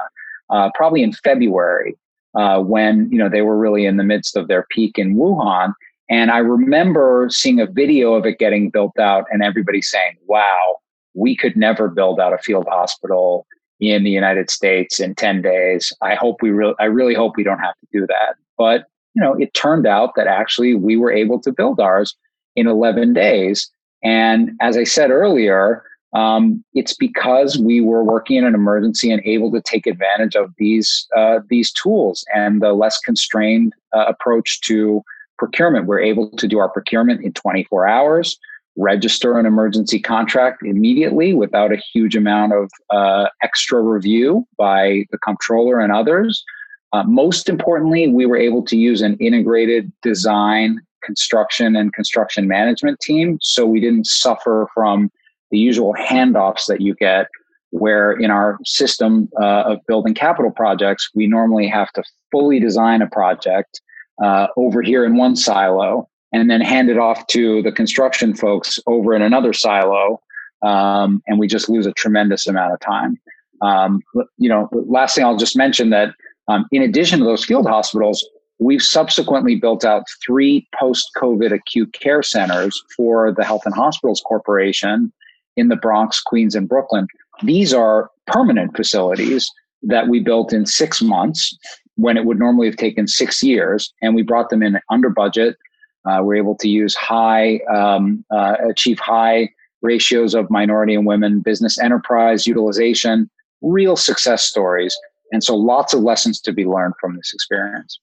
uh, 0.50 0.70
probably 0.76 1.02
in 1.02 1.14
February 1.14 1.96
uh, 2.36 2.60
when 2.60 3.10
you 3.12 3.18
know 3.18 3.30
they 3.30 3.42
were 3.42 3.58
really 3.58 3.86
in 3.86 3.98
the 3.98 4.04
midst 4.04 4.38
of 4.38 4.48
their 4.48 4.68
peak 4.70 5.00
in 5.00 5.16
Wuhan. 5.16 5.74
And 6.10 6.30
I 6.30 6.40
remember 6.40 7.30
seeing 7.32 7.60
a 7.60 7.66
video 7.66 8.14
of 8.14 8.28
it 8.28 8.38
getting 8.38 8.70
built 8.70 9.00
out, 9.00 9.26
and 9.32 9.42
everybody 9.42 9.82
saying, 9.82 10.18
"Wow, 10.28 10.78
we 11.16 11.36
could 11.36 11.56
never 11.56 11.88
build 11.88 12.20
out 12.20 12.34
a 12.34 12.38
field 12.38 12.68
hospital 12.70 13.48
in 13.92 14.04
the 14.04 14.10
United 14.10 14.50
States 14.50 15.00
in 15.00 15.16
10 15.16 15.42
days. 15.42 15.92
I 16.02 16.16
hope 16.16 16.42
we 16.42 16.52
really, 16.52 16.76
I 16.80 16.86
really 16.86 17.14
hope 17.14 17.36
we 17.36 17.44
don't 17.44 17.60
have 17.60 17.76
to 17.80 17.88
do 17.92 18.08
that. 18.08 18.36
But, 18.58 18.86
you 19.14 19.22
know, 19.22 19.34
it 19.34 19.54
turned 19.54 19.86
out 19.86 20.14
that 20.16 20.28
actually 20.28 20.76
we 20.76 20.96
were 20.96 21.12
able 21.12 21.40
to 21.42 21.52
build 21.52 21.80
ours 21.80 22.16
in 22.56 22.68
11 22.68 23.14
days. 23.14 23.70
And 24.04 24.52
as 24.62 24.78
I 24.78 24.84
said 24.84 25.12
earlier, 25.12 25.84
um, 26.14 26.64
it's 26.74 26.96
because 26.96 27.58
we 27.58 27.82
were 27.82 28.04
working 28.04 28.38
in 28.38 28.46
an 28.46 28.54
emergency 28.54 29.12
and 29.12 29.22
able 29.26 29.52
to 29.52 29.62
take 29.62 29.88
advantage 29.88 30.36
of 30.36 30.54
these 30.58 31.08
uh, 31.16 31.40
these 31.50 31.72
tools 31.72 32.24
and 32.36 32.62
the 32.62 32.74
less 32.74 33.00
constrained 33.00 33.74
uh, 33.94 34.06
approach 34.08 34.62
to 34.62 35.02
procurement. 35.40 35.88
We're 35.88 36.02
able 36.02 36.30
to 36.30 36.48
do 36.48 36.60
our 36.60 36.70
procurement 36.70 37.24
in 37.24 37.34
24 37.34 37.88
hours 37.88 38.38
register 38.76 39.38
an 39.38 39.46
emergency 39.46 40.00
contract 40.00 40.64
immediately 40.64 41.34
without 41.34 41.72
a 41.72 41.82
huge 41.94 42.16
amount 42.16 42.54
of 42.54 42.72
uh, 42.90 43.28
extra 43.42 43.82
review 43.82 44.48
by 44.58 45.06
the 45.12 45.18
comptroller 45.20 45.80
and 45.80 45.94
others. 45.94 46.44
Uh, 46.92 47.04
most 47.04 47.50
importantly, 47.50 48.08
we 48.08 48.26
were 48.26 48.38
able 48.38 48.64
to 48.64 48.78
use 48.78 49.02
an 49.02 49.18
integrated 49.18 49.92
design, 50.02 50.80
construction, 51.04 51.76
and 51.76 51.94
construction 51.94 52.48
management 52.48 53.00
team. 53.00 53.38
So 53.42 53.66
we 53.66 53.80
didn't 53.80 54.08
suffer 54.08 54.68
from 54.74 55.12
the 55.52 55.58
usual 55.58 55.96
handoffs 56.00 56.66
that 56.68 56.82
you 56.82 56.96
get, 56.96 57.28
where 57.72 58.12
in 58.12 58.32
our 58.32 58.58
system 58.66 59.30
uh, 59.42 59.64
of 59.66 59.80
building 59.88 60.14
capital 60.14 60.52
projects, 60.52 61.10
we 61.16 61.28
normally 61.28 61.68
have 61.68 61.92
to 61.94 62.04
fully 62.32 62.60
design 62.60 63.02
a 63.02 63.08
project 63.08 63.82
uh, 64.24 64.48
over 64.58 64.82
here 64.82 65.06
in 65.06 65.16
one 65.16 65.36
silo 65.36 66.08
and 66.34 66.50
then 66.50 66.62
hand 66.62 66.90
it 66.90 66.98
off 66.98 67.28
to 67.28 67.62
the 67.62 67.72
construction 67.72 68.36
folks 68.36 68.80
over 68.88 69.14
in 69.14 69.22
another 69.22 69.54
silo. 69.54 70.20
Um, 70.64 71.22
and 71.28 71.40
we 71.40 71.48
just 71.48 71.70
lose 71.70 71.86
a 71.86 71.94
tremendous 71.94 72.48
amount 72.48 72.74
of 72.74 72.80
time. 72.80 73.20
Um, 73.62 74.02
you 74.38 74.50
know, 74.50 74.68
last 74.72 75.16
thing 75.16 75.24
I'll 75.24 75.38
just 75.38 75.56
mention 75.56 75.90
that 75.92 76.14
um, 76.48 76.66
in 76.72 76.82
addition 76.82 77.20
to 77.20 77.26
those 77.26 77.46
field 77.46 77.68
hospitals, 77.68 78.28
we've 78.60 78.82
subsequently 78.82 79.56
built 79.56 79.86
out 79.86 80.04
three 80.26 80.68
post-COVID 80.78 81.54
acute 81.54 81.94
care 81.94 82.24
centers 82.24 82.82
for 82.96 83.32
the 83.32 83.44
Health 83.44 83.62
and 83.66 83.76
Hospitals 83.76 84.22
Corporation 84.26 85.14
in 85.56 85.68
the 85.68 85.76
Bronx, 85.76 86.22
Queens, 86.22 86.56
and 86.56 86.68
Brooklyn. 86.68 87.08
These 87.44 87.74
are 87.74 88.10
permanent 88.28 88.76
facilities 88.76 89.50
that 89.84 90.08
we 90.08 90.20
built 90.20 90.52
in 90.54 90.66
six 90.66 91.02
months 91.02 91.58
when 91.96 92.18
it 92.18 92.26
would 92.26 92.40
normally 92.40 92.68
have 92.68 92.78
taken 92.78 93.08
six 93.08 93.44
years, 93.44 93.94
and 94.02 94.16
we 94.16 94.24
brought 94.24 94.50
them 94.50 94.64
in 94.64 94.80
under 94.90 95.10
budget 95.10 95.58
uh, 96.06 96.22
we're 96.22 96.36
able 96.36 96.56
to 96.56 96.68
use 96.68 96.96
high, 96.96 97.60
um, 97.74 98.26
uh, 98.32 98.56
achieve 98.70 99.00
high 99.00 99.50
ratios 99.82 100.34
of 100.34 100.50
minority 100.50 100.96
and 100.96 101.06
women 101.06 101.42
business 101.42 101.80
enterprise 101.80 102.48
utilization, 102.48 103.30
real 103.62 103.96
success 103.96 104.44
stories. 104.44 104.98
And 105.32 105.44
so 105.44 105.56
lots 105.56 105.94
of 105.94 106.02
lessons 106.02 106.40
to 106.42 106.54
be 106.54 106.66
learned 106.66 106.94
from 107.00 107.16
this 107.16 107.32
experience. 107.34 108.00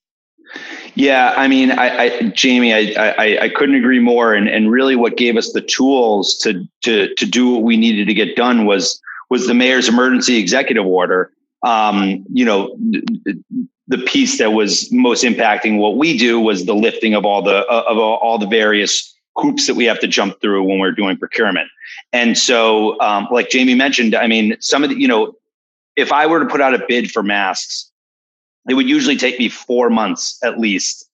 Yeah, 0.95 1.33
I 1.37 1.47
mean, 1.47 1.71
I, 1.71 1.97
I 1.97 2.21
Jamie, 2.29 2.73
I, 2.73 3.13
I, 3.17 3.43
I, 3.43 3.49
couldn't 3.49 3.75
agree 3.75 3.99
more. 3.99 4.33
And, 4.33 4.49
and 4.49 4.69
really, 4.69 4.97
what 4.97 5.15
gave 5.15 5.37
us 5.37 5.53
the 5.53 5.61
tools 5.61 6.37
to 6.39 6.65
to 6.83 7.13
to 7.15 7.25
do 7.25 7.51
what 7.51 7.63
we 7.63 7.77
needed 7.77 8.07
to 8.07 8.13
get 8.13 8.35
done 8.35 8.65
was 8.65 8.99
was 9.29 9.47
the 9.47 9.53
mayor's 9.53 9.87
emergency 9.87 10.37
executive 10.37 10.85
order. 10.85 11.31
Um, 11.63 12.25
you 12.33 12.43
know, 12.43 12.75
the 13.87 13.97
piece 13.99 14.37
that 14.37 14.51
was 14.51 14.91
most 14.91 15.23
impacting 15.23 15.77
what 15.77 15.97
we 15.97 16.17
do 16.17 16.39
was 16.39 16.65
the 16.65 16.75
lifting 16.75 17.13
of 17.13 17.25
all 17.25 17.41
the 17.41 17.65
uh, 17.67 17.83
of 17.87 17.97
all, 17.97 18.37
the 18.37 18.47
various 18.47 19.13
hoops 19.35 19.67
that 19.67 19.75
we 19.75 19.85
have 19.85 19.99
to 19.99 20.07
jump 20.07 20.39
through 20.41 20.63
when 20.63 20.79
we're 20.79 20.91
doing 20.91 21.17
procurement. 21.17 21.69
And 22.13 22.37
so, 22.37 22.99
um, 23.01 23.27
like 23.31 23.49
Jamie 23.49 23.75
mentioned, 23.75 24.15
I 24.15 24.27
mean, 24.27 24.55
some 24.59 24.83
of 24.83 24.89
the 24.89 24.99
you 24.99 25.07
know, 25.07 25.33
if 25.95 26.11
I 26.11 26.27
were 26.27 26.39
to 26.39 26.45
put 26.45 26.61
out 26.61 26.73
a 26.73 26.83
bid 26.87 27.11
for 27.11 27.23
masks, 27.23 27.91
it 28.69 28.75
would 28.75 28.87
usually 28.87 29.17
take 29.17 29.39
me 29.39 29.49
four 29.49 29.89
months 29.89 30.37
at 30.43 30.59
least. 30.59 31.07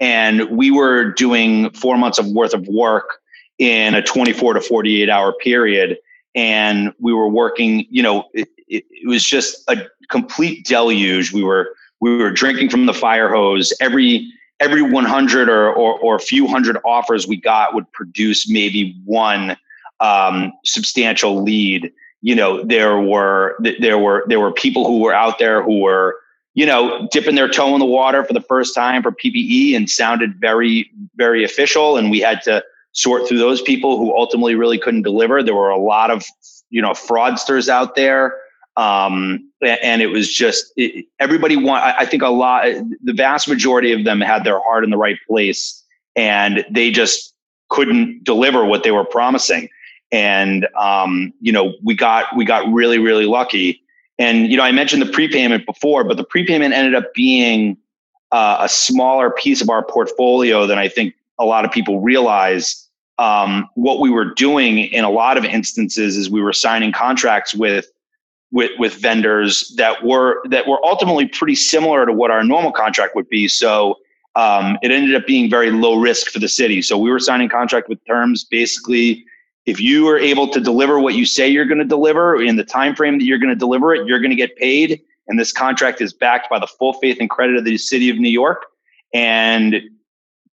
And 0.00 0.50
we 0.50 0.70
were 0.70 1.12
doing 1.12 1.70
four 1.70 1.96
months 1.96 2.18
of 2.18 2.26
worth 2.28 2.54
of 2.54 2.66
work 2.66 3.18
in 3.58 3.94
a 3.94 4.02
24 4.02 4.54
to 4.54 4.60
48 4.60 5.08
hour 5.08 5.32
period. 5.32 5.98
And 6.34 6.92
we 6.98 7.12
were 7.12 7.28
working, 7.28 7.86
you 7.90 8.02
know, 8.02 8.28
it, 8.32 8.48
it, 8.68 8.84
it 8.90 9.06
was 9.06 9.22
just 9.22 9.62
a 9.68 9.86
complete 10.08 10.64
deluge. 10.64 11.32
We 11.32 11.44
were, 11.44 11.74
we 12.02 12.16
were 12.16 12.32
drinking 12.32 12.68
from 12.68 12.86
the 12.86 12.92
fire 12.92 13.32
hose. 13.32 13.72
Every, 13.80 14.28
every 14.58 14.82
100 14.82 15.48
or, 15.48 15.72
or, 15.72 15.98
or 16.00 16.16
a 16.16 16.20
few 16.20 16.48
hundred 16.48 16.76
offers 16.84 17.28
we 17.28 17.36
got 17.36 17.74
would 17.74 17.90
produce 17.92 18.50
maybe 18.50 19.00
one 19.04 19.56
um, 20.00 20.52
substantial 20.64 21.42
lead. 21.42 21.92
You 22.20 22.34
know, 22.34 22.64
there 22.64 22.98
were, 22.98 23.56
there 23.78 23.98
were, 23.98 24.24
there 24.26 24.40
were 24.40 24.50
people 24.50 24.84
who 24.84 24.98
were 24.98 25.14
out 25.14 25.38
there 25.38 25.62
who 25.62 25.78
were, 25.78 26.18
you 26.54 26.66
know, 26.66 27.06
dipping 27.12 27.36
their 27.36 27.48
toe 27.48 27.72
in 27.72 27.78
the 27.78 27.86
water 27.86 28.24
for 28.24 28.32
the 28.32 28.40
first 28.40 28.74
time 28.74 29.00
for 29.00 29.12
PPE 29.12 29.76
and 29.76 29.88
sounded 29.88 30.34
very, 30.40 30.90
very 31.14 31.44
official. 31.44 31.96
And 31.96 32.10
we 32.10 32.18
had 32.18 32.42
to 32.42 32.64
sort 32.90 33.28
through 33.28 33.38
those 33.38 33.62
people 33.62 33.96
who 33.96 34.12
ultimately 34.16 34.56
really 34.56 34.78
couldn't 34.78 35.02
deliver. 35.02 35.40
There 35.40 35.54
were 35.54 35.70
a 35.70 35.78
lot 35.78 36.10
of, 36.10 36.24
you 36.68 36.82
know, 36.82 36.90
fraudsters 36.90 37.68
out 37.68 37.94
there. 37.94 38.34
Um, 38.76 39.51
and 39.62 40.02
it 40.02 40.08
was 40.08 40.32
just 40.32 40.72
everybody 41.20 41.56
want. 41.56 41.84
I 41.84 42.04
think 42.04 42.22
a 42.22 42.28
lot, 42.28 42.64
the 43.02 43.12
vast 43.12 43.48
majority 43.48 43.92
of 43.92 44.04
them 44.04 44.20
had 44.20 44.44
their 44.44 44.60
heart 44.60 44.84
in 44.84 44.90
the 44.90 44.96
right 44.96 45.18
place, 45.28 45.82
and 46.16 46.64
they 46.70 46.90
just 46.90 47.34
couldn't 47.68 48.24
deliver 48.24 48.64
what 48.64 48.82
they 48.82 48.90
were 48.90 49.04
promising. 49.04 49.68
And 50.10 50.66
um, 50.76 51.32
you 51.40 51.52
know, 51.52 51.74
we 51.82 51.94
got 51.94 52.34
we 52.36 52.44
got 52.44 52.70
really 52.72 52.98
really 52.98 53.26
lucky 53.26 53.82
and 54.18 54.50
you 54.50 54.56
know, 54.56 54.62
I 54.62 54.72
mentioned 54.72 55.02
the 55.02 55.10
prepayment 55.10 55.66
before, 55.66 56.04
but 56.04 56.16
the 56.16 56.24
prepayment 56.24 56.74
ended 56.74 56.94
up 56.94 57.12
being 57.14 57.76
uh, 58.30 58.58
a 58.60 58.68
smaller 58.68 59.30
piece 59.30 59.60
of 59.60 59.68
our 59.68 59.84
portfolio 59.84 60.66
than 60.66 60.78
I 60.78 60.88
think 60.88 61.14
a 61.38 61.44
lot 61.44 61.64
of 61.64 61.72
people 61.72 62.00
realize. 62.00 62.88
Um, 63.18 63.68
what 63.74 64.00
we 64.00 64.10
were 64.10 64.24
doing 64.24 64.78
in 64.78 65.04
a 65.04 65.10
lot 65.10 65.36
of 65.36 65.44
instances 65.44 66.16
is 66.16 66.30
we 66.30 66.40
were 66.40 66.52
signing 66.52 66.92
contracts 66.92 67.54
with 67.54 67.91
with 68.52 68.70
with 68.78 68.94
vendors 68.94 69.74
that 69.76 70.04
were 70.04 70.42
that 70.50 70.68
were 70.68 70.78
ultimately 70.84 71.26
pretty 71.26 71.54
similar 71.54 72.06
to 72.06 72.12
what 72.12 72.30
our 72.30 72.44
normal 72.44 72.70
contract 72.70 73.16
would 73.16 73.28
be. 73.28 73.48
So 73.48 73.98
um, 74.36 74.78
it 74.82 74.90
ended 74.90 75.14
up 75.14 75.26
being 75.26 75.50
very 75.50 75.70
low 75.70 75.96
risk 75.98 76.30
for 76.30 76.38
the 76.38 76.48
city. 76.48 76.80
So 76.82 76.96
we 76.96 77.10
were 77.10 77.18
signing 77.18 77.48
contract 77.48 77.88
with 77.88 78.04
terms 78.06 78.44
basically 78.44 79.24
if 79.64 79.80
you 79.80 80.08
are 80.08 80.18
able 80.18 80.48
to 80.48 80.60
deliver 80.60 80.98
what 80.98 81.14
you 81.14 81.24
say 81.24 81.48
you're 81.48 81.66
going 81.66 81.78
to 81.78 81.84
deliver 81.84 82.42
in 82.42 82.56
the 82.56 82.64
time 82.64 82.94
frame 82.96 83.18
that 83.18 83.24
you're 83.24 83.38
going 83.38 83.50
to 83.52 83.58
deliver 83.58 83.94
it, 83.94 84.06
you're 84.06 84.18
going 84.18 84.30
to 84.30 84.36
get 84.36 84.56
paid. 84.56 85.00
And 85.28 85.38
this 85.38 85.52
contract 85.52 86.00
is 86.00 86.12
backed 86.12 86.50
by 86.50 86.58
the 86.58 86.66
full 86.66 86.94
faith 86.94 87.18
and 87.20 87.30
credit 87.30 87.56
of 87.56 87.64
the 87.64 87.78
city 87.78 88.10
of 88.10 88.18
New 88.18 88.28
York. 88.28 88.66
And 89.14 89.82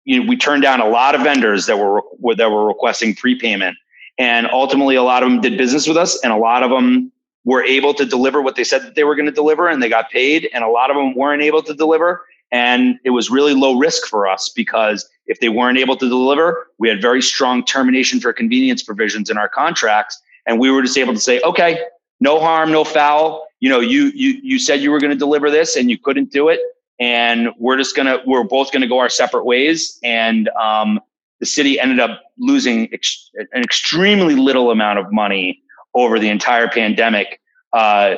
you 0.04 0.20
know, 0.22 0.28
we 0.28 0.38
turned 0.38 0.64
down 0.64 0.82
a 0.82 0.88
lot 0.88 1.16
of 1.16 1.22
vendors 1.22 1.66
that 1.66 1.78
were 1.78 2.02
that 2.36 2.50
were 2.50 2.66
requesting 2.66 3.14
prepayment, 3.14 3.78
and 4.18 4.48
ultimately, 4.48 4.96
a 4.96 5.04
lot 5.04 5.22
of 5.22 5.30
them 5.30 5.42
did 5.42 5.58
business 5.58 5.86
with 5.86 5.98
us, 5.98 6.18
and 6.24 6.32
a 6.32 6.38
lot 6.38 6.64
of 6.64 6.70
them 6.70 7.12
were 7.48 7.64
able 7.64 7.94
to 7.94 8.06
deliver 8.06 8.42
what 8.42 8.58
they 8.58 8.64
said 8.66 8.82
that 8.82 8.96
they 8.96 9.06
were 9.06 9.16
going 9.16 9.26
to 9.26 9.32
deliver, 9.32 9.70
and 9.70 9.82
they 9.82 9.88
got 9.88 10.12
paid. 10.12 10.50
And 10.54 10.66
a 10.66 10.68
lot 10.68 10.92
of 10.92 10.98
them 10.98 11.16
weren't 11.16 11.42
able 11.42 11.64
to 11.64 11.74
deliver, 11.74 12.26
and 12.52 13.00
it 13.06 13.12
was 13.12 13.30
really 13.30 13.54
low 13.54 13.80
risk 13.80 14.06
for 14.06 14.28
us 14.28 14.50
because 14.50 15.10
if 15.28 15.40
they 15.40 15.48
weren't 15.48 15.78
able 15.78 15.96
to 15.96 16.10
deliver, 16.10 16.68
we 16.78 16.90
had 16.90 17.02
very 17.02 17.22
strong 17.22 17.64
termination 17.64 18.20
for 18.20 18.34
convenience 18.34 18.84
provisions 18.84 19.30
in 19.30 19.38
our 19.38 19.48
contracts. 19.48 20.22
And 20.46 20.60
we 20.60 20.70
were 20.70 20.82
just 20.82 20.98
able 20.98 21.14
to 21.14 21.22
say, 21.22 21.40
okay, 21.42 21.80
no 22.20 22.38
harm, 22.42 22.70
no 22.70 22.84
foul. 22.84 23.48
You 23.62 23.70
know, 23.70 23.80
you 23.80 24.12
you 24.14 24.40
you 24.44 24.60
said 24.60 24.82
you 24.82 24.92
were 24.92 25.00
going 25.00 25.12
to 25.12 25.18
deliver 25.18 25.50
this 25.50 25.78
and 25.78 25.90
you 25.90 25.98
couldn't 25.98 26.32
do 26.32 26.50
it. 26.50 26.60
And 27.00 27.50
we're 27.58 27.78
just 27.78 27.96
gonna 27.96 28.20
we're 28.26 28.44
both 28.44 28.74
gonna 28.74 28.88
go 28.88 29.00
our 29.00 29.10
separate 29.10 29.46
ways. 29.46 30.00
And 30.04 30.50
um, 30.62 31.00
the 31.40 31.46
city 31.46 31.80
ended 31.80 32.02
up 32.02 32.24
losing 32.38 32.94
ex- 32.94 33.32
an 33.54 33.64
extremely 33.64 34.36
little 34.36 34.70
amount 34.70 35.00
of 35.00 35.14
money 35.14 35.62
over 36.02 36.20
the 36.20 36.30
entire 36.30 36.68
pandemic. 36.68 37.40
Uh, 37.74 38.16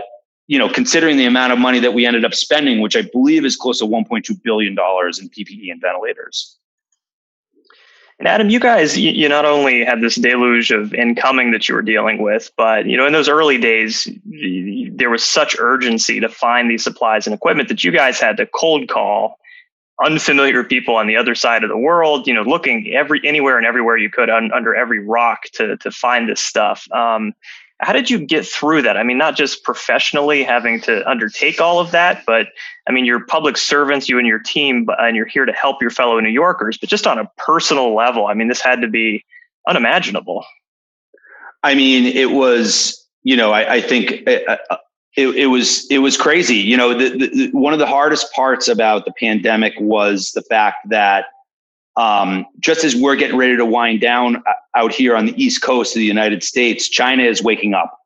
you 0.47 0.57
know, 0.57 0.67
considering 0.67 1.17
the 1.17 1.25
amount 1.25 1.53
of 1.53 1.59
money 1.59 1.79
that 1.79 1.93
we 1.93 2.07
ended 2.07 2.25
up 2.25 2.33
spending, 2.33 2.81
which 2.81 2.95
I 2.95 3.03
believe 3.03 3.45
is 3.45 3.55
close 3.55 3.79
to 3.79 3.85
1.2 3.85 4.41
billion 4.41 4.73
dollars 4.73 5.19
in 5.19 5.29
PPE 5.29 5.71
and 5.71 5.79
ventilators. 5.79 6.57
And 8.17 8.27
Adam, 8.27 8.49
you 8.49 8.59
guys, 8.59 8.97
you, 8.97 9.29
not 9.29 9.45
only 9.45 9.85
had 9.85 10.01
this 10.01 10.15
deluge 10.15 10.71
of 10.71 10.93
incoming 10.93 11.51
that 11.51 11.69
you 11.69 11.75
were 11.75 11.81
dealing 11.81 12.21
with, 12.21 12.51
but 12.57 12.85
you 12.85 12.97
know, 12.97 13.05
in 13.05 13.13
those 13.13 13.29
early 13.29 13.57
days, 13.57 14.09
there 14.91 15.09
was 15.09 15.23
such 15.23 15.55
urgency 15.57 16.19
to 16.19 16.27
find 16.27 16.69
these 16.69 16.83
supplies 16.83 17.27
and 17.27 17.33
equipment 17.33 17.69
that 17.69 17.83
you 17.83 17.91
guys 17.91 18.19
had 18.19 18.35
to 18.37 18.45
cold 18.45 18.89
call 18.89 19.37
unfamiliar 20.03 20.63
people 20.63 20.95
on 20.95 21.07
the 21.07 21.15
other 21.15 21.35
side 21.35 21.63
of 21.63 21.69
the 21.69 21.77
world. 21.77 22.27
You 22.27 22.33
know, 22.33 22.41
looking 22.41 22.91
every 22.93 23.21
anywhere 23.23 23.57
and 23.57 23.65
everywhere 23.65 23.95
you 23.95 24.09
could 24.09 24.29
un, 24.29 24.51
under 24.51 24.75
every 24.75 24.99
rock 24.99 25.43
to 25.53 25.77
to 25.77 25.89
find 25.89 26.27
this 26.27 26.41
stuff. 26.41 26.91
Um, 26.91 27.33
how 27.79 27.93
did 27.93 28.09
you 28.09 28.19
get 28.19 28.45
through 28.45 28.81
that? 28.81 28.97
I 28.97 29.03
mean, 29.03 29.17
not 29.17 29.37
just 29.37 29.63
professionally 29.63 30.43
having 30.43 30.81
to 30.81 31.07
undertake 31.09 31.61
all 31.61 31.79
of 31.79 31.91
that, 31.91 32.23
but 32.25 32.47
I 32.87 32.91
mean, 32.91 33.05
you're 33.05 33.25
public 33.25 33.57
servants, 33.57 34.09
you 34.09 34.17
and 34.17 34.27
your 34.27 34.39
team, 34.39 34.87
and 34.97 35.15
you're 35.15 35.25
here 35.25 35.45
to 35.45 35.53
help 35.53 35.81
your 35.81 35.91
fellow 35.91 36.19
New 36.19 36.29
Yorkers, 36.29 36.77
but 36.77 36.89
just 36.89 37.07
on 37.07 37.17
a 37.17 37.29
personal 37.37 37.95
level, 37.95 38.27
I 38.27 38.33
mean, 38.33 38.49
this 38.49 38.61
had 38.61 38.81
to 38.81 38.87
be 38.87 39.23
unimaginable. 39.67 40.45
I 41.63 41.75
mean, 41.75 42.05
it 42.05 42.31
was, 42.31 43.07
you 43.23 43.37
know, 43.37 43.51
I, 43.51 43.75
I 43.75 43.81
think 43.81 44.11
it, 44.11 44.47
uh, 44.47 44.57
uh, 44.69 44.77
it, 45.15 45.27
it, 45.35 45.45
was 45.47 45.89
it 45.89 45.99
was 45.99 46.17
crazy. 46.17 46.55
You 46.55 46.77
know, 46.77 46.93
the, 46.93 47.27
the, 47.27 47.49
one 47.51 47.73
of 47.73 47.79
the 47.79 47.87
hardest 47.87 48.31
parts 48.33 48.67
about 48.67 49.05
the 49.05 49.13
pandemic 49.19 49.73
was 49.79 50.31
the 50.31 50.41
fact 50.41 50.89
that 50.89 51.25
um, 51.95 52.45
just 52.59 52.83
as 52.83 52.95
we're 52.95 53.15
getting 53.15 53.37
ready 53.37 53.57
to 53.57 53.65
wind 53.65 54.01
down 54.01 54.37
uh, 54.37 54.53
out 54.75 54.93
here 54.93 55.15
on 55.15 55.25
the 55.25 55.43
East 55.43 55.61
Coast 55.61 55.95
of 55.95 55.99
the 55.99 56.05
United 56.05 56.43
States, 56.43 56.87
China 56.87 57.23
is 57.23 57.43
waking 57.43 57.73
up. 57.73 57.97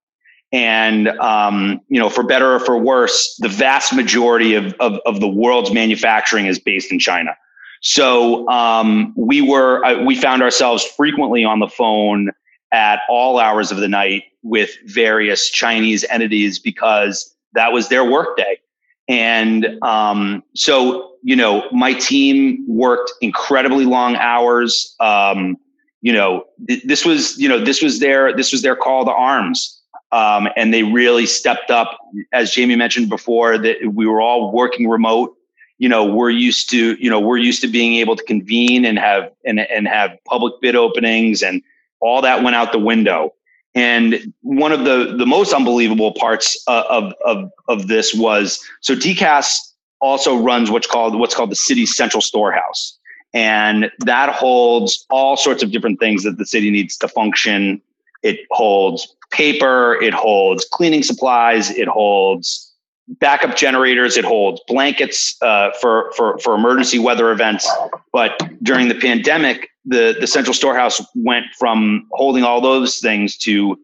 And, 0.52 1.10
um, 1.20 1.82
you 1.90 2.00
know, 2.00 2.10
for 2.10 2.24
better 2.24 2.54
or 2.54 2.60
for 2.60 2.78
worse, 2.78 3.36
the 3.40 3.50
vast 3.50 3.94
majority 3.94 4.54
of, 4.54 4.74
of, 4.80 5.00
of 5.06 5.20
the 5.20 5.28
world's 5.28 5.74
manufacturing 5.74 6.46
is 6.46 6.60
based 6.60 6.92
in 6.92 7.00
China. 7.00 7.36
So 7.82 8.48
um, 8.50 9.14
we 9.18 9.42
were, 9.42 9.84
uh, 9.84 10.04
we 10.04 10.16
found 10.16 10.42
ourselves 10.42 10.84
frequently 10.86 11.44
on 11.44 11.60
the 11.60 11.68
phone 11.68 12.32
at 12.72 13.00
all 13.10 13.40
hours 13.40 13.72
of 13.72 13.78
the 13.78 13.88
night 13.88 14.24
with 14.44 14.72
various 14.86 15.50
Chinese 15.50 16.06
entities 16.10 16.60
because 16.60 17.36
that 17.54 17.72
was 17.74 17.90
their 17.90 18.04
workday. 18.04 18.58
And 19.08 19.78
um, 19.84 20.44
so, 20.56 21.16
you 21.24 21.36
know, 21.36 21.68
my 21.72 21.94
team 21.94 22.64
worked 22.68 23.12
incredibly 23.22 23.86
long 23.86 24.16
hours. 24.16 24.96
Um, 25.00 25.58
you 26.02 26.14
know, 26.14 26.46
th- 26.68 26.84
this 26.84 27.06
was, 27.06 27.38
you 27.38 27.48
know, 27.50 27.64
this 27.64 27.82
was 27.82 28.00
their 28.00 28.36
this 28.36 28.52
was 28.52 28.62
their 28.62 28.76
call 28.76 29.06
to 29.06 29.12
arms, 29.12 29.82
um, 30.12 30.48
and 30.56 30.74
they 30.74 30.84
really 30.84 31.26
stepped 31.26 31.72
up. 31.72 31.98
As 32.34 32.52
Jamie 32.52 32.76
mentioned 32.76 33.10
before, 33.10 33.58
that 33.58 33.78
we 33.94 34.06
were 34.06 34.22
all 34.22 34.52
working 34.52 34.88
remote. 34.88 35.36
You 35.80 35.90
know, 35.90 36.06
we're 36.06 36.30
used 36.30 36.70
to, 36.72 36.96
you 36.96 37.10
know, 37.10 37.20
we're 37.20 37.38
used 37.38 37.62
to 37.62 37.68
being 37.68 37.96
able 37.96 38.16
to 38.16 38.24
convene 38.24 38.86
and 38.86 39.00
have 39.00 39.32
and 39.46 39.60
and 39.60 39.88
have 39.88 40.18
public 40.26 40.54
bid 40.62 40.76
openings, 40.76 41.42
and 41.42 41.62
all 42.00 42.22
that 42.22 42.44
went 42.44 42.56
out 42.56 42.72
the 42.72 42.80
window. 42.80 43.34
And 43.76 44.34
one 44.42 44.72
of 44.72 44.86
the, 44.86 45.16
the 45.18 45.26
most 45.26 45.52
unbelievable 45.52 46.12
parts 46.14 46.62
uh, 46.68 46.84
of, 46.90 47.14
of, 47.26 47.52
of 47.68 47.88
this 47.88 48.14
was 48.14 48.64
so 48.82 48.96
DCAS 48.96 49.58
also 50.00 50.38
runs 50.38 50.70
what's 50.70 50.86
called 50.86 51.18
what's 51.18 51.34
called 51.34 51.50
the 51.50 51.56
city's 51.56 51.96
central 51.96 52.22
storehouse. 52.22 52.98
And 53.34 53.90
that 54.00 54.30
holds 54.30 55.06
all 55.10 55.38
sorts 55.38 55.64
of 55.64 55.72
different 55.72 56.00
things 56.00 56.24
that 56.24 56.38
the 56.38 56.46
city 56.46 56.70
needs 56.70 56.98
to 56.98 57.08
function. 57.08 57.82
It 58.22 58.42
holds 58.52 59.16
paper, 59.32 60.00
it 60.02 60.14
holds 60.14 60.66
cleaning 60.72 61.02
supplies, 61.02 61.72
it 61.72 61.88
holds 61.88 62.72
backup 63.08 63.56
generators, 63.56 64.18
it 64.18 64.24
holds 64.24 64.62
blankets 64.68 65.36
uh, 65.42 65.72
for, 65.82 66.12
for, 66.16 66.38
for 66.40 66.54
emergency 66.54 67.00
weather 67.00 67.32
events. 67.32 67.70
But 68.12 68.40
during 68.62 68.88
the 68.88 68.96
pandemic, 68.96 69.70
the 69.86 70.16
the 70.20 70.28
central 70.28 70.54
storehouse 70.54 71.02
went 71.16 71.46
from 71.58 72.08
holding 72.12 72.44
all 72.44 72.62
those 72.62 73.00
things 73.00 73.38
to 73.38 73.78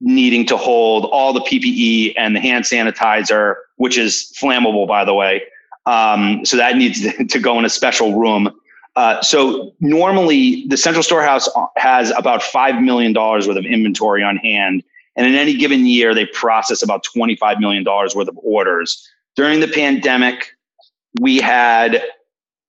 needing 0.00 0.44
to 0.46 0.56
hold 0.56 1.04
all 1.06 1.32
the 1.32 1.40
PPE 1.40 2.14
and 2.16 2.34
the 2.34 2.40
hand 2.40 2.64
sanitizer, 2.64 3.54
which 3.76 3.96
is 3.96 4.32
flammable, 4.36 4.86
by 4.86 5.04
the 5.04 5.14
way. 5.14 5.42
Um, 5.86 6.44
so 6.44 6.56
that 6.56 6.76
needs 6.76 7.06
to 7.28 7.38
go 7.38 7.58
in 7.58 7.64
a 7.64 7.70
special 7.70 8.18
room. 8.18 8.50
Uh, 8.96 9.22
so 9.22 9.72
normally 9.80 10.66
the 10.68 10.76
central 10.76 11.02
storehouse 11.02 11.48
has 11.76 12.10
about 12.10 12.42
$5 12.42 12.82
million 12.82 13.14
worth 13.14 13.48
of 13.48 13.64
inventory 13.64 14.22
on 14.22 14.36
hand. 14.36 14.82
And 15.16 15.26
in 15.26 15.34
any 15.34 15.54
given 15.54 15.86
year, 15.86 16.14
they 16.14 16.26
process 16.26 16.82
about 16.82 17.06
$25 17.16 17.60
million 17.60 17.84
worth 17.84 18.16
of 18.16 18.38
orders. 18.42 19.08
During 19.36 19.60
the 19.60 19.68
pandemic, 19.68 20.50
we 21.20 21.38
had 21.38 22.02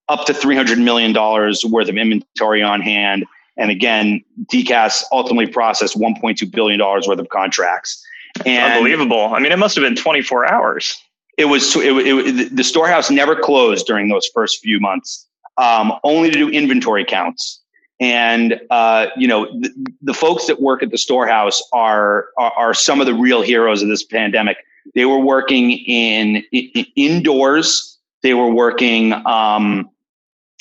up 0.09 0.25
to 0.25 0.33
$300 0.33 0.83
million 0.83 1.13
worth 1.13 1.89
of 1.89 1.97
inventory 1.97 2.61
on 2.61 2.81
hand. 2.81 3.25
And 3.57 3.69
again, 3.69 4.23
DCAS 4.51 5.03
ultimately 5.11 5.47
processed 5.47 5.97
$1.2 5.97 6.51
billion 6.51 6.79
worth 6.79 7.07
of 7.07 7.29
contracts. 7.29 8.03
And 8.45 8.73
Unbelievable. 8.73 9.33
I 9.33 9.39
mean, 9.39 9.51
it 9.51 9.59
must 9.59 9.75
have 9.75 9.83
been 9.83 9.95
24 9.95 10.51
hours. 10.51 11.01
it 11.37 11.45
was 11.45 11.75
it, 11.75 11.81
it, 11.83 12.55
the 12.55 12.63
storehouse 12.63 13.09
never 13.11 13.35
closed 13.35 13.85
during 13.85 14.09
those 14.09 14.27
first 14.33 14.59
few 14.61 14.79
months, 14.79 15.27
um, 15.57 15.93
only 16.03 16.31
to 16.31 16.37
do 16.37 16.49
inventory 16.49 17.05
counts. 17.05 17.61
And 17.99 18.59
uh, 18.71 19.07
you 19.15 19.27
know, 19.27 19.45
the, 19.59 19.71
the, 20.01 20.13
folks 20.13 20.47
that 20.47 20.59
work 20.59 20.81
at 20.81 20.89
the 20.89 20.97
storehouse 20.97 21.61
are, 21.71 22.29
are, 22.37 22.51
are 22.57 22.73
some 22.73 22.99
of 22.99 23.05
the 23.05 23.13
real 23.13 23.43
heroes 23.43 23.81
of 23.81 23.87
this 23.87 24.03
pandemic. 24.03 24.57
They 24.95 25.05
were 25.05 25.19
working 25.19 25.71
in, 25.71 26.43
in 26.51 26.85
indoors. 26.95 27.97
They 28.23 28.33
were 28.33 28.49
working. 28.51 29.13
Um, 29.25 29.89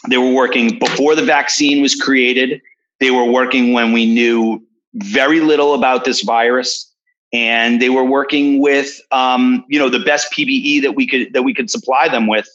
they 0.09 0.19
were 0.19 0.33
working 0.33 0.79
before 0.79 1.15
the 1.15 1.25
vaccine 1.25 1.83
was 1.83 1.95
created. 1.95 2.61
They 3.01 3.11
were 3.11 3.25
working 3.25 3.73
when 3.73 3.93
we 3.93 4.07
knew 4.07 4.63
very 4.95 5.41
little 5.41 5.75
about 5.75 6.05
this 6.05 6.23
virus 6.23 6.93
and 7.33 7.81
they 7.81 7.89
were 7.89 8.05
working 8.05 8.61
with 8.61 9.01
um, 9.11 9.65
you 9.69 9.79
know 9.79 9.89
the 9.89 10.01
best 10.01 10.33
PPE 10.33 10.83
that 10.83 10.95
we 10.95 11.07
could 11.07 11.33
that 11.33 11.43
we 11.43 11.55
could 11.55 11.71
supply 11.71 12.09
them 12.09 12.27
with. 12.27 12.49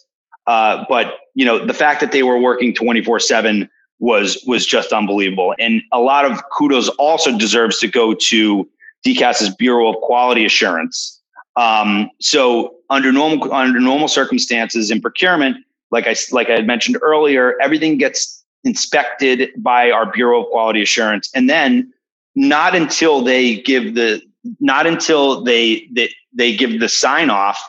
Uh, 0.45 0.85
but 0.87 1.15
you 1.33 1.45
know 1.45 1.65
the 1.65 1.73
fact 1.73 1.99
that 1.99 2.11
they 2.11 2.23
were 2.23 2.39
working 2.39 2.73
24 2.73 3.19
seven 3.19 3.69
was 3.99 4.43
was 4.45 4.65
just 4.65 4.93
unbelievable, 4.93 5.55
and 5.59 5.81
a 5.91 5.99
lot 5.99 6.25
of 6.25 6.41
kudos 6.51 6.89
also 6.89 7.35
deserves 7.37 7.79
to 7.79 7.87
go 7.87 8.13
to 8.13 8.69
DCAS's 9.05 9.55
Bureau 9.55 9.89
of 9.89 9.95
Quality 9.97 10.45
Assurance. 10.45 11.21
Um, 11.55 12.11
so 12.19 12.75
under 12.89 13.11
normal 13.11 13.51
under 13.51 13.79
normal 13.79 14.07
circumstances 14.07 14.91
in 14.91 15.01
procurement, 15.01 15.57
like 15.91 16.07
I 16.07 16.15
like 16.31 16.49
I 16.49 16.53
had 16.53 16.67
mentioned 16.67 16.97
earlier, 17.01 17.55
everything 17.61 17.97
gets 17.97 18.43
inspected 18.63 19.51
by 19.57 19.91
our 19.91 20.11
Bureau 20.11 20.43
of 20.43 20.49
Quality 20.49 20.81
Assurance, 20.81 21.29
and 21.33 21.49
then 21.49 21.93
not 22.35 22.75
until 22.75 23.21
they 23.21 23.61
give 23.61 23.95
the 23.95 24.21
not 24.59 24.87
until 24.87 25.43
they 25.43 25.87
they, 25.91 26.09
they 26.33 26.55
give 26.55 26.79
the 26.79 26.89
sign 26.89 27.29
off 27.29 27.59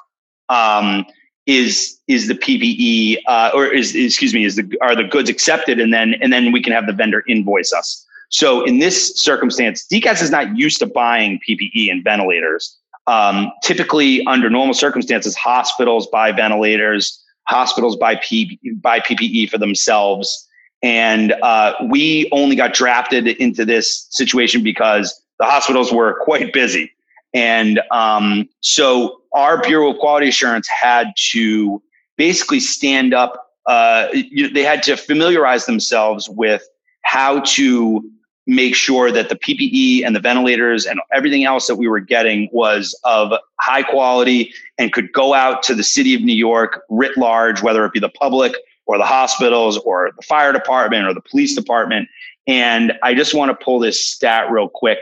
um, 0.49 1.05
is 1.47 1.99
is 2.07 2.29
the 2.29 2.35
PPE 2.35 3.19
uh, 3.27 3.51
or 3.55 3.67
is 3.67 3.95
excuse 3.95 4.35
me 4.35 4.45
is 4.45 4.57
the 4.57 4.79
are 4.81 4.95
the 4.95 5.05
goods 5.05 5.31
accepted 5.31 5.81
and 5.81 5.93
then 5.93 6.15
and 6.21 6.33
then 6.33 6.53
we 6.53 6.63
can 6.63 6.73
have 6.73 6.87
the 6.87 6.93
vendor 6.93 7.25
invoice 7.29 7.73
us. 7.73 8.05
So 8.31 8.63
in 8.65 8.79
this 8.79 9.19
circumstance, 9.19 9.87
DCAS 9.91 10.23
is 10.23 10.31
not 10.31 10.57
used 10.57 10.79
to 10.81 10.87
buying 10.87 11.41
PPE 11.49 11.91
and 11.91 12.05
ventilators. 12.05 12.77
Um, 13.07 13.51
typically, 13.63 14.23
under 14.27 14.51
normal 14.51 14.75
circumstances, 14.75 15.35
hospitals 15.35 16.07
buy 16.09 16.31
ventilators, 16.31 17.25
hospitals 17.49 17.97
buy 17.97 18.17
P, 18.17 18.59
buy 18.77 19.01
PPE 19.01 19.51
for 19.51 19.59
themselves, 19.59 20.49
and 20.83 21.33
uh, 21.43 21.75
we 21.91 22.29
only 22.31 22.55
got 22.55 22.73
drafted 22.73 23.27
into 23.27 23.65
this 23.65 24.07
situation 24.11 24.63
because 24.63 25.21
the 25.39 25.47
hospitals 25.47 25.93
were 25.93 26.19
quite 26.25 26.53
busy. 26.53 26.93
And 27.35 27.81
um, 27.91 28.49
so 28.61 29.21
our 29.33 29.61
Bureau 29.63 29.91
of 29.91 29.99
Quality 29.99 30.29
Assurance 30.29 30.69
had 30.69 31.13
to 31.33 31.83
basically 32.17 32.61
stand 32.61 33.13
up, 33.13 33.53
uh, 33.67 34.09
they 34.53 34.63
had 34.63 34.83
to 34.85 34.97
familiarize 34.97 35.67
themselves 35.67 36.29
with 36.29 36.63
how 37.03 37.41
to 37.41 38.03
make 38.49 38.75
sure 38.75 39.13
that 39.13 39.29
the 39.29 39.37
PPE 39.37 40.05
and 40.05 40.17
the 40.17 40.21
ventilators 40.21 40.87
and 40.87 41.01
everything 41.13 41.45
else 41.45 41.67
that 41.69 41.77
we 41.77 41.87
were 41.87 42.01
getting 42.01 42.49
was 42.51 42.99
of 43.05 43.33
high 43.61 43.83
quality 43.83 44.53
and 44.79 44.93
could 44.93 45.13
go 45.13 45.35
out 45.35 45.63
to 45.63 45.75
the 45.75 45.85
city 45.85 46.15
of 46.15 46.23
New 46.23 46.35
York 46.35 46.83
writ 46.89 47.17
large, 47.17 47.63
whether 47.63 47.85
it 47.85 47.93
be 47.93 48.01
the 48.01 48.09
public 48.09 48.55
or 48.87 48.99
the 48.99 49.05
hospitals 49.05 49.79
or 49.79 50.11
the 50.17 50.23
fire 50.23 50.53
department 50.53 51.07
or 51.07 51.15
the 51.15 51.21
police 51.21 51.55
department. 51.55 52.09
And 52.47 52.95
I 53.03 53.15
just 53.15 53.35
want 53.35 53.51
to 53.51 53.65
pull 53.65 53.79
this 53.79 54.05
stat 54.05 54.51
real 54.51 54.69
quick 54.69 54.99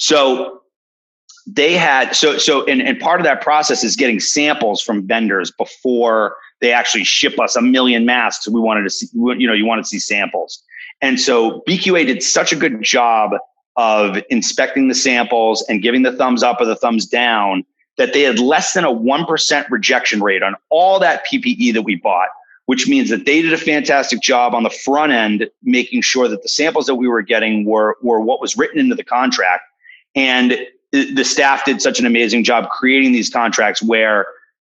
so 0.00 0.62
they 1.46 1.74
had 1.74 2.16
so 2.16 2.38
so 2.38 2.64
and, 2.64 2.80
and 2.80 2.98
part 2.98 3.20
of 3.20 3.24
that 3.24 3.42
process 3.42 3.84
is 3.84 3.96
getting 3.96 4.18
samples 4.18 4.80
from 4.80 5.06
vendors 5.06 5.50
before 5.50 6.36
they 6.62 6.72
actually 6.72 7.04
ship 7.04 7.38
us 7.38 7.54
a 7.54 7.60
million 7.60 8.06
masks. 8.06 8.48
We 8.48 8.60
wanted 8.60 8.84
to 8.84 8.90
see, 8.90 9.08
you 9.12 9.46
know, 9.46 9.52
you 9.52 9.66
want 9.66 9.82
to 9.82 9.88
see 9.88 9.98
samples. 9.98 10.62
And 11.02 11.20
so 11.20 11.62
BQA 11.68 12.06
did 12.06 12.22
such 12.22 12.52
a 12.52 12.56
good 12.56 12.82
job 12.82 13.32
of 13.76 14.18
inspecting 14.28 14.88
the 14.88 14.94
samples 14.94 15.64
and 15.68 15.82
giving 15.82 16.02
the 16.02 16.12
thumbs 16.12 16.42
up 16.42 16.60
or 16.60 16.66
the 16.66 16.76
thumbs 16.76 17.06
down 17.06 17.64
that 17.96 18.12
they 18.12 18.22
had 18.22 18.38
less 18.38 18.72
than 18.72 18.84
a 18.84 18.92
1% 18.92 19.70
rejection 19.70 20.22
rate 20.22 20.42
on 20.42 20.54
all 20.68 20.98
that 20.98 21.24
PPE 21.26 21.72
that 21.74 21.82
we 21.82 21.96
bought, 21.96 22.28
which 22.66 22.88
means 22.88 23.10
that 23.10 23.26
they 23.26 23.42
did 23.42 23.52
a 23.52 23.58
fantastic 23.58 24.20
job 24.20 24.54
on 24.54 24.62
the 24.62 24.70
front 24.70 25.12
end, 25.12 25.48
making 25.62 26.02
sure 26.02 26.28
that 26.28 26.42
the 26.42 26.48
samples 26.48 26.86
that 26.86 26.96
we 26.96 27.08
were 27.08 27.22
getting 27.22 27.64
were, 27.64 27.96
were 28.02 28.20
what 28.20 28.40
was 28.40 28.56
written 28.56 28.78
into 28.78 28.94
the 28.94 29.04
contract 29.04 29.62
and 30.14 30.66
the 30.92 31.24
staff 31.24 31.64
did 31.64 31.80
such 31.80 32.00
an 32.00 32.06
amazing 32.06 32.42
job 32.42 32.68
creating 32.68 33.12
these 33.12 33.30
contracts 33.30 33.82
where 33.82 34.26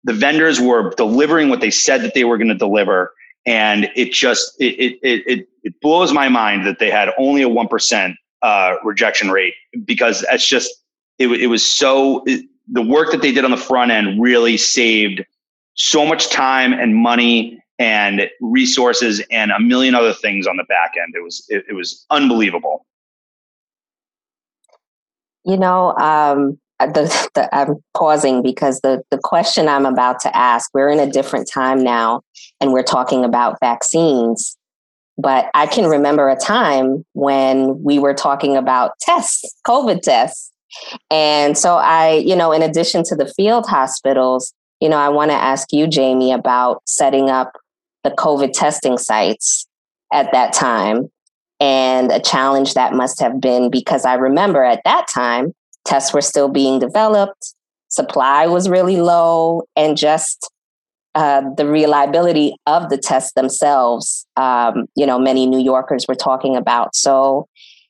the 0.03 0.13
vendors 0.13 0.59
were 0.59 0.93
delivering 0.95 1.49
what 1.49 1.61
they 1.61 1.71
said 1.71 2.01
that 2.01 2.13
they 2.13 2.25
were 2.25 2.37
going 2.37 2.49
to 2.49 2.55
deliver. 2.55 3.13
And 3.45 3.89
it 3.95 4.11
just, 4.11 4.59
it, 4.59 4.99
it, 5.01 5.23
it, 5.25 5.47
it 5.63 5.81
blows 5.81 6.13
my 6.13 6.29
mind 6.29 6.65
that 6.65 6.79
they 6.79 6.91
had 6.91 7.09
only 7.17 7.41
a 7.41 7.49
1% 7.49 8.15
uh, 8.41 8.75
rejection 8.83 9.31
rate 9.31 9.53
because 9.83 10.25
that's 10.29 10.47
just, 10.47 10.71
it, 11.17 11.27
it 11.27 11.47
was 11.47 11.65
so, 11.65 12.23
it, 12.25 12.45
the 12.71 12.81
work 12.81 13.11
that 13.11 13.21
they 13.21 13.31
did 13.31 13.43
on 13.43 13.51
the 13.51 13.57
front 13.57 13.91
end 13.91 14.21
really 14.21 14.57
saved 14.57 15.23
so 15.73 16.05
much 16.05 16.29
time 16.29 16.73
and 16.73 16.95
money 16.95 17.61
and 17.79 18.29
resources 18.41 19.21
and 19.31 19.51
a 19.51 19.59
million 19.59 19.95
other 19.95 20.13
things 20.13 20.45
on 20.45 20.57
the 20.57 20.63
back 20.65 20.93
end. 21.01 21.13
It 21.15 21.23
was, 21.23 21.45
it, 21.49 21.65
it 21.69 21.73
was 21.73 22.05
unbelievable. 22.11 22.85
You 25.43 25.57
know, 25.57 25.97
um, 25.97 26.59
the, 26.79 27.29
the, 27.33 27.55
I'm 27.55 27.83
pausing 27.95 28.41
because 28.43 28.81
the, 28.81 29.01
the 29.09 29.17
question 29.17 29.67
I'm 29.67 29.85
about 29.85 30.19
to 30.21 30.35
ask, 30.35 30.69
we're 30.73 30.89
in 30.89 30.99
a 30.99 31.11
different 31.11 31.49
time 31.49 31.83
now 31.83 32.21
and 32.61 32.71
we're 32.71 32.83
talking 32.83 33.25
about 33.25 33.59
vaccines. 33.59 34.55
But 35.17 35.49
I 35.53 35.67
can 35.67 35.85
remember 35.85 36.29
a 36.29 36.37
time 36.37 37.03
when 37.13 37.83
we 37.83 37.99
were 37.99 38.13
talking 38.13 38.55
about 38.55 38.97
tests, 39.01 39.55
COVID 39.67 40.01
tests. 40.01 40.51
And 41.09 41.57
so 41.57 41.75
I, 41.75 42.13
you 42.25 42.35
know, 42.35 42.53
in 42.53 42.61
addition 42.61 43.03
to 43.05 43.15
the 43.15 43.31
field 43.35 43.65
hospitals, 43.67 44.53
you 44.79 44.87
know, 44.87 44.97
I 44.97 45.09
want 45.09 45.31
to 45.31 45.35
ask 45.35 45.73
you, 45.73 45.85
Jamie, 45.85 46.31
about 46.31 46.81
setting 46.85 47.29
up 47.29 47.51
the 48.03 48.11
COVID 48.11 48.53
testing 48.53 48.97
sites 48.97 49.67
at 50.13 50.31
that 50.31 50.53
time 50.53 51.11
and 51.59 52.11
a 52.11 52.19
challenge 52.19 52.73
that 52.73 52.93
must 52.93 53.19
have 53.19 53.39
been 53.39 53.69
because 53.69 54.05
I 54.05 54.15
remember 54.15 54.63
at 54.63 54.81
that 54.85 55.07
time, 55.07 55.53
tests 55.85 56.13
were 56.13 56.21
still 56.21 56.49
being 56.49 56.79
developed, 56.79 57.53
supply 57.89 58.47
was 58.47 58.69
really 58.69 58.97
low, 58.97 59.63
and 59.75 59.97
just 59.97 60.49
uh, 61.15 61.41
the 61.57 61.65
reliability 61.65 62.55
of 62.65 62.89
the 62.89 62.97
tests 62.97 63.33
themselves, 63.33 64.25
um, 64.37 64.85
you 64.95 65.05
know, 65.05 65.19
many 65.19 65.45
New 65.45 65.59
Yorkers 65.59 66.05
were 66.07 66.15
talking 66.15 66.55
about. 66.55 66.95
So, 66.95 67.47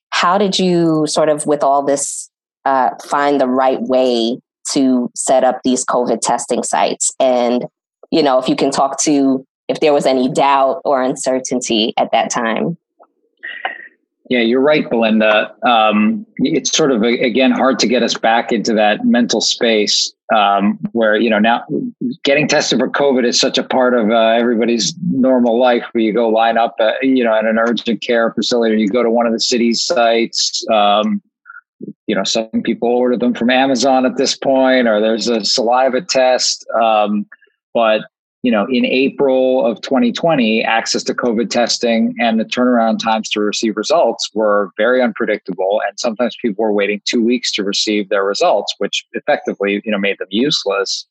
how 0.10 0.38
did 0.38 0.60
you 0.60 1.06
sort 1.08 1.30
of, 1.30 1.46
with 1.46 1.64
all 1.64 1.84
this, 1.84 2.30
uh, 2.66 2.90
find 3.06 3.40
the 3.40 3.48
right 3.48 3.82
way 3.82 4.38
to 4.74 5.10
set 5.16 5.44
up 5.44 5.60
these 5.64 5.86
COVID 5.86 6.20
testing 6.22 6.64
sites? 6.64 7.12
And, 7.20 7.66
you 8.12 8.22
know, 8.22 8.40
if 8.40 8.50
you 8.50 8.56
can 8.56 8.72
talk 8.72 9.00
to 9.04 9.46
if 9.72 9.80
there 9.80 9.94
was 9.94 10.06
any 10.06 10.28
doubt 10.28 10.82
or 10.84 11.02
uncertainty 11.02 11.94
at 11.98 12.12
that 12.12 12.30
time. 12.30 12.78
Yeah, 14.32 14.40
you're 14.40 14.62
right, 14.62 14.90
Belinda. 14.90 15.54
Um, 15.68 16.26
it's 16.38 16.72
sort 16.72 16.94
of 16.94 17.04
again 17.04 17.52
hard 17.52 17.80
to 17.80 17.86
get 17.86 18.02
us 18.02 18.14
back 18.14 18.54
into 18.54 18.74
that 18.76 19.04
mental 19.04 19.42
space 19.42 20.14
um, 20.34 20.80
where 20.94 21.18
you 21.18 21.30
know 21.30 21.38
now 21.38 21.66
getting 22.24 22.48
tested 22.48 22.80
for 22.80 22.88
COVID 22.88 23.26
is 23.26 23.38
such 23.38 23.58
a 23.58 23.64
part 23.64 23.94
of 23.94 24.10
uh, 24.10 24.30
everybody's 24.30 24.96
normal 25.02 25.60
life. 25.60 25.84
Where 25.92 26.02
you 26.02 26.14
go 26.14 26.30
line 26.30 26.58
up, 26.58 26.78
at, 26.80 27.04
you 27.04 27.26
know, 27.26 27.36
at 27.36 27.44
an 27.44 27.60
urgent 27.60 28.02
care 28.02 28.32
facility, 28.32 28.76
or 28.76 28.78
you 28.78 28.88
go 28.88 29.04
to 29.04 29.12
one 29.12 29.28
of 29.28 29.34
the 29.34 29.40
city's 29.42 29.84
sites. 29.84 30.66
Um, 30.72 31.22
you 32.08 32.16
know, 32.16 32.24
some 32.24 32.62
people 32.64 32.88
order 32.88 33.18
them 33.18 33.34
from 33.34 33.50
Amazon 33.50 34.06
at 34.06 34.16
this 34.16 34.38
point, 34.38 34.88
or 34.88 35.02
there's 35.02 35.28
a 35.28 35.44
saliva 35.44 36.04
test. 36.04 36.66
Um, 36.82 37.26
but 37.74 38.04
you 38.44 38.52
know, 38.52 38.66
in 38.72 38.86
April 38.86 39.66
of 39.66 39.82
2020, 39.82 40.64
access 40.64 41.04
to 41.04 41.14
COVID 41.14 41.50
testing 41.50 42.16
and 42.20 42.40
the 42.40 42.46
turnaround 42.46 42.98
times 43.00 43.30
to 43.30 43.40
receive 43.40 43.78
results 43.78 44.32
were 44.34 44.72
very 44.78 45.02
unpredictable. 45.02 45.82
And 45.88 46.00
sometimes 46.00 46.36
people 46.42 46.64
were 46.64 46.74
waiting 46.74 47.02
two 47.06 47.24
weeks 47.24 47.52
to 47.54 47.64
receive 47.64 48.10
their 48.10 48.24
results, 48.24 48.74
which 48.80 49.06
effectively, 49.14 49.82
you 49.86 49.92
know, 49.92 50.00
made 50.00 50.18
them 50.18 50.28
useless, 50.32 51.06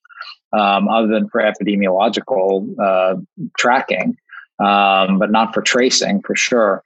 um, 0.52 0.88
other 0.88 1.06
than 1.06 1.28
for 1.28 1.40
epidemiological 1.40 2.66
uh, 2.80 3.14
tracking, 3.56 4.16
um, 4.58 5.20
but 5.20 5.30
not 5.30 5.54
for 5.54 5.62
tracing 5.62 6.22
for 6.22 6.34
sure. 6.34 6.82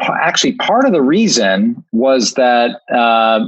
Actually, 0.00 0.54
part 0.54 0.86
of 0.86 0.92
the 0.92 1.02
reason 1.02 1.84
was 1.92 2.32
that 2.32 2.80
uh, 2.90 3.44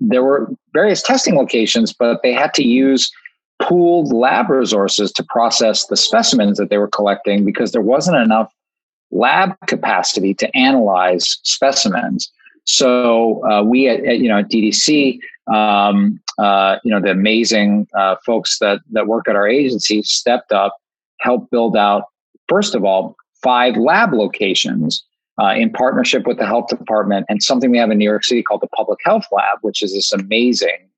there 0.00 0.24
were 0.24 0.50
various 0.72 1.02
testing 1.02 1.36
locations, 1.36 1.92
but 1.92 2.20
they 2.24 2.32
had 2.32 2.52
to 2.52 2.66
use 2.66 3.12
pooled 3.62 4.12
lab 4.12 4.50
resources 4.50 5.12
to 5.12 5.24
process 5.24 5.86
the 5.86 5.96
specimens 5.96 6.58
that 6.58 6.70
they 6.70 6.78
were 6.78 6.88
collecting 6.88 7.44
because 7.44 7.72
there 7.72 7.80
wasn't 7.80 8.16
enough 8.16 8.52
lab 9.10 9.54
capacity 9.66 10.34
to 10.34 10.56
analyze 10.56 11.38
specimens. 11.42 12.30
So 12.64 13.46
uh, 13.48 13.62
we 13.62 13.88
at, 13.88 14.04
at, 14.04 14.18
you 14.18 14.28
know 14.28 14.38
at 14.38 14.50
DDC, 14.50 15.18
um, 15.52 16.20
uh, 16.38 16.76
you 16.82 16.90
know 16.90 17.00
the 17.00 17.10
amazing 17.10 17.86
uh, 17.96 18.16
folks 18.24 18.58
that 18.58 18.80
that 18.92 19.06
work 19.06 19.28
at 19.28 19.36
our 19.36 19.46
agency 19.46 20.02
stepped 20.02 20.52
up, 20.52 20.76
helped 21.20 21.50
build 21.50 21.76
out 21.76 22.04
first 22.48 22.74
of 22.74 22.84
all 22.84 23.16
five 23.42 23.76
lab 23.76 24.12
locations 24.12 25.04
uh, 25.40 25.54
in 25.56 25.70
partnership 25.70 26.26
with 26.26 26.38
the 26.38 26.46
health 26.46 26.68
department 26.68 27.26
and 27.28 27.42
something 27.42 27.70
we 27.70 27.78
have 27.78 27.90
in 27.90 27.98
New 27.98 28.04
York 28.04 28.24
City 28.24 28.42
called 28.42 28.62
the 28.62 28.68
Public 28.68 28.98
Health 29.04 29.26
Lab, 29.32 29.58
which 29.62 29.82
is 29.82 29.92
this 29.92 30.12
amazing 30.12 30.88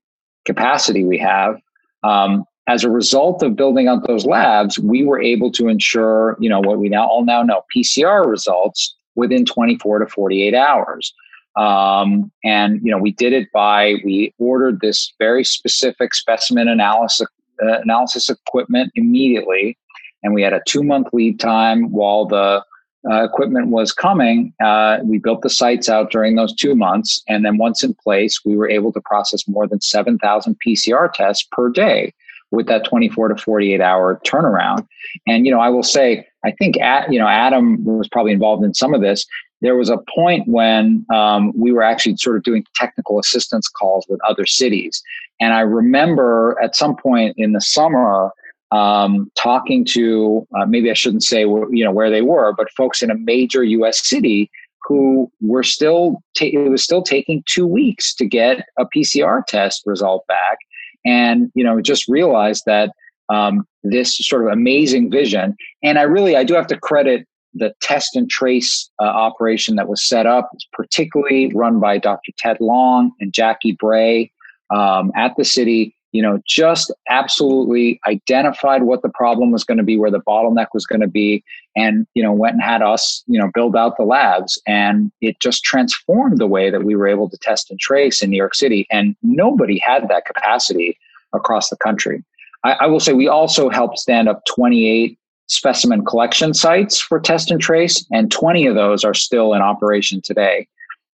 capacity 0.45 1.03
we 1.03 1.17
have. 1.17 1.59
Um, 2.03 2.45
as 2.67 2.83
a 2.83 2.89
result 2.89 3.41
of 3.43 3.55
building 3.55 3.87
out 3.87 4.05
those 4.07 4.25
labs, 4.25 4.77
we 4.77 5.03
were 5.03 5.21
able 5.21 5.51
to 5.53 5.69
ensure, 5.69 6.35
you 6.39 6.49
know, 6.49 6.59
what 6.59 6.79
we 6.79 6.89
now 6.89 7.07
all 7.07 7.23
now 7.23 7.41
know 7.41 7.61
PCR 7.73 8.25
results 8.25 8.93
within 9.15 9.45
24 9.45 9.99
to 9.99 10.07
48 10.07 10.53
hours. 10.53 11.13
Um, 11.57 12.31
and 12.43 12.79
you 12.83 12.91
know, 12.91 12.99
we 12.99 13.11
did 13.11 13.33
it 13.33 13.51
by 13.51 13.95
we 14.05 14.33
ordered 14.37 14.79
this 14.81 15.11
very 15.17 15.43
specific 15.43 16.13
specimen 16.13 16.67
analysis 16.67 17.27
uh, 17.63 17.79
analysis 17.79 18.29
equipment 18.29 18.91
immediately, 18.93 19.75
and 20.21 20.35
we 20.35 20.43
had 20.43 20.53
a 20.53 20.61
two 20.67 20.83
month 20.83 21.07
lead 21.13 21.39
time 21.39 21.91
while 21.91 22.25
the 22.25 22.63
uh, 23.09 23.23
equipment 23.23 23.67
was 23.67 23.91
coming. 23.91 24.53
Uh, 24.63 24.99
we 25.03 25.17
built 25.17 25.41
the 25.41 25.49
sites 25.49 25.87
out 25.87 26.11
during 26.11 26.35
those 26.35 26.53
two 26.53 26.75
months, 26.75 27.23
and 27.27 27.45
then 27.45 27.57
once 27.57 27.83
in 27.83 27.93
place, 27.93 28.43
we 28.43 28.55
were 28.57 28.69
able 28.69 28.91
to 28.93 29.01
process 29.01 29.47
more 29.47 29.67
than 29.67 29.81
seven 29.81 30.17
thousand 30.17 30.57
PCR 30.65 31.11
tests 31.13 31.47
per 31.51 31.69
day 31.69 32.13
with 32.51 32.67
that 32.67 32.85
24 32.85 33.29
to 33.29 33.35
48 33.35 33.81
hour 33.81 34.21
turnaround. 34.25 34.87
And, 35.27 35.45
you 35.45 35.51
know, 35.51 35.59
I 35.59 35.69
will 35.69 35.83
say, 35.83 36.25
I 36.45 36.51
think, 36.51 36.79
at, 36.79 37.11
you 37.11 37.19
know, 37.19 37.27
Adam 37.27 37.83
was 37.83 38.07
probably 38.07 38.31
involved 38.31 38.63
in 38.63 38.73
some 38.73 38.93
of 38.93 39.01
this. 39.01 39.25
There 39.61 39.75
was 39.75 39.89
a 39.89 39.97
point 40.15 40.47
when 40.47 41.05
um, 41.13 41.51
we 41.57 41.71
were 41.71 41.81
actually 41.81 42.15
sort 42.17 42.37
of 42.37 42.43
doing 42.43 42.65
technical 42.75 43.19
assistance 43.19 43.67
calls 43.67 44.05
with 44.07 44.19
other 44.27 44.45
cities. 44.45 45.01
And 45.39 45.53
I 45.53 45.61
remember 45.61 46.57
at 46.61 46.75
some 46.75 46.95
point 46.95 47.35
in 47.37 47.53
the 47.53 47.61
summer, 47.61 48.31
um, 48.71 49.31
talking 49.37 49.85
to 49.85 50.47
uh, 50.57 50.65
maybe 50.65 50.89
I 50.89 50.93
shouldn't 50.93 51.23
say 51.23 51.41
you 51.41 51.83
know 51.83 51.91
where 51.91 52.09
they 52.09 52.21
were, 52.21 52.53
but 52.53 52.71
folks 52.71 53.01
in 53.01 53.09
a 53.09 53.17
major 53.17 53.63
U.S. 53.63 54.07
city 54.07 54.49
who 54.83 55.31
were 55.41 55.63
still 55.63 56.21
ta- 56.37 56.45
it 56.45 56.69
was 56.69 56.83
still 56.83 57.01
taking 57.01 57.43
two 57.45 57.67
weeks 57.67 58.13
to 58.15 58.25
get 58.25 58.65
a 58.77 58.85
PCR 58.85 59.45
test 59.45 59.83
result 59.85 60.25
back, 60.27 60.57
and 61.05 61.51
you 61.55 61.63
know 61.63 61.81
just 61.81 62.07
realized 62.07 62.63
that 62.65 62.91
um, 63.29 63.65
this 63.83 64.17
sort 64.17 64.45
of 64.45 64.51
amazing 64.51 65.11
vision 65.11 65.55
and 65.83 65.97
i 65.99 66.01
really 66.01 66.35
i 66.35 66.43
do 66.43 66.53
have 66.53 66.67
to 66.67 66.77
credit 66.77 67.25
the 67.53 67.73
test 67.81 68.15
and 68.15 68.29
trace 68.29 68.89
uh, 69.01 69.05
operation 69.05 69.75
that 69.75 69.87
was 69.87 70.03
set 70.03 70.25
up 70.25 70.49
particularly 70.73 71.51
run 71.53 71.79
by 71.79 71.97
dr 71.97 72.31
ted 72.37 72.57
long 72.59 73.11
and 73.19 73.33
jackie 73.33 73.73
bray 73.73 74.31
um, 74.73 75.11
at 75.15 75.35
the 75.37 75.45
city 75.45 75.95
you 76.17 76.23
know 76.23 76.41
just 76.47 76.91
absolutely 77.09 77.99
identified 78.07 78.81
what 78.81 79.03
the 79.03 79.09
problem 79.09 79.51
was 79.51 79.63
going 79.63 79.77
to 79.77 79.83
be 79.83 79.99
where 79.99 80.09
the 80.09 80.19
bottleneck 80.19 80.69
was 80.73 80.83
going 80.83 80.99
to 80.99 81.07
be 81.07 81.43
and 81.75 82.07
you 82.15 82.23
know 82.23 82.33
went 82.33 82.55
and 82.55 82.63
had 82.63 82.81
us 82.81 83.23
you 83.27 83.39
know 83.39 83.51
build 83.53 83.75
out 83.75 83.97
the 83.97 84.03
labs. 84.03 84.59
And 84.65 85.11
it 85.21 85.39
just 85.39 85.63
transformed 85.63 86.39
the 86.39 86.47
way 86.47 86.71
that 86.71 86.83
we 86.83 86.95
were 86.95 87.07
able 87.07 87.29
to 87.29 87.37
test 87.37 87.69
and 87.69 87.79
trace 87.79 88.23
in 88.23 88.31
new 88.31 88.37
york 88.37 88.55
city 88.55 88.87
and 88.89 89.15
nobody 89.21 89.77
had 89.77 90.09
that 90.09 90.25
capacity 90.25 90.97
across 91.33 91.69
the 91.69 91.77
country. 91.77 92.23
I, 92.63 92.71
I 92.81 92.85
will 92.87 92.99
say 92.99 93.13
we 93.13 93.27
also 93.27 93.69
helped 93.69 93.99
stand 93.99 94.27
up 94.27 94.41
28 94.47 95.19
specimen 95.45 96.03
collection 96.03 96.55
sites 96.55 96.99
for 96.99 97.19
test 97.19 97.51
and 97.51 97.61
trace 97.61 98.03
and 98.11 98.31
20 98.31 98.65
of 98.65 98.73
those 98.73 99.03
are 99.03 99.13
still 99.13 99.53
in 99.53 99.61
operation 99.61 100.19
today 100.19 100.67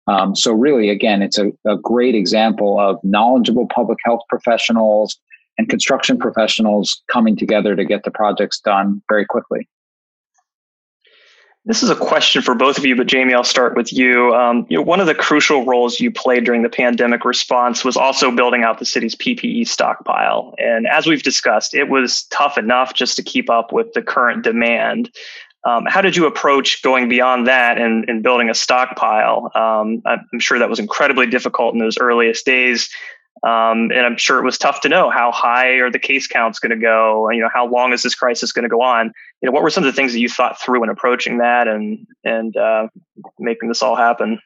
um, 0.08 0.36
so 0.36 0.52
really, 0.52 0.90
again, 0.90 1.22
it's 1.22 1.38
a, 1.38 1.52
a 1.66 1.78
great 1.78 2.16
example 2.16 2.80
of 2.80 2.98
knowledgeable 3.04 3.68
public 3.74 4.00
health 4.04 4.22
professionals 4.30 5.18
and 5.58 5.70
construction 5.70 6.18
professionals 6.18 7.02
coming 7.12 7.38
together 7.38 7.76
to 7.76 7.86
get 7.86 8.04
the 8.04 8.12
projects 8.12 8.60
done 8.60 9.02
very 9.10 9.26
quickly. 9.26 9.68
This 11.66 11.82
is 11.82 11.90
a 11.90 11.96
question 11.96 12.42
for 12.42 12.56
both 12.56 12.78
of 12.78 12.86
you, 12.86 12.94
but 12.94 13.08
Jamie, 13.08 13.34
I'll 13.34 13.46
start 13.46 13.78
with 13.78 13.94
you. 13.94 14.36
Um, 14.36 14.66
you 14.70 14.78
know, 14.78 14.84
one 14.84 15.00
of 15.00 15.08
the 15.08 15.16
crucial 15.16 15.66
roles 15.66 15.98
you 15.98 16.12
played 16.12 16.44
during 16.44 16.62
the 16.62 16.70
pandemic 16.70 17.24
response 17.24 17.86
was 17.86 17.96
also 17.96 18.32
building 18.32 18.64
out 18.64 18.80
the 18.80 18.86
city's 18.86 19.16
PPE 19.16 19.66
stockpile. 19.70 20.56
And 20.58 20.86
as 20.88 21.08
we've 21.08 21.24
discussed, 21.24 21.74
it 21.74 21.88
was 21.88 22.24
tough 22.24 22.58
enough 22.58 22.94
just 22.94 23.16
to 23.16 23.24
keep 23.24 23.50
up 23.50 23.72
with 23.72 23.94
the 23.94 24.02
current 24.02 24.44
demand. 24.44 25.10
Um, 25.66 25.86
how 25.88 26.02
did 26.02 26.16
you 26.16 26.26
approach 26.26 26.82
going 26.82 27.08
beyond 27.08 27.48
that 27.48 27.78
and, 27.78 28.06
and 28.10 28.22
building 28.22 28.50
a 28.50 28.54
stockpile? 28.54 29.52
Um, 29.56 30.02
I'm 30.06 30.40
sure 30.40 30.60
that 30.60 30.70
was 30.70 30.80
incredibly 30.80 31.28
difficult 31.28 31.74
in 31.74 31.80
those 31.80 31.98
earliest 31.98 32.46
days. 32.46 32.90
Um, 33.44 33.92
and 33.92 34.02
I'm 34.02 34.18
sure 34.18 34.40
it 34.40 34.46
was 34.46 34.58
tough 34.58 34.82
to 34.82 34.90
know 34.90 35.10
how 35.10 35.32
high 35.32 35.72
are 35.80 35.92
the 35.92 36.00
case 36.00 36.28
counts 36.28 36.60
going 36.60 36.70
to 36.70 36.78
go. 36.78 37.30
You 37.30 37.42
know, 37.42 37.50
how 37.54 37.68
long 37.68 37.92
is 37.92 38.02
this 38.02 38.16
crisis 38.16 38.54
going 38.54 38.64
to 38.64 38.70
go 38.70 38.82
on? 38.82 39.08
You 39.42 39.48
know, 39.48 39.52
what 39.52 39.64
were 39.64 39.70
some 39.70 39.84
of 39.84 39.94
the 39.94 39.96
things 39.96 40.14
that 40.14 40.20
you 40.20 40.30
thought 40.30 40.62
through 40.62 40.80
when 40.80 40.90
approaching 40.90 41.40
that 41.40 41.68
and 41.68 42.08
and 42.24 42.56
uh, 42.56 42.88
making 43.40 43.68
this 43.68 43.82
all 43.82 43.98
happen? 43.98 44.40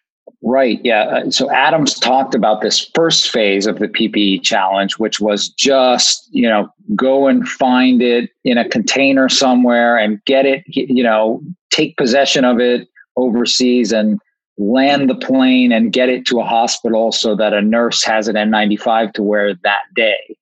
Right. 0.43 0.79
Yeah. 0.83 1.03
Uh, 1.03 1.31
so 1.31 1.51
Adams 1.51 1.95
talked 1.95 2.35
about 2.35 2.61
this 2.61 2.89
first 2.93 3.29
phase 3.29 3.65
of 3.65 3.79
the 3.79 3.87
PPE 3.87 4.43
challenge, 4.43 4.97
which 4.97 5.19
was 5.19 5.49
just, 5.49 6.29
you 6.31 6.47
know, 6.47 6.69
go 6.95 7.27
and 7.27 7.47
find 7.47 8.01
it 8.01 8.29
in 8.43 8.57
a 8.57 8.67
container 8.67 9.29
somewhere 9.29 9.97
and 9.97 10.23
get 10.25 10.45
it, 10.45 10.63
you 10.67 11.03
know, 11.03 11.41
take 11.71 11.97
possession 11.97 12.45
of 12.45 12.59
it 12.59 12.87
overseas 13.15 13.91
and 13.91 14.19
land 14.57 15.09
the 15.09 15.15
plane 15.15 15.71
and 15.71 15.91
get 15.91 16.09
it 16.09 16.25
to 16.27 16.39
a 16.39 16.45
hospital 16.45 17.11
so 17.11 17.35
that 17.35 17.53
a 17.53 17.61
nurse 17.61 18.03
has 18.03 18.27
an 18.27 18.35
N95 18.35 19.13
to 19.13 19.23
wear 19.23 19.53
that 19.63 19.79
day. 19.95 20.37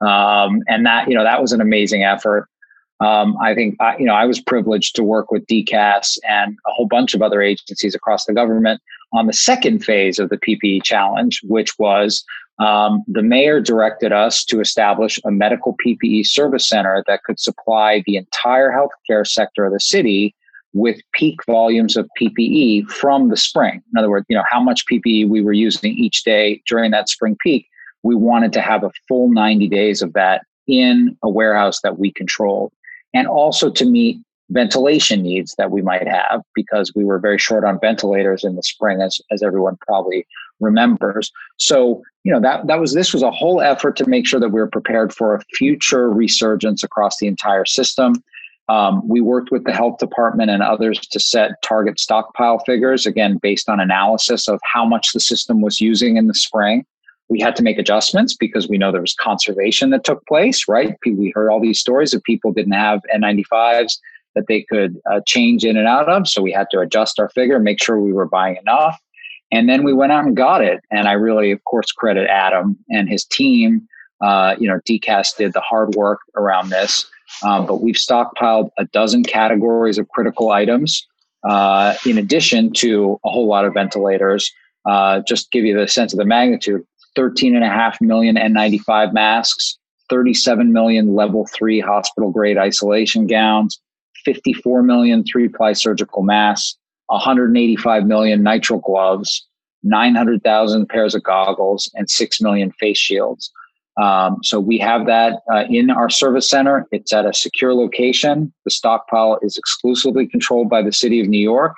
Um, 0.00 0.62
and 0.68 0.86
that, 0.86 1.08
you 1.08 1.14
know, 1.14 1.24
that 1.24 1.40
was 1.40 1.52
an 1.52 1.60
amazing 1.60 2.04
effort. 2.04 2.48
Um, 3.00 3.36
I 3.42 3.54
think, 3.54 3.76
I, 3.80 3.96
you 3.98 4.04
know, 4.04 4.14
I 4.14 4.24
was 4.24 4.40
privileged 4.40 4.96
to 4.96 5.04
work 5.04 5.30
with 5.30 5.46
DCAS 5.46 6.18
and 6.28 6.56
a 6.66 6.70
whole 6.70 6.86
bunch 6.86 7.14
of 7.14 7.22
other 7.22 7.42
agencies 7.42 7.94
across 7.94 8.24
the 8.24 8.34
government 8.34 8.80
on 9.12 9.26
the 9.26 9.32
second 9.32 9.84
phase 9.84 10.18
of 10.18 10.28
the 10.28 10.36
PPE 10.36 10.82
challenge, 10.82 11.40
which 11.44 11.78
was 11.78 12.24
um, 12.58 13.04
the 13.06 13.22
mayor 13.22 13.60
directed 13.60 14.12
us 14.12 14.44
to 14.46 14.60
establish 14.60 15.18
a 15.24 15.30
medical 15.30 15.76
PPE 15.84 16.26
service 16.26 16.68
center 16.68 17.04
that 17.06 17.22
could 17.22 17.38
supply 17.38 18.02
the 18.06 18.16
entire 18.16 18.72
healthcare 18.72 19.26
sector 19.26 19.64
of 19.64 19.72
the 19.72 19.80
city 19.80 20.34
with 20.72 21.00
peak 21.12 21.38
volumes 21.46 21.96
of 21.96 22.08
PPE 22.20 22.88
from 22.88 23.28
the 23.28 23.36
spring. 23.36 23.82
In 23.92 23.98
other 23.98 24.10
words, 24.10 24.26
you 24.28 24.36
know, 24.36 24.44
how 24.48 24.60
much 24.60 24.84
PPE 24.90 25.28
we 25.28 25.40
were 25.40 25.52
using 25.52 25.92
each 25.92 26.24
day 26.24 26.62
during 26.66 26.90
that 26.90 27.08
spring 27.08 27.36
peak. 27.42 27.66
We 28.02 28.14
wanted 28.14 28.52
to 28.54 28.60
have 28.60 28.84
a 28.84 28.90
full 29.06 29.32
90 29.32 29.68
days 29.68 30.02
of 30.02 30.12
that 30.12 30.42
in 30.66 31.16
a 31.22 31.28
warehouse 31.28 31.80
that 31.82 31.98
we 31.98 32.12
controlled. 32.12 32.72
And 33.14 33.26
also 33.26 33.70
to 33.70 33.86
meet 33.86 34.20
ventilation 34.50 35.22
needs 35.22 35.54
that 35.56 35.70
we 35.70 35.82
might 35.82 36.06
have 36.06 36.42
because 36.54 36.92
we 36.94 37.04
were 37.04 37.18
very 37.18 37.38
short 37.38 37.64
on 37.64 37.78
ventilators 37.80 38.44
in 38.44 38.56
the 38.56 38.62
spring 38.62 39.02
as, 39.02 39.20
as 39.30 39.42
everyone 39.42 39.76
probably 39.86 40.26
remembers. 40.60 41.30
So 41.58 42.02
you 42.24 42.32
know 42.32 42.40
that 42.40 42.66
that 42.66 42.80
was 42.80 42.94
this 42.94 43.12
was 43.12 43.22
a 43.22 43.30
whole 43.30 43.60
effort 43.60 43.96
to 43.96 44.08
make 44.08 44.26
sure 44.26 44.40
that 44.40 44.50
we 44.50 44.60
were 44.60 44.68
prepared 44.68 45.14
for 45.14 45.34
a 45.34 45.40
future 45.56 46.10
resurgence 46.10 46.82
across 46.82 47.18
the 47.18 47.26
entire 47.26 47.64
system. 47.64 48.22
Um, 48.68 49.06
we 49.08 49.22
worked 49.22 49.50
with 49.50 49.64
the 49.64 49.72
health 49.72 49.98
department 49.98 50.50
and 50.50 50.62
others 50.62 50.98
to 51.00 51.18
set 51.18 51.62
target 51.62 51.98
stockpile 51.98 52.58
figures 52.60 53.06
again 53.06 53.38
based 53.38 53.68
on 53.68 53.80
analysis 53.80 54.46
of 54.46 54.60
how 54.62 54.84
much 54.84 55.12
the 55.14 55.20
system 55.20 55.62
was 55.62 55.80
using 55.80 56.18
in 56.18 56.26
the 56.26 56.34
spring. 56.34 56.84
We 57.30 57.40
had 57.40 57.56
to 57.56 57.62
make 57.62 57.78
adjustments 57.78 58.34
because 58.34 58.68
we 58.68 58.76
know 58.76 58.92
there 58.92 59.00
was 59.00 59.14
conservation 59.14 59.88
that 59.90 60.04
took 60.04 60.26
place 60.26 60.68
right? 60.68 60.96
We 61.06 61.32
heard 61.34 61.50
all 61.50 61.60
these 61.60 61.80
stories 61.80 62.12
of 62.12 62.22
people 62.24 62.52
didn't 62.52 62.72
have 62.72 63.00
n95s 63.14 63.98
that 64.34 64.44
they 64.48 64.62
could 64.62 64.96
uh, 65.10 65.20
change 65.26 65.64
in 65.64 65.76
and 65.76 65.86
out 65.86 66.08
of. 66.08 66.28
So 66.28 66.42
we 66.42 66.52
had 66.52 66.68
to 66.70 66.80
adjust 66.80 67.18
our 67.18 67.28
figure, 67.30 67.58
make 67.58 67.82
sure 67.82 68.00
we 68.00 68.12
were 68.12 68.28
buying 68.28 68.56
enough. 68.56 68.98
And 69.50 69.68
then 69.68 69.82
we 69.82 69.92
went 69.92 70.12
out 70.12 70.24
and 70.24 70.36
got 70.36 70.62
it. 70.62 70.80
And 70.90 71.08
I 71.08 71.12
really, 71.12 71.50
of 71.52 71.64
course, 71.64 71.90
credit 71.92 72.28
Adam 72.28 72.76
and 72.90 73.08
his 73.08 73.24
team. 73.24 73.88
Uh, 74.20 74.56
you 74.58 74.68
know, 74.68 74.80
DCAS 74.86 75.36
did 75.36 75.52
the 75.52 75.60
hard 75.60 75.94
work 75.94 76.20
around 76.36 76.70
this. 76.70 77.08
Um, 77.42 77.66
but 77.66 77.80
we've 77.80 77.94
stockpiled 77.94 78.70
a 78.78 78.84
dozen 78.86 79.22
categories 79.22 79.98
of 79.98 80.08
critical 80.08 80.50
items, 80.50 81.06
uh, 81.44 81.94
in 82.06 82.18
addition 82.18 82.72
to 82.74 83.20
a 83.24 83.30
whole 83.30 83.46
lot 83.46 83.64
of 83.64 83.74
ventilators. 83.74 84.52
Uh, 84.86 85.20
just 85.26 85.50
give 85.50 85.64
you 85.64 85.78
the 85.78 85.86
sense 85.86 86.12
of 86.12 86.18
the 86.18 86.24
magnitude 86.24 86.82
13 87.16 87.54
and 87.54 87.64
a 87.64 87.68
half 87.68 88.00
million 88.00 88.36
N95 88.36 89.12
masks, 89.12 89.78
37 90.08 90.72
million 90.72 91.14
level 91.14 91.46
three 91.52 91.80
hospital 91.80 92.30
grade 92.30 92.56
isolation 92.56 93.26
gowns, 93.26 93.80
54 94.24 94.82
million 94.82 95.24
three 95.24 95.48
ply 95.48 95.72
surgical 95.72 96.22
masks, 96.22 96.76
185 97.06 98.06
million 98.06 98.42
nitrile 98.42 98.82
gloves, 98.82 99.46
900,000 99.82 100.88
pairs 100.88 101.14
of 101.14 101.22
goggles, 101.22 101.90
and 101.94 102.08
6 102.08 102.40
million 102.40 102.72
face 102.72 102.98
shields. 102.98 103.50
Um, 104.00 104.38
so 104.44 104.60
we 104.60 104.78
have 104.78 105.06
that 105.06 105.40
uh, 105.52 105.64
in 105.68 105.90
our 105.90 106.08
service 106.08 106.48
center. 106.48 106.86
It's 106.92 107.12
at 107.12 107.26
a 107.26 107.34
secure 107.34 107.74
location. 107.74 108.52
The 108.64 108.70
stockpile 108.70 109.38
is 109.42 109.56
exclusively 109.56 110.26
controlled 110.26 110.68
by 110.68 110.82
the 110.82 110.92
city 110.92 111.20
of 111.20 111.26
New 111.26 111.40
York. 111.40 111.74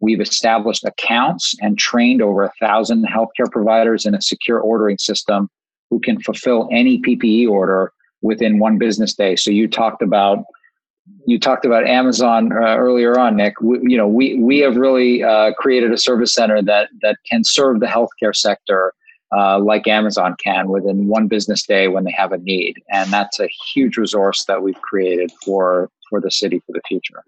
We've 0.00 0.20
established 0.20 0.84
accounts 0.84 1.54
and 1.60 1.78
trained 1.78 2.22
over 2.22 2.42
a 2.42 2.52
thousand 2.58 3.06
healthcare 3.06 3.50
providers 3.50 4.06
in 4.06 4.14
a 4.14 4.22
secure 4.22 4.58
ordering 4.58 4.98
system 4.98 5.48
who 5.90 6.00
can 6.00 6.20
fulfill 6.20 6.68
any 6.72 7.00
PPE 7.00 7.48
order 7.48 7.92
within 8.22 8.58
one 8.58 8.78
business 8.78 9.14
day. 9.14 9.36
So 9.36 9.50
you 9.50 9.68
talked 9.68 10.00
about 10.00 10.44
you 11.26 11.38
talked 11.38 11.64
about 11.64 11.86
Amazon 11.86 12.52
uh, 12.52 12.76
earlier 12.76 13.18
on, 13.18 13.36
Nick. 13.36 13.60
We, 13.60 13.78
you 13.82 13.96
know, 13.96 14.08
we 14.08 14.38
we 14.38 14.58
have 14.58 14.76
really 14.76 15.22
uh, 15.22 15.52
created 15.54 15.92
a 15.92 15.98
service 15.98 16.32
center 16.32 16.62
that 16.62 16.90
that 17.02 17.18
can 17.28 17.44
serve 17.44 17.80
the 17.80 17.86
healthcare 17.86 18.34
sector 18.34 18.94
uh, 19.36 19.58
like 19.58 19.86
Amazon 19.86 20.36
can 20.42 20.68
within 20.68 21.08
one 21.08 21.26
business 21.26 21.62
day 21.62 21.88
when 21.88 22.04
they 22.04 22.12
have 22.12 22.32
a 22.32 22.38
need, 22.38 22.82
and 22.90 23.12
that's 23.12 23.40
a 23.40 23.48
huge 23.74 23.96
resource 23.96 24.44
that 24.44 24.62
we've 24.62 24.80
created 24.82 25.32
for 25.44 25.90
for 26.08 26.20
the 26.20 26.30
city 26.30 26.62
for 26.66 26.72
the 26.72 26.82
future. 26.86 27.24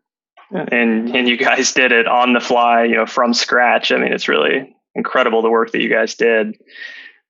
And 0.51 1.15
and 1.15 1.29
you 1.29 1.37
guys 1.37 1.73
did 1.73 1.93
it 1.93 2.07
on 2.07 2.33
the 2.33 2.41
fly, 2.41 2.85
you 2.85 2.95
know, 2.95 3.07
from 3.07 3.35
scratch. 3.35 3.91
I 3.91 3.97
mean, 3.97 4.13
it's 4.13 4.29
really 4.29 4.77
incredible 4.95 5.43
the 5.43 5.51
work 5.51 5.73
that 5.73 5.83
you 5.83 5.89
guys 5.89 6.15
did. 6.15 6.57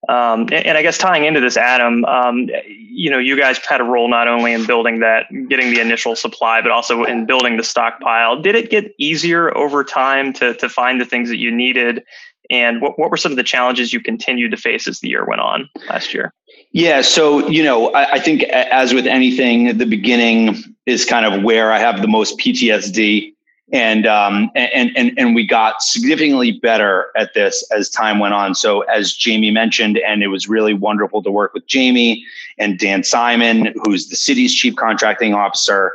Um, 0.09 0.49
and, 0.53 0.77
I 0.77 0.83
guess 0.83 0.99
tying 0.99 1.25
into 1.25 1.41
this, 1.41 1.57
Adam, 1.57 2.05
um, 2.05 2.49
you 2.67 3.11
know, 3.11 3.19
you 3.19 3.37
guys 3.37 3.59
had 3.59 3.81
a 3.81 3.85
role 3.85 4.09
not 4.09 4.29
only 4.29 4.53
in 4.53 4.67
building 4.67 5.01
that, 5.01 5.27
getting 5.49 5.73
the 5.73 5.81
initial 5.81 6.17
supply, 6.17 6.61
but 6.61 6.71
also 6.71 7.05
in 7.05 7.27
building 7.27 7.57
the 7.57 7.65
stockpile. 7.65 8.41
Did 8.41 8.55
it 8.55 8.71
get 8.71 8.95
easier 8.99 9.57
over 9.57 9.85
time 9.85 10.33
to 10.35 10.55
to 10.55 10.69
find 10.69 11.01
the 11.01 11.05
things 11.05 11.29
that 11.29 11.39
you 11.39 11.51
needed? 11.51 12.05
And 12.51 12.83
what, 12.83 12.99
what 12.99 13.11
were 13.11 13.17
some 13.17 13.33
of 13.33 13.37
the 13.37 13.43
challenges 13.43 13.93
you 13.93 14.01
continued 14.01 14.51
to 14.51 14.57
face 14.57 14.87
as 14.87 15.01
the 15.01 15.09
year 15.09 15.25
went 15.25 15.41
on 15.41 15.69
last 15.89 16.13
year? 16.13 16.33
Yeah, 16.73 17.01
so 17.01 17.49
you 17.49 17.63
know, 17.63 17.91
I, 17.93 18.15
I 18.15 18.19
think 18.19 18.43
as 18.43 18.93
with 18.93 19.07
anything, 19.07 19.79
the 19.79 19.87
beginning 19.87 20.57
is 20.87 21.05
kind 21.05 21.25
of 21.25 21.43
where 21.43 21.73
I 21.73 21.79
have 21.79 22.03
the 22.03 22.09
most 22.09 22.39
PTSD 22.39 23.33
and 23.73 24.07
um, 24.07 24.51
and 24.55 24.91
and 24.97 25.13
and 25.17 25.35
we 25.35 25.47
got 25.47 25.83
significantly 25.83 26.53
better 26.53 27.11
at 27.17 27.33
this 27.35 27.67
as 27.71 27.89
time 27.89 28.19
went 28.19 28.35
on. 28.35 28.55
So 28.55 28.83
as 28.83 29.15
Jamie 29.15 29.51
mentioned, 29.51 29.99
and 29.99 30.23
it 30.23 30.29
was 30.29 30.49
really 30.49 30.75
wonderful 30.75 31.23
to 31.23 31.31
work 31.31 31.55
with 31.55 31.67
Jamie 31.67 32.25
and 32.59 32.79
Dan 32.79 33.03
Symon, 33.03 33.73
who's 33.83 34.09
the 34.09 34.17
city's 34.17 34.55
chief 34.55 34.77
contracting 34.77 35.35
officer, 35.35 35.93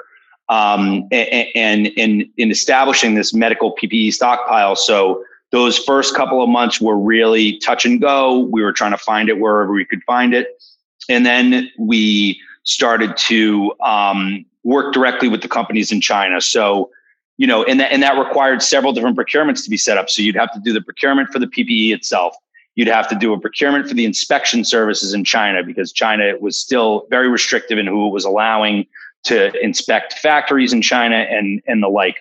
um, 0.50 1.08
and 1.12 1.88
in 1.88 2.30
in 2.38 2.50
establishing 2.50 3.14
this 3.14 3.34
medical 3.34 3.76
PPE 3.76 4.14
stockpile. 4.14 4.76
So 4.76 5.24
those 5.52 5.78
first 5.78 6.16
couple 6.16 6.42
of 6.42 6.50
months 6.50 6.82
were 6.82 6.98
really 6.98 7.58
touch 7.60 7.86
and 7.86 8.02
go. 8.02 8.40
We 8.52 8.64
were 8.64 8.74
trying 8.74 8.92
to 8.92 8.98
find 8.98 9.30
it 9.30 9.40
wherever 9.40 9.72
we 9.72 9.86
could 9.86 10.04
find 10.06 10.34
it, 10.34 10.60
and 11.08 11.24
then 11.24 11.70
we 11.78 12.40
started 12.64 13.16
to 13.18 13.74
um, 13.80 14.44
work 14.64 14.92
directly 14.92 15.28
with 15.28 15.44
the 15.44 15.48
companies 15.48 15.92
in 15.92 16.02
China. 16.02 16.42
So 16.42 16.90
you 17.40 17.48
know, 17.48 17.64
and 17.64 17.80
that 17.80 17.94
and 17.94 18.04
that 18.04 18.18
required 18.18 18.62
several 18.62 18.92
different 18.92 19.18
procurements 19.18 19.64
to 19.64 19.70
be 19.70 19.78
set 19.78 19.98
up. 19.98 20.10
So 20.10 20.22
you'd 20.22 20.36
have 20.36 20.52
to 20.52 20.60
do 20.60 20.74
the 20.74 20.82
procurement 20.82 21.30
for 21.30 21.40
the 21.40 21.48
PPE 21.48 21.94
itself. 21.94 22.36
You'd 22.76 22.90
have 22.90 23.08
to 23.08 23.16
do 23.16 23.32
a 23.32 23.40
procurement 23.40 23.88
for 23.88 23.94
the 23.94 24.04
inspection 24.04 24.66
services 24.66 25.14
in 25.14 25.24
China 25.24 25.64
because 25.64 25.94
China 25.94 26.34
was 26.42 26.60
still 26.60 27.08
very 27.10 27.30
restrictive 27.30 27.78
in 27.78 27.88
who 27.88 28.08
it 28.08 28.12
was 28.12 28.26
allowing 28.26 28.86
to 29.24 29.58
inspect 29.64 30.14
factories 30.14 30.74
in 30.74 30.82
China 30.82 31.16
and 31.16 31.62
and 31.66 31.82
the 31.82 31.88
like. 31.88 32.18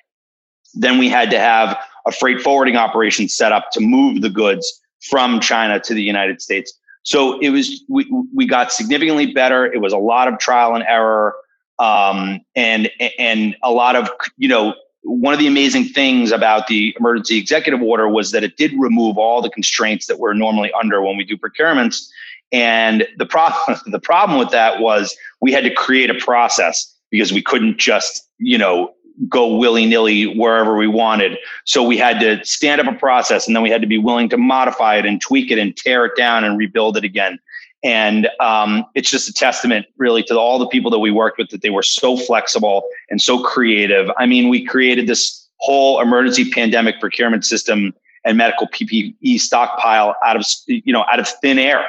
Then 0.74 0.98
we 0.98 1.08
had 1.08 1.32
to 1.32 1.38
have 1.40 1.76
a 2.06 2.12
freight 2.12 2.40
forwarding 2.40 2.76
operation 2.76 3.28
set 3.28 3.50
up 3.50 3.72
to 3.72 3.80
move 3.80 4.22
the 4.22 4.30
goods 4.30 4.80
from 5.10 5.40
China 5.40 5.80
to 5.80 5.94
the 5.94 6.02
United 6.02 6.40
States. 6.40 6.72
So 7.02 7.40
it 7.40 7.50
was 7.50 7.82
we 7.88 8.08
we 8.32 8.46
got 8.46 8.70
significantly 8.70 9.32
better. 9.32 9.66
It 9.66 9.80
was 9.80 9.92
a 9.92 9.98
lot 9.98 10.28
of 10.28 10.38
trial 10.38 10.76
and 10.76 10.84
error, 10.84 11.34
um, 11.80 12.40
and 12.54 12.88
and 13.18 13.56
a 13.64 13.72
lot 13.72 13.96
of 13.96 14.08
you 14.36 14.46
know 14.46 14.74
one 15.02 15.32
of 15.32 15.40
the 15.40 15.46
amazing 15.46 15.84
things 15.84 16.32
about 16.32 16.66
the 16.66 16.94
emergency 16.98 17.38
executive 17.38 17.80
order 17.80 18.08
was 18.08 18.30
that 18.32 18.44
it 18.44 18.56
did 18.56 18.72
remove 18.76 19.16
all 19.16 19.40
the 19.40 19.50
constraints 19.50 20.06
that 20.06 20.18
we're 20.18 20.34
normally 20.34 20.72
under 20.78 21.02
when 21.02 21.16
we 21.16 21.24
do 21.24 21.36
procurements. 21.36 22.08
And 22.52 23.06
the 23.16 23.26
problem, 23.26 23.78
the 23.86 24.00
problem 24.00 24.38
with 24.38 24.50
that 24.50 24.80
was 24.80 25.16
we 25.40 25.52
had 25.52 25.64
to 25.64 25.74
create 25.74 26.10
a 26.10 26.14
process 26.14 26.94
because 27.10 27.32
we 27.32 27.42
couldn't 27.42 27.78
just, 27.78 28.28
you 28.38 28.58
know, 28.58 28.94
go 29.28 29.56
willy 29.56 29.86
nilly 29.86 30.24
wherever 30.36 30.76
we 30.76 30.86
wanted. 30.86 31.38
So 31.64 31.82
we 31.82 31.96
had 31.96 32.20
to 32.20 32.44
stand 32.44 32.80
up 32.80 32.86
a 32.86 32.96
process 32.96 33.46
and 33.46 33.56
then 33.56 33.62
we 33.62 33.70
had 33.70 33.80
to 33.80 33.86
be 33.86 33.98
willing 33.98 34.28
to 34.28 34.36
modify 34.36 34.96
it 34.96 35.06
and 35.06 35.20
tweak 35.20 35.50
it 35.50 35.58
and 35.58 35.76
tear 35.76 36.04
it 36.04 36.12
down 36.16 36.44
and 36.44 36.56
rebuild 36.56 36.96
it 36.96 37.04
again. 37.04 37.38
And 37.84 38.28
um, 38.40 38.84
it's 38.94 39.10
just 39.10 39.28
a 39.28 39.32
testament, 39.32 39.86
really, 39.98 40.22
to 40.24 40.38
all 40.38 40.58
the 40.58 40.66
people 40.66 40.90
that 40.90 40.98
we 40.98 41.10
worked 41.10 41.38
with 41.38 41.50
that 41.50 41.62
they 41.62 41.70
were 41.70 41.82
so 41.82 42.16
flexible 42.16 42.82
and 43.08 43.20
so 43.22 43.42
creative. 43.42 44.10
I 44.18 44.26
mean, 44.26 44.48
we 44.48 44.64
created 44.64 45.06
this 45.06 45.46
whole 45.58 46.00
emergency 46.00 46.50
pandemic 46.50 47.00
procurement 47.00 47.44
system 47.44 47.94
and 48.24 48.36
medical 48.36 48.66
PPE 48.68 49.40
stockpile 49.40 50.16
out 50.24 50.36
of 50.36 50.44
you 50.66 50.92
know 50.92 51.04
out 51.10 51.20
of 51.20 51.28
thin 51.28 51.58
air. 51.58 51.86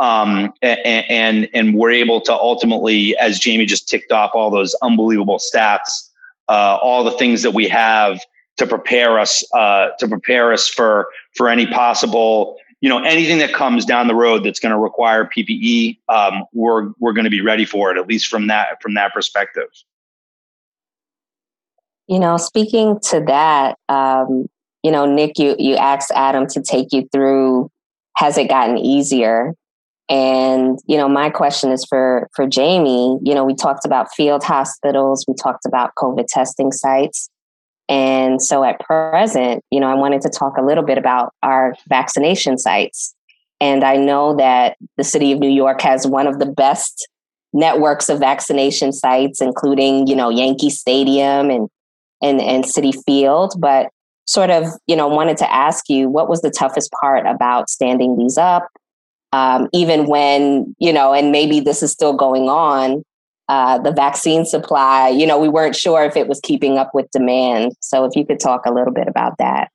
Um, 0.00 0.52
and, 0.60 1.48
and 1.54 1.74
we're 1.74 1.92
able 1.92 2.20
to 2.22 2.32
ultimately, 2.32 3.16
as 3.18 3.38
Jamie 3.38 3.64
just 3.64 3.88
ticked 3.88 4.10
off 4.10 4.32
all 4.34 4.50
those 4.50 4.74
unbelievable 4.82 5.38
stats, 5.38 6.10
uh, 6.48 6.78
all 6.82 7.04
the 7.04 7.12
things 7.12 7.42
that 7.42 7.52
we 7.52 7.68
have 7.68 8.20
to 8.56 8.66
prepare 8.66 9.18
us 9.18 9.44
uh, 9.54 9.90
to 9.98 10.08
prepare 10.08 10.52
us 10.52 10.68
for 10.68 11.08
for 11.36 11.48
any 11.48 11.66
possible 11.66 12.56
you 12.84 12.90
know 12.90 12.98
anything 12.98 13.38
that 13.38 13.54
comes 13.54 13.86
down 13.86 14.08
the 14.08 14.14
road 14.14 14.44
that's 14.44 14.60
going 14.60 14.70
to 14.70 14.78
require 14.78 15.24
PPE, 15.24 15.96
um, 16.10 16.44
we're 16.52 16.90
we're 16.98 17.14
going 17.14 17.24
to 17.24 17.30
be 17.30 17.40
ready 17.40 17.64
for 17.64 17.90
it. 17.90 17.96
At 17.96 18.06
least 18.06 18.26
from 18.26 18.48
that 18.48 18.82
from 18.82 18.92
that 18.92 19.14
perspective. 19.14 19.68
You 22.08 22.18
know, 22.18 22.36
speaking 22.36 23.00
to 23.04 23.24
that, 23.26 23.78
um, 23.88 24.50
you 24.82 24.90
know, 24.90 25.06
Nick, 25.06 25.38
you 25.38 25.56
you 25.58 25.76
asked 25.76 26.12
Adam 26.14 26.46
to 26.48 26.60
take 26.60 26.92
you 26.92 27.08
through. 27.10 27.70
Has 28.18 28.36
it 28.36 28.50
gotten 28.50 28.76
easier? 28.76 29.54
And 30.10 30.78
you 30.86 30.98
know, 30.98 31.08
my 31.08 31.30
question 31.30 31.72
is 31.72 31.86
for 31.86 32.28
for 32.36 32.46
Jamie. 32.46 33.18
You 33.22 33.34
know, 33.34 33.44
we 33.44 33.54
talked 33.54 33.86
about 33.86 34.12
field 34.12 34.44
hospitals. 34.44 35.24
We 35.26 35.32
talked 35.42 35.64
about 35.64 35.94
COVID 35.96 36.26
testing 36.28 36.70
sites. 36.70 37.30
And 37.88 38.40
so 38.40 38.64
at 38.64 38.80
present, 38.80 39.62
you 39.70 39.78
know, 39.78 39.88
I 39.88 39.94
wanted 39.94 40.22
to 40.22 40.30
talk 40.30 40.56
a 40.56 40.62
little 40.62 40.84
bit 40.84 40.98
about 40.98 41.32
our 41.42 41.74
vaccination 41.88 42.58
sites. 42.58 43.14
And 43.60 43.84
I 43.84 43.96
know 43.96 44.36
that 44.36 44.76
the 44.96 45.04
city 45.04 45.32
of 45.32 45.38
New 45.38 45.50
York 45.50 45.80
has 45.82 46.06
one 46.06 46.26
of 46.26 46.38
the 46.38 46.46
best 46.46 47.08
networks 47.52 48.08
of 48.08 48.18
vaccination 48.18 48.92
sites, 48.92 49.40
including, 49.40 50.06
you 50.06 50.16
know, 50.16 50.28
Yankee 50.28 50.70
Stadium 50.70 51.50
and 51.50 51.68
and, 52.22 52.40
and 52.40 52.64
Citi 52.64 52.94
Field. 53.04 53.54
But 53.58 53.90
sort 54.26 54.50
of, 54.50 54.64
you 54.86 54.96
know, 54.96 55.06
wanted 55.08 55.36
to 55.38 55.52
ask 55.52 55.88
you 55.88 56.08
what 56.08 56.28
was 56.28 56.40
the 56.40 56.50
toughest 56.50 56.90
part 57.00 57.26
about 57.26 57.68
standing 57.68 58.16
these 58.16 58.38
up? 58.38 58.68
Um, 59.32 59.68
even 59.72 60.06
when, 60.06 60.74
you 60.78 60.92
know, 60.92 61.12
and 61.12 61.32
maybe 61.32 61.60
this 61.60 61.82
is 61.82 61.90
still 61.90 62.12
going 62.12 62.48
on, 62.48 63.04
uh, 63.48 63.78
the 63.78 63.92
vaccine 63.92 64.44
supply, 64.44 65.08
you 65.08 65.26
know, 65.26 65.38
we 65.38 65.48
weren't 65.48 65.76
sure 65.76 66.02
if 66.04 66.16
it 66.16 66.28
was 66.28 66.40
keeping 66.40 66.78
up 66.78 66.94
with 66.94 67.10
demand. 67.10 67.72
So 67.80 68.04
if 68.04 68.16
you 68.16 68.24
could 68.24 68.40
talk 68.40 68.64
a 68.66 68.72
little 68.72 68.92
bit 68.92 69.08
about 69.08 69.36
that. 69.38 69.70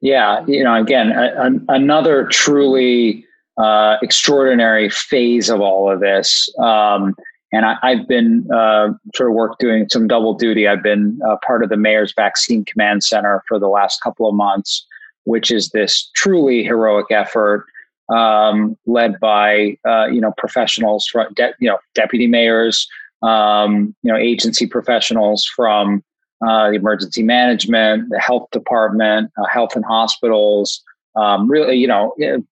Yeah, 0.00 0.44
you 0.46 0.64
know, 0.64 0.74
again, 0.74 1.12
a, 1.12 1.48
a, 1.48 1.74
another 1.74 2.26
truly 2.26 3.24
uh, 3.56 3.96
extraordinary 4.02 4.90
phase 4.90 5.48
of 5.48 5.60
all 5.60 5.90
of 5.90 6.00
this. 6.00 6.48
Um, 6.58 7.14
and 7.52 7.64
I, 7.64 7.94
have 7.94 8.08
been 8.08 8.50
uh, 8.52 8.88
sort 9.14 9.30
of 9.30 9.34
work 9.34 9.58
doing 9.58 9.88
some 9.88 10.08
double 10.08 10.34
duty. 10.34 10.66
I've 10.66 10.82
been 10.82 11.20
uh, 11.26 11.36
part 11.46 11.62
of 11.62 11.68
the 11.68 11.76
mayor's 11.76 12.12
vaccine 12.14 12.64
command 12.64 13.04
center 13.04 13.44
for 13.46 13.60
the 13.60 13.68
last 13.68 14.00
couple 14.02 14.28
of 14.28 14.34
months, 14.34 14.84
which 15.22 15.52
is 15.52 15.70
this 15.70 16.10
truly 16.14 16.64
heroic 16.64 17.06
effort 17.10 17.66
um, 18.08 18.76
led 18.86 19.18
by 19.20 19.78
uh, 19.86 20.06
you 20.06 20.20
know 20.20 20.32
professionals 20.36 21.06
from 21.06 21.32
de- 21.34 21.54
you 21.58 21.68
know 21.68 21.78
deputy 21.94 22.26
mayors, 22.26 22.88
um, 23.22 23.94
you 24.02 24.12
know 24.12 24.18
agency 24.18 24.66
professionals 24.66 25.44
from 25.44 26.02
uh, 26.46 26.70
the 26.70 26.76
emergency 26.76 27.22
management, 27.22 28.08
the 28.10 28.18
health 28.18 28.48
department, 28.52 29.30
uh, 29.38 29.46
health 29.46 29.74
and 29.74 29.84
hospitals. 29.84 30.82
Um, 31.16 31.48
really, 31.48 31.76
you 31.76 31.86
know, 31.86 32.14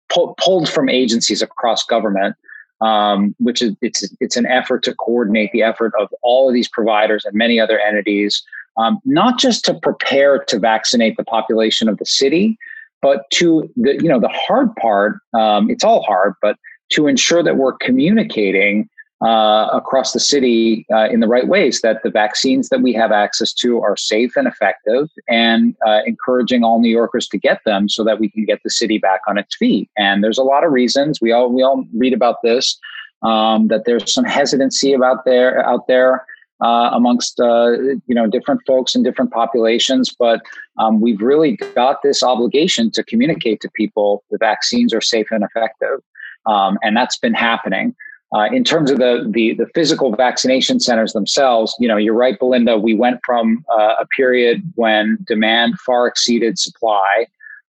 pu- 0.08 0.34
pulled 0.38 0.68
from 0.68 0.88
agencies 0.88 1.42
across 1.42 1.84
government. 1.84 2.36
Um, 2.80 3.34
which 3.38 3.62
is 3.62 3.74
it's 3.80 4.06
it's 4.20 4.36
an 4.36 4.46
effort 4.46 4.82
to 4.82 4.94
coordinate 4.94 5.52
the 5.52 5.62
effort 5.62 5.92
of 5.98 6.12
all 6.22 6.48
of 6.48 6.54
these 6.54 6.68
providers 6.68 7.24
and 7.24 7.34
many 7.34 7.58
other 7.58 7.78
entities, 7.78 8.42
um, 8.76 8.98
not 9.04 9.38
just 9.38 9.64
to 9.66 9.74
prepare 9.74 10.40
to 10.40 10.58
vaccinate 10.58 11.16
the 11.16 11.24
population 11.24 11.88
of 11.88 11.98
the 11.98 12.04
city, 12.04 12.58
but 13.04 13.28
to 13.30 13.70
the 13.76 13.92
you 14.02 14.08
know 14.08 14.18
the 14.18 14.34
hard 14.46 14.74
part 14.76 15.18
um, 15.34 15.70
it's 15.70 15.84
all 15.84 16.02
hard 16.02 16.32
but 16.40 16.56
to 16.88 17.06
ensure 17.06 17.42
that 17.42 17.56
we're 17.56 17.76
communicating 17.88 18.88
uh, 19.24 19.68
across 19.72 20.12
the 20.12 20.20
city 20.20 20.84
uh, 20.92 21.08
in 21.08 21.20
the 21.20 21.28
right 21.28 21.46
ways 21.46 21.80
that 21.82 22.02
the 22.02 22.10
vaccines 22.10 22.68
that 22.70 22.80
we 22.80 22.92
have 22.92 23.12
access 23.12 23.52
to 23.52 23.80
are 23.80 23.96
safe 23.96 24.32
and 24.36 24.46
effective 24.46 25.08
and 25.28 25.76
uh, 25.86 26.00
encouraging 26.06 26.64
all 26.64 26.80
new 26.80 26.90
yorkers 26.90 27.28
to 27.28 27.38
get 27.38 27.60
them 27.64 27.88
so 27.88 28.02
that 28.02 28.18
we 28.18 28.28
can 28.30 28.44
get 28.44 28.60
the 28.64 28.70
city 28.70 28.98
back 28.98 29.20
on 29.28 29.38
its 29.38 29.54
feet. 29.56 29.88
And 29.96 30.22
there's 30.22 30.38
a 30.38 30.42
lot 30.42 30.64
of 30.64 30.72
reasons. 30.72 31.20
We 31.20 31.32
all 31.32 31.50
we 31.50 31.62
all 31.62 31.84
read 31.94 32.12
about 32.12 32.36
this 32.42 32.78
um, 33.22 33.68
that 33.68 33.84
there's 33.86 34.12
some 34.12 34.24
hesitancy 34.24 34.92
about 34.92 35.24
there 35.24 35.64
out 35.66 35.86
there 35.86 36.26
uh, 36.62 36.90
amongst 36.92 37.40
uh, 37.40 37.72
you 38.06 38.14
know 38.14 38.26
different 38.26 38.60
folks 38.66 38.94
and 38.94 39.04
different 39.04 39.32
populations. 39.32 40.14
But 40.16 40.40
um, 40.78 41.00
we've 41.00 41.20
really 41.20 41.56
got 41.74 42.02
this 42.02 42.22
obligation 42.22 42.90
to 42.92 43.02
communicate 43.04 43.60
to 43.62 43.70
people 43.74 44.24
the 44.30 44.38
vaccines 44.38 44.92
are 44.92 45.00
safe 45.00 45.28
and 45.30 45.44
effective, 45.44 46.00
um, 46.46 46.78
and 46.82 46.96
that's 46.96 47.18
been 47.18 47.34
happening. 47.34 47.94
Uh, 48.34 48.46
in 48.46 48.64
terms 48.64 48.90
of 48.90 48.98
the, 48.98 49.30
the, 49.30 49.54
the 49.54 49.66
physical 49.76 50.10
vaccination 50.16 50.80
centers 50.80 51.12
themselves, 51.12 51.72
you 51.78 51.86
know, 51.86 51.96
you're 51.96 52.14
right, 52.14 52.36
Belinda. 52.40 52.76
We 52.76 52.92
went 52.92 53.20
from 53.24 53.64
uh, 53.72 53.94
a 54.00 54.06
period 54.06 54.72
when 54.74 55.18
demand 55.24 55.78
far 55.78 56.08
exceeded 56.08 56.58
supply 56.58 57.26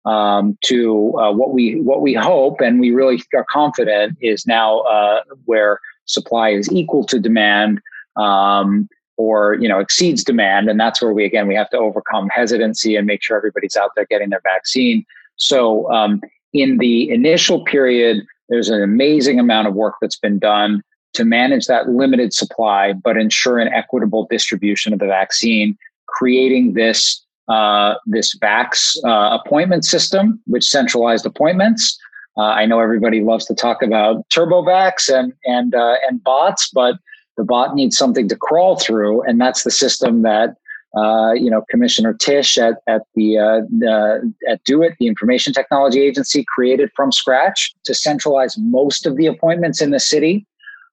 um, 0.07 0.57
to 0.65 1.13
uh, 1.19 1.33
what 1.33 1.53
we 1.53 1.81
what 1.81 2.03
we 2.03 2.15
hope 2.15 2.61
and 2.61 2.79
we 2.81 2.93
really 2.93 3.23
are 3.35 3.47
confident 3.51 4.17
is 4.21 4.47
now 4.47 4.81
uh, 4.81 5.23
where 5.45 5.81
supply 6.07 6.51
is 6.51 6.71
equal 6.73 7.05
to 7.05 7.19
demand 7.19 7.81
um, 8.17 8.89
or 9.17 9.55
you 9.61 9.69
know 9.69 9.79
exceeds 9.79 10.25
demand, 10.25 10.69
and 10.69 10.79
that's 10.79 11.01
where 11.01 11.13
we 11.13 11.25
again 11.25 11.47
we 11.47 11.55
have 11.55 11.71
to 11.71 11.79
overcome 11.79 12.29
hesitancy 12.29 12.97
and 12.97 13.07
make 13.07 13.23
sure 13.23 13.37
everybody's 13.37 13.77
out 13.77 13.91
there 13.97 14.07
getting 14.07 14.31
their 14.31 14.43
vaccine. 14.43 15.05
So 15.37 15.91
um, 15.93 16.21
in 16.53 16.79
the 16.79 17.11
initial 17.11 17.65
period, 17.65 18.25
there's 18.49 18.69
an 18.69 18.83
amazing 18.83 19.39
amount 19.41 19.69
of 19.69 19.75
work 19.75 19.95
that's 20.01 20.19
been 20.19 20.39
done 20.39 20.83
to 21.15 21.25
manage 21.25 21.67
that 21.67 21.89
limited 21.89 22.33
supply, 22.33 22.93
but 22.93 23.17
ensure 23.17 23.59
an 23.59 23.73
equitable 23.73 24.27
distribution 24.29 24.93
of 24.93 24.99
the 24.99 25.07
vaccine, 25.07 25.79
creating 26.07 26.75
this 26.75 27.25
uh, 27.49 27.95
this 28.07 28.35
VAX 28.41 28.97
uh, 29.05 29.39
appointment 29.45 29.85
system, 29.85 30.41
which 30.47 30.65
centralized 30.65 31.27
appointments. 31.27 31.99
Uh, 32.37 32.43
I 32.43 32.67
know 32.67 32.81
everybody 32.81 33.21
loves 33.21 33.45
to 33.47 33.55
talk 33.55 33.83
about 33.83 34.29
TurboVax 34.31 35.13
and 35.13 35.33
and 35.45 35.75
uh, 35.75 35.97
and 36.09 36.23
bots, 36.23 36.71
but 36.71 36.97
the 37.37 37.45
bot 37.45 37.75
needs 37.75 37.97
something 37.97 38.29
to 38.29 38.37
crawl 38.37 38.77
through, 38.77 39.23
and 39.23 39.41
that's 39.41 39.65
the 39.65 39.71
system 39.71 40.23
that 40.23 40.57
uh, 40.97 41.33
you 41.33 41.51
know 41.51 41.65
Commissioner 41.71 42.15
Tisch 42.15 42.59
at 42.59 42.77
at 42.87 43.03
the 43.15 43.39
uh, 43.39 44.51
at 44.51 44.63
DoITT, 44.65 44.97
the 44.99 45.07
Information 45.07 45.53
Technology 45.53 46.01
Agency, 46.01 46.45
created 46.45 46.91
from 46.95 47.13
scratch 47.13 47.75
to 47.85 47.95
centralize 47.95 48.57
most 48.59 49.07
of 49.07 49.17
the 49.17 49.27
appointments 49.27 49.81
in 49.81 49.91
the 49.91 50.01
city. 50.01 50.47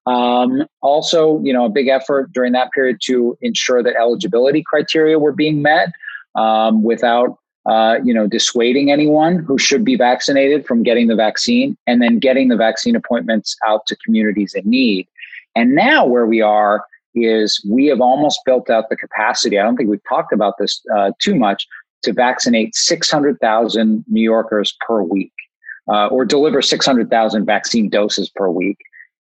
Um, 0.07 0.65
also, 0.81 1.39
you 1.43 1.53
know, 1.53 1.65
a 1.65 1.69
big 1.69 1.87
effort 1.87 2.33
during 2.33 2.53
that 2.53 2.71
period 2.71 2.97
to 3.03 3.37
ensure 3.41 3.83
that 3.83 3.95
eligibility 3.95 4.63
criteria 4.63 5.19
were 5.19 5.31
being 5.31 5.61
met 5.61 5.89
um, 6.33 6.81
without 6.81 7.37
uh, 7.67 7.97
you 8.03 8.13
know 8.13 8.25
dissuading 8.25 8.91
anyone 8.91 9.37
who 9.37 9.57
should 9.59 9.85
be 9.85 9.95
vaccinated 9.95 10.65
from 10.65 10.81
getting 10.81 11.07
the 11.07 11.15
vaccine 11.15 11.77
and 11.85 12.01
then 12.01 12.17
getting 12.17 12.47
the 12.47 12.55
vaccine 12.55 12.95
appointments 12.95 13.55
out 13.67 13.85
to 13.85 13.95
communities 13.97 14.55
in 14.55 14.67
need 14.67 15.07
and 15.55 15.75
now 15.75 16.05
where 16.05 16.25
we 16.25 16.41
are 16.41 16.85
is 17.13 17.63
we 17.69 17.87
have 17.87 17.99
almost 17.99 18.39
built 18.45 18.69
out 18.69 18.89
the 18.89 18.95
capacity 18.95 19.59
i 19.59 19.63
don't 19.63 19.75
think 19.75 19.89
we've 19.89 20.07
talked 20.07 20.31
about 20.31 20.55
this 20.57 20.81
uh, 20.95 21.11
too 21.19 21.35
much 21.35 21.67
to 22.03 22.13
vaccinate 22.13 22.73
600000 22.73 24.05
new 24.07 24.21
yorkers 24.21 24.75
per 24.85 25.01
week 25.01 25.33
uh, 25.91 26.07
or 26.07 26.25
deliver 26.25 26.61
600000 26.61 27.45
vaccine 27.45 27.89
doses 27.89 28.29
per 28.29 28.49
week. 28.49 28.77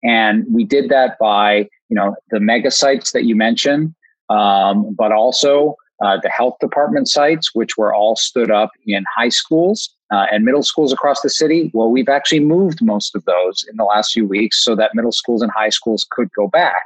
And 0.03 0.45
we 0.51 0.63
did 0.63 0.89
that 0.89 1.17
by 1.19 1.69
you 1.89 1.95
know 1.95 2.15
the 2.29 2.39
mega 2.39 2.71
sites 2.71 3.11
that 3.13 3.23
you 3.23 3.35
mentioned 3.35 3.95
um, 4.29 4.93
but 4.93 5.11
also 5.11 5.75
uh, 6.03 6.17
the 6.21 6.29
health 6.29 6.57
department 6.59 7.07
sites, 7.07 7.55
which 7.55 7.77
were 7.77 7.93
all 7.93 8.15
stood 8.15 8.51
up 8.51 8.71
in 8.85 9.03
high 9.15 9.29
schools 9.29 9.89
uh, 10.11 10.25
and 10.31 10.45
middle 10.45 10.63
schools 10.63 10.93
across 10.93 11.21
the 11.21 11.29
city. 11.29 11.71
Well, 11.73 11.89
we've 11.89 12.09
actually 12.09 12.41
moved 12.41 12.81
most 12.81 13.15
of 13.15 13.25
those 13.25 13.65
in 13.69 13.77
the 13.77 13.83
last 13.83 14.13
few 14.13 14.25
weeks 14.25 14.63
so 14.63 14.75
that 14.75 14.93
middle 14.93 15.11
schools 15.11 15.41
and 15.41 15.51
high 15.51 15.69
schools 15.69 16.05
could 16.09 16.31
go 16.33 16.47
back. 16.47 16.83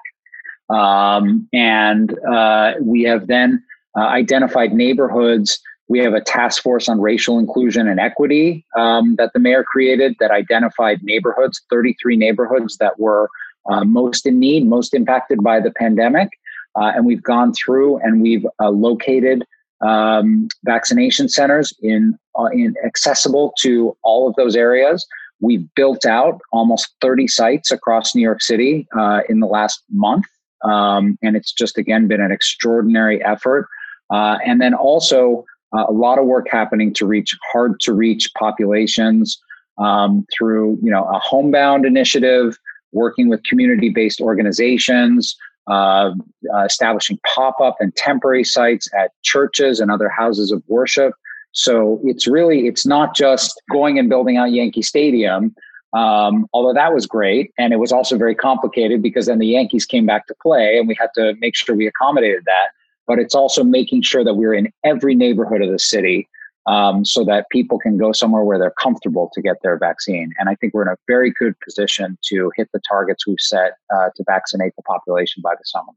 Um, 0.70 1.48
and 1.52 2.18
uh, 2.26 2.74
we 2.82 3.04
have 3.04 3.28
then 3.28 3.64
uh, 3.98 4.06
identified 4.06 4.74
neighborhoods. 4.74 5.60
We 5.90 6.00
have 6.00 6.14
a 6.14 6.22
task 6.22 6.64
force 6.64 6.88
on 6.88 7.02
racial 7.02 7.38
inclusion 7.38 7.88
and 7.88 8.00
equity 8.00 8.66
um, 8.78 9.16
that 9.18 9.34
the 9.34 9.40
mayor 9.40 9.64
created 9.64 10.16
that 10.22 10.32
identified 10.32 11.04
neighborhoods, 11.04 11.62
33 11.70 12.16
neighborhoods 12.16 12.78
that 12.78 12.98
were 12.98 13.30
uh, 13.70 13.84
most 13.84 14.26
in 14.26 14.40
need, 14.40 14.66
most 14.66 14.94
impacted 14.94 15.44
by 15.44 15.60
the 15.60 15.72
pandemic. 15.72 16.30
Uh, 16.76 16.92
and 16.96 17.06
we've 17.06 17.24
gone 17.24 17.54
through 17.54 17.98
and 18.00 18.22
we've 18.22 18.46
uh, 18.62 18.70
located 18.70 19.46
um, 19.86 20.48
vaccination 20.64 21.28
centers 21.28 21.74
in, 21.82 22.18
uh, 22.40 22.46
in 22.46 22.76
accessible 22.86 23.54
to 23.60 23.96
all 24.04 24.28
of 24.28 24.36
those 24.36 24.56
areas. 24.56 25.06
We've 25.40 25.66
built 25.76 26.06
out 26.06 26.40
almost 26.52 26.94
30 27.02 27.28
sites 27.28 27.72
across 27.72 28.14
New 28.14 28.22
York 28.22 28.42
City 28.42 28.88
uh, 28.98 29.22
in 29.28 29.40
the 29.40 29.48
last 29.48 29.84
month. 29.92 30.26
Um, 30.64 31.18
and 31.24 31.36
it's 31.36 31.52
just, 31.52 31.78
again, 31.78 32.08
been 32.08 32.22
an 32.22 32.32
extraordinary 32.32 33.24
effort. 33.26 33.68
And 34.12 34.62
then 34.62 34.74
also 34.76 35.46
uh, 35.76 35.86
a 35.88 35.92
lot 35.92 36.20
of 36.20 36.26
work 36.26 36.48
happening 36.50 36.94
to 36.96 37.06
reach 37.06 37.36
hard 37.52 37.80
to 37.82 37.94
reach 37.94 38.30
populations 38.38 39.40
um, 39.78 40.26
through, 40.38 40.78
you 40.82 40.92
know, 40.92 41.06
a 41.06 41.20
homebound 41.20 41.86
initiative, 41.86 42.58
working 42.92 43.30
with 43.30 43.44
community 43.44 43.90
based 43.90 44.20
organizations, 44.20 45.36
uh, 45.68 46.12
uh, 46.54 46.64
establishing 46.66 47.20
pop-up 47.26 47.78
and 47.80 47.96
temporary 47.96 48.44
sites 48.44 48.90
at 48.98 49.12
churches 49.22 49.80
and 49.80 49.92
other 49.92 50.10
houses 50.10 50.52
of 50.52 50.64
worship. 50.68 51.14
So 51.54 52.00
it's 52.04 52.28
really 52.28 52.68
it's 52.68 52.86
not 52.86 53.16
just 53.16 53.62
going 53.72 54.00
and 54.00 54.10
building 54.10 54.38
out 54.38 54.52
Yankee 54.52 54.82
Stadium, 54.82 55.54
um, 55.94 56.48
although 56.54 56.74
that 56.74 56.94
was 56.94 57.06
great, 57.06 57.52
and 57.58 57.74
it 57.74 57.78
was 57.78 57.92
also 57.92 58.18
very 58.18 58.36
complicated 58.36 59.02
because 59.02 59.26
then 59.26 59.40
the 59.40 59.48
Yankees 59.48 59.86
came 59.86 60.06
back 60.06 60.28
to 60.28 60.36
play, 60.42 60.78
and 60.78 60.88
we 60.88 60.96
had 60.98 61.10
to 61.16 61.36
make 61.40 61.56
sure 61.56 61.76
we 61.76 61.88
accommodated 61.88 62.46
that. 62.46 62.70
But 63.06 63.20
it's 63.20 63.36
also 63.36 63.64
making 63.64 64.04
sure 64.04 64.24
that 64.24 64.36
we're 64.36 64.54
in 64.54 64.72
every 64.86 65.16
neighborhood 65.16 65.62
of 65.62 65.70
the 65.70 65.80
city 65.80 66.30
um, 66.68 67.04
so 67.04 67.24
that 67.26 67.50
people 67.50 67.80
can 67.80 67.98
go 67.98 68.12
somewhere 68.12 68.44
where 68.44 68.60
they're 68.60 68.74
comfortable 68.82 69.30
to 69.34 69.42
get 69.42 69.58
their 69.64 69.78
vaccine. 69.78 70.34
And 70.40 70.50
I 70.50 70.56
think 70.56 70.74
we're 70.74 70.84
in 70.84 70.88
a 70.88 70.98
very 71.08 71.32
good 71.32 71.60
position 71.60 72.18
to 72.26 72.52
hit 72.56 72.70
the 72.74 72.82
targets 72.88 73.26
we've 73.26 73.40
set 73.40 73.74
uh, 73.94 74.10
to 74.16 74.24
vaccinate 74.26 74.76
the 74.76 74.84
population 74.84 75.42
by 75.42 75.54
the 75.56 75.64
summer. 75.64 75.92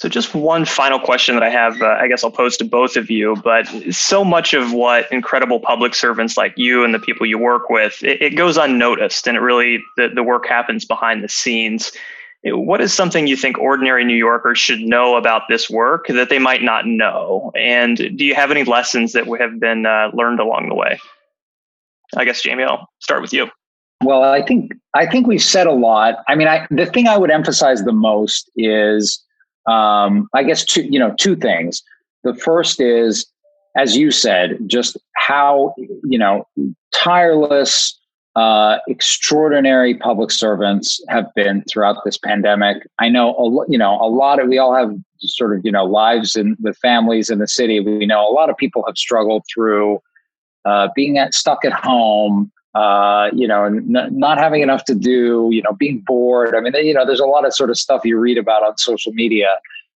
So, 0.00 0.08
just 0.08 0.34
one 0.34 0.64
final 0.64 0.98
question 0.98 1.34
that 1.34 1.42
I 1.42 1.50
have, 1.50 1.82
uh, 1.82 1.98
I 2.00 2.08
guess 2.08 2.24
I'll 2.24 2.30
pose 2.30 2.56
to 2.56 2.64
both 2.64 2.96
of 2.96 3.10
you. 3.10 3.36
But 3.44 3.66
so 3.90 4.24
much 4.24 4.54
of 4.54 4.72
what 4.72 5.10
incredible 5.12 5.60
public 5.60 5.94
servants 5.94 6.38
like 6.38 6.54
you 6.56 6.84
and 6.84 6.94
the 6.94 6.98
people 6.98 7.26
you 7.26 7.36
work 7.36 7.68
with, 7.68 8.02
it, 8.02 8.22
it 8.22 8.30
goes 8.30 8.56
unnoticed, 8.56 9.26
and 9.26 9.36
it 9.36 9.40
really 9.40 9.82
the, 9.98 10.08
the 10.08 10.22
work 10.22 10.46
happens 10.46 10.86
behind 10.86 11.22
the 11.22 11.28
scenes. 11.28 11.92
What 12.44 12.80
is 12.80 12.94
something 12.94 13.26
you 13.26 13.36
think 13.36 13.58
ordinary 13.58 14.04
New 14.04 14.16
Yorkers 14.16 14.58
should 14.58 14.80
know 14.80 15.16
about 15.16 15.42
this 15.48 15.68
work 15.68 16.06
that 16.08 16.30
they 16.30 16.38
might 16.38 16.62
not 16.62 16.86
know? 16.86 17.52
And 17.54 17.96
do 17.96 18.24
you 18.24 18.34
have 18.34 18.50
any 18.50 18.64
lessons 18.64 19.12
that 19.12 19.26
have 19.40 19.60
been 19.60 19.84
uh, 19.84 20.10
learned 20.14 20.40
along 20.40 20.68
the 20.68 20.74
way? 20.74 20.98
I 22.16 22.24
guess 22.24 22.42
Jamie, 22.42 22.64
I'll 22.64 22.88
start 23.00 23.20
with 23.20 23.32
you. 23.32 23.50
Well, 24.02 24.22
I 24.22 24.42
think 24.42 24.72
I 24.94 25.06
think 25.06 25.26
we've 25.26 25.42
said 25.42 25.66
a 25.66 25.72
lot. 25.72 26.16
I 26.26 26.34
mean, 26.34 26.48
I, 26.48 26.66
the 26.70 26.86
thing 26.86 27.06
I 27.06 27.18
would 27.18 27.30
emphasize 27.30 27.82
the 27.84 27.92
most 27.92 28.50
is, 28.56 29.22
um, 29.66 30.28
I 30.32 30.42
guess, 30.42 30.64
two 30.64 30.82
you 30.82 30.98
know 30.98 31.14
two 31.18 31.36
things. 31.36 31.82
The 32.24 32.34
first 32.34 32.80
is, 32.80 33.26
as 33.76 33.96
you 33.96 34.10
said, 34.10 34.58
just 34.66 34.96
how 35.16 35.74
you 35.76 36.18
know 36.18 36.46
tireless 36.94 37.99
uh, 38.36 38.78
extraordinary 38.86 39.94
public 39.94 40.30
servants 40.30 41.02
have 41.08 41.26
been 41.34 41.64
throughout 41.68 41.96
this 42.04 42.16
pandemic. 42.16 42.86
I 43.00 43.08
know, 43.08 43.34
a, 43.34 43.70
you 43.70 43.78
know, 43.78 43.94
a 44.00 44.08
lot 44.08 44.40
of 44.40 44.48
we 44.48 44.58
all 44.58 44.74
have 44.74 44.94
sort 45.18 45.56
of 45.56 45.64
you 45.64 45.72
know 45.72 45.84
lives 45.84 46.36
and 46.36 46.56
with 46.60 46.76
families 46.78 47.28
in 47.28 47.38
the 47.38 47.48
city. 47.48 47.80
We 47.80 48.06
know 48.06 48.28
a 48.28 48.32
lot 48.32 48.48
of 48.48 48.56
people 48.56 48.84
have 48.86 48.96
struggled 48.96 49.44
through 49.52 50.00
uh, 50.64 50.88
being 50.94 51.18
at, 51.18 51.34
stuck 51.34 51.64
at 51.64 51.72
home. 51.72 52.52
Uh, 52.72 53.30
you 53.32 53.48
know, 53.48 53.64
n- 53.64 54.08
not 54.12 54.38
having 54.38 54.62
enough 54.62 54.84
to 54.84 54.94
do. 54.94 55.48
You 55.50 55.62
know, 55.62 55.72
being 55.72 55.98
bored. 56.06 56.54
I 56.54 56.60
mean, 56.60 56.72
you 56.86 56.94
know, 56.94 57.04
there's 57.04 57.18
a 57.18 57.26
lot 57.26 57.44
of 57.44 57.52
sort 57.52 57.70
of 57.70 57.76
stuff 57.76 58.02
you 58.04 58.16
read 58.16 58.38
about 58.38 58.62
on 58.62 58.78
social 58.78 59.12
media. 59.12 59.48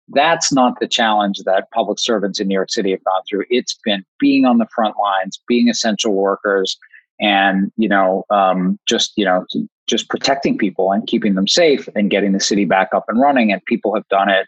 That's 0.09 0.53
not 0.53 0.81
the 0.81 0.89
challenge 0.89 1.39
that 1.47 1.71
public 1.71 2.01
servants 2.01 2.41
in 2.41 2.49
New 2.49 2.55
York 2.55 2.71
City 2.71 2.91
have 2.91 3.05
gone 3.05 3.23
through. 3.31 3.45
It's 3.49 3.79
been 3.85 4.05
being 4.19 4.45
on 4.45 4.59
the 4.59 4.67
front 4.75 4.97
lines, 4.99 5.41
being 5.47 5.69
essential 5.69 6.15
workers 6.15 6.77
and 7.21 7.73
you 7.77 7.89
know 7.89 8.25
um, 8.31 8.79
just 8.87 9.13
you 9.17 9.25
know 9.25 9.47
just 9.87 10.09
protecting 10.09 10.57
people 10.57 10.93
and 10.93 11.07
keeping 11.07 11.35
them 11.35 11.47
safe 11.47 11.89
and 11.95 12.11
getting 12.11 12.33
the 12.33 12.41
city 12.41 12.65
back 12.65 12.89
up 12.95 13.05
and 13.09 13.21
running. 13.21 13.53
And 13.53 13.65
people 13.67 13.95
have 13.95 14.09
done 14.09 14.31
it 14.31 14.47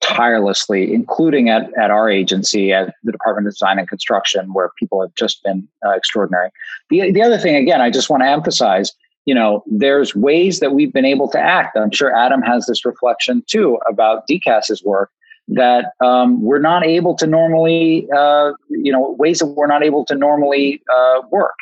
tirelessly 0.00 0.94
including 0.94 1.48
at, 1.48 1.76
at 1.76 1.90
our 1.90 2.08
agency 2.08 2.72
at 2.72 2.94
the 3.02 3.10
department 3.10 3.48
of 3.48 3.52
design 3.52 3.80
and 3.80 3.88
construction 3.88 4.52
where 4.52 4.70
people 4.78 5.00
have 5.00 5.12
just 5.16 5.42
been 5.42 5.66
uh, 5.84 5.90
extraordinary. 5.90 6.50
The, 6.88 7.10
the 7.10 7.20
other 7.20 7.36
thing 7.36 7.56
again 7.56 7.80
i 7.80 7.90
just 7.90 8.08
want 8.08 8.22
to 8.22 8.28
emphasize 8.28 8.92
you 9.24 9.34
know 9.34 9.64
there's 9.66 10.14
ways 10.14 10.60
that 10.60 10.72
we've 10.72 10.92
been 10.92 11.04
able 11.04 11.28
to 11.30 11.38
act. 11.38 11.76
I'm 11.76 11.90
sure 11.90 12.14
adam 12.16 12.42
has 12.42 12.66
this 12.66 12.84
reflection 12.84 13.42
too 13.48 13.78
about 13.90 14.28
DCAS's 14.28 14.84
work 14.84 15.10
that 15.48 15.92
um, 16.00 16.42
we're 16.42 16.60
not 16.60 16.84
able 16.84 17.14
to 17.16 17.26
normally, 17.26 18.06
uh, 18.14 18.52
you 18.68 18.92
know, 18.92 19.16
ways 19.18 19.38
that 19.40 19.46
we're 19.46 19.66
not 19.66 19.82
able 19.82 20.04
to 20.04 20.14
normally 20.14 20.82
uh, 20.94 21.22
work 21.30 21.56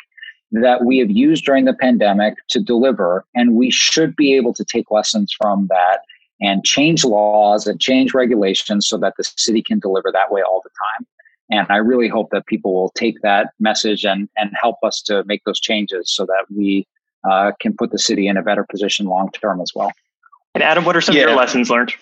that 0.51 0.85
we 0.85 0.97
have 0.99 1.11
used 1.11 1.45
during 1.45 1.65
the 1.65 1.73
pandemic 1.73 2.35
to 2.49 2.59
deliver. 2.59 3.25
And 3.35 3.55
we 3.55 3.71
should 3.71 4.15
be 4.15 4.35
able 4.35 4.53
to 4.53 4.63
take 4.63 4.89
lessons 4.91 5.35
from 5.39 5.67
that 5.67 5.99
and 6.39 6.63
change 6.63 7.03
laws 7.03 7.67
and 7.67 7.79
change 7.79 8.13
regulations 8.13 8.87
so 8.87 8.97
that 8.97 9.15
the 9.17 9.23
city 9.23 9.61
can 9.61 9.79
deliver 9.79 10.11
that 10.11 10.31
way 10.31 10.41
all 10.41 10.61
the 10.63 10.69
time. 10.69 11.07
And 11.49 11.67
I 11.69 11.77
really 11.77 12.07
hope 12.07 12.29
that 12.31 12.45
people 12.45 12.73
will 12.73 12.91
take 12.91 13.21
that 13.21 13.53
message 13.59 14.05
and, 14.05 14.29
and 14.37 14.51
help 14.59 14.77
us 14.83 15.01
to 15.03 15.23
make 15.25 15.43
those 15.45 15.59
changes 15.59 16.11
so 16.11 16.25
that 16.25 16.45
we 16.55 16.87
uh, 17.29 17.51
can 17.59 17.75
put 17.75 17.91
the 17.91 17.99
city 17.99 18.27
in 18.27 18.37
a 18.37 18.43
better 18.43 18.65
position 18.69 19.05
long 19.07 19.31
term 19.31 19.61
as 19.61 19.71
well. 19.73 19.91
And 20.53 20.63
Adam, 20.63 20.85
what 20.85 20.95
are 20.95 21.01
some 21.01 21.15
yeah. 21.15 21.23
of 21.23 21.29
your 21.29 21.37
lessons 21.37 21.69
learned? 21.69 21.93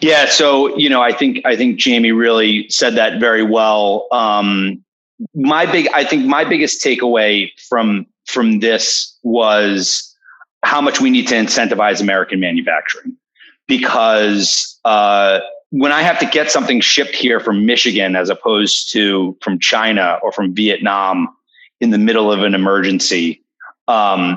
Yeah, 0.00 0.26
so 0.26 0.76
you 0.76 0.88
know, 0.88 1.02
I 1.02 1.12
think 1.12 1.44
I 1.44 1.54
think 1.54 1.78
Jamie 1.78 2.10
really 2.10 2.68
said 2.68 2.96
that 2.96 3.20
very 3.20 3.44
well. 3.44 4.08
Um, 4.10 4.84
my 5.34 5.66
big, 5.66 5.88
I 5.94 6.04
think 6.04 6.26
my 6.26 6.44
biggest 6.44 6.84
takeaway 6.84 7.50
from 7.68 8.06
from 8.26 8.60
this 8.60 9.16
was 9.22 10.14
how 10.62 10.80
much 10.80 11.00
we 11.00 11.10
need 11.10 11.26
to 11.28 11.34
incentivize 11.34 12.00
American 12.00 12.40
manufacturing 12.40 13.16
because 13.66 14.78
uh, 14.84 15.40
when 15.70 15.92
I 15.92 16.02
have 16.02 16.18
to 16.20 16.26
get 16.26 16.50
something 16.50 16.80
shipped 16.80 17.14
here 17.14 17.40
from 17.40 17.66
Michigan 17.66 18.16
as 18.16 18.30
opposed 18.30 18.90
to 18.92 19.36
from 19.42 19.58
China 19.58 20.18
or 20.22 20.32
from 20.32 20.54
Vietnam 20.54 21.28
in 21.80 21.90
the 21.90 21.98
middle 21.98 22.32
of 22.32 22.42
an 22.42 22.54
emergency, 22.54 23.42
um, 23.86 24.36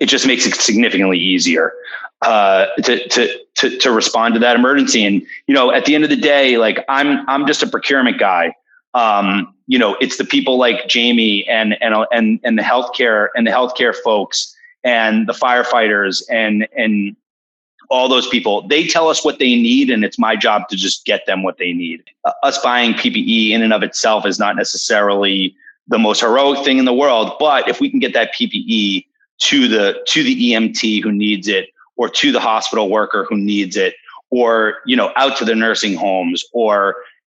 it 0.00 0.06
just 0.06 0.26
makes 0.26 0.46
it 0.46 0.54
significantly 0.54 1.18
easier 1.18 1.72
uh, 2.22 2.66
to, 2.82 3.08
to 3.08 3.38
to 3.54 3.78
to 3.78 3.92
respond 3.92 4.34
to 4.34 4.40
that 4.40 4.56
emergency. 4.56 5.04
And 5.04 5.22
you 5.46 5.54
know, 5.54 5.72
at 5.72 5.84
the 5.84 5.94
end 5.94 6.04
of 6.04 6.10
the 6.10 6.16
day, 6.16 6.58
like 6.58 6.84
I'm 6.88 7.28
I'm 7.28 7.46
just 7.46 7.62
a 7.62 7.66
procurement 7.66 8.18
guy. 8.18 8.54
Um, 8.94 9.54
you 9.66 9.78
know, 9.78 9.96
it's 10.00 10.16
the 10.16 10.24
people 10.24 10.58
like 10.58 10.88
Jamie 10.88 11.46
and 11.48 11.80
and 11.82 11.94
and 12.12 12.40
and 12.44 12.58
the 12.58 12.62
healthcare 12.62 13.28
and 13.34 13.46
the 13.46 13.50
healthcare 13.50 13.94
folks 13.94 14.54
and 14.84 15.28
the 15.28 15.32
firefighters 15.32 16.22
and 16.30 16.68
and 16.76 17.16
all 17.88 18.08
those 18.08 18.28
people. 18.28 18.66
They 18.66 18.86
tell 18.86 19.08
us 19.08 19.24
what 19.24 19.38
they 19.38 19.54
need, 19.54 19.90
and 19.90 20.04
it's 20.04 20.18
my 20.18 20.34
job 20.34 20.68
to 20.68 20.76
just 20.76 21.04
get 21.04 21.26
them 21.26 21.42
what 21.42 21.58
they 21.58 21.72
need. 21.72 22.02
Uh, 22.24 22.32
us 22.42 22.58
buying 22.62 22.94
PPE 22.94 23.50
in 23.50 23.62
and 23.62 23.72
of 23.72 23.82
itself 23.82 24.24
is 24.26 24.38
not 24.38 24.56
necessarily 24.56 25.54
the 25.88 25.98
most 25.98 26.20
heroic 26.20 26.64
thing 26.64 26.78
in 26.78 26.84
the 26.84 26.94
world, 26.94 27.32
but 27.38 27.68
if 27.68 27.80
we 27.80 27.90
can 27.90 27.98
get 27.98 28.14
that 28.14 28.34
PPE 28.34 29.06
to 29.38 29.68
the 29.68 30.02
to 30.06 30.22
the 30.22 30.52
EMT 30.52 31.02
who 31.02 31.12
needs 31.12 31.48
it, 31.48 31.68
or 31.96 32.08
to 32.08 32.32
the 32.32 32.40
hospital 32.40 32.88
worker 32.88 33.26
who 33.28 33.36
needs 33.36 33.76
it, 33.76 33.94
or 34.30 34.78
you 34.86 34.96
know 34.96 35.12
out 35.16 35.36
to 35.36 35.44
the 35.44 35.54
nursing 35.54 35.94
homes, 35.94 36.44
or 36.52 36.96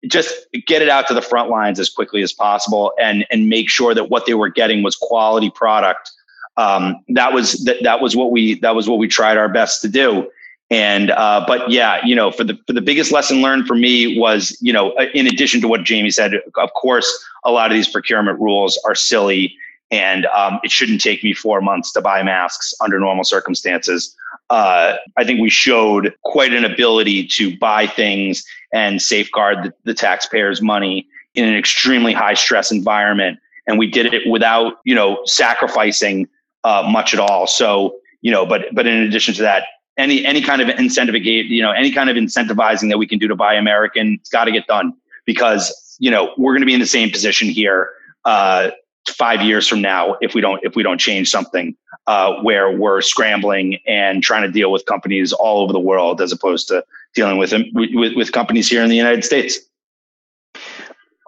just 0.08 0.34
get 0.68 0.82
it 0.82 0.90
out 0.90 1.08
to 1.08 1.14
the 1.14 1.22
front 1.22 1.50
lines 1.50 1.80
as 1.80 1.90
quickly 1.90 2.22
as 2.22 2.34
possible, 2.34 2.94
and 3.00 3.26
and 3.32 3.50
make 3.50 3.70
sure 3.70 3.94
that 3.94 4.10
what 4.10 4.26
they 4.26 4.34
were 4.34 4.50
getting 4.50 4.84
was 4.84 4.96
quality 4.96 5.50
product. 5.50 6.12
Um, 6.56 6.98
that 7.10 7.34
was 7.34 7.64
that, 7.66 7.78
that 7.84 8.02
was 8.02 8.16
what 8.16 8.32
we 8.32 8.60
that 8.60 8.76
was 8.76 8.88
what 8.88 9.00
we 9.00 9.08
tried 9.08 9.38
our 9.38 9.50
best 9.50 9.82
to 9.82 9.90
do 9.90 10.30
and 10.74 11.12
uh, 11.12 11.44
but 11.46 11.70
yeah, 11.70 12.04
you 12.04 12.16
know, 12.16 12.32
for 12.32 12.44
the 12.44 12.58
for 12.66 12.74
the 12.74 12.82
biggest 12.82 13.12
lesson 13.12 13.44
learned 13.44 13.68
for 13.68 13.76
me 13.76 14.18
was, 14.18 14.58
you 14.60 14.74
know, 14.74 14.92
uh, 14.94 15.06
in 15.14 15.28
addition 15.28 15.62
to 15.62 15.68
what 15.68 15.84
Jamie 15.84 16.10
said, 16.10 16.34
of 16.58 16.74
course, 16.74 17.08
a 17.44 17.52
lot 17.52 17.70
of 17.70 17.76
these 17.76 17.88
procurement 17.88 18.40
rules 18.40 18.82
are 18.84 18.96
silly, 18.96 19.56
and 19.94 20.26
um, 20.26 20.60
it 20.64 20.72
shouldn't 20.72 21.02
take 21.02 21.24
me 21.24 21.36
four 21.36 21.62
months 21.62 21.92
to 21.92 22.02
buy 22.02 22.24
masks 22.24 22.74
under 22.82 23.00
normal 23.00 23.24
circumstances. 23.24 24.16
Uh, 24.50 24.96
I 25.18 25.24
think 25.24 25.40
we 25.40 25.52
showed 25.52 26.16
quite 26.24 26.52
an 26.52 26.66
ability 26.66 27.28
to 27.28 27.56
buy 27.60 27.86
things 27.86 28.44
and 28.74 29.00
safeguard 29.00 29.66
the, 29.66 29.74
the 29.84 29.94
taxpayers' 29.94 30.64
money 30.64 31.08
in 31.36 31.48
an 31.48 31.56
extremely 31.56 32.12
high 32.12 32.34
stress 32.34 32.72
environment, 32.72 33.38
and 33.68 33.78
we 33.78 33.86
did 33.86 34.12
it 34.12 34.28
without, 34.28 34.80
you 34.84 34.96
know, 34.96 35.22
sacrificing 35.26 36.28
uh, 36.64 36.90
much 36.90 37.14
at 37.14 37.20
all. 37.20 37.46
So, 37.46 37.96
you 38.22 38.32
know, 38.32 38.48
but 38.48 38.74
but 38.74 38.88
in 38.88 38.98
addition 39.04 39.36
to 39.36 39.44
that, 39.44 39.66
any 39.98 40.26
any 40.26 40.42
kind 40.42 40.60
of 40.60 40.70
incentive 40.70 41.16
you 41.24 41.62
know 41.62 41.72
any 41.72 41.92
kind 41.92 42.10
of 42.10 42.16
incentivizing 42.16 42.90
that 42.90 42.98
we 42.98 43.06
can 43.06 43.20
do 43.20 43.28
to 43.28 43.36
buy 43.36 43.54
American, 43.54 44.18
it's 44.20 44.30
got 44.30 44.46
to 44.46 44.52
get 44.52 44.66
done 44.66 44.94
because 45.26 45.96
you 46.00 46.10
know 46.10 46.34
we're 46.40 46.54
going 46.54 46.62
to 46.62 46.66
be 46.66 46.74
in 46.74 46.80
the 46.80 46.88
same 46.88 47.12
position 47.12 47.48
here 47.48 47.92
uh, 48.26 48.72
five 49.10 49.42
years 49.42 49.68
from 49.68 49.82
now 49.82 50.16
if 50.22 50.34
we 50.34 50.42
don't 50.42 50.60
if 50.64 50.76
we 50.76 50.84
don't 50.84 51.00
change 51.00 51.30
something 51.30 51.76
uh, 52.08 52.34
where 52.42 52.72
we're 52.72 53.02
scrambling 53.02 53.80
and 53.88 54.24
trying 54.24 54.44
to 54.44 54.52
deal 54.52 54.72
with 54.72 54.86
companies 54.86 55.34
all 55.34 55.62
over 55.62 55.74
the 55.74 55.80
world 55.80 56.22
as 56.22 56.32
opposed 56.32 56.68
to 56.68 56.84
dealing 57.14 57.38
with 57.38 57.54
with, 57.74 58.16
with 58.16 58.32
companies 58.32 58.70
here 58.70 58.82
in 58.82 58.90
the 58.90 58.96
United 58.96 59.24
States. 59.24 59.60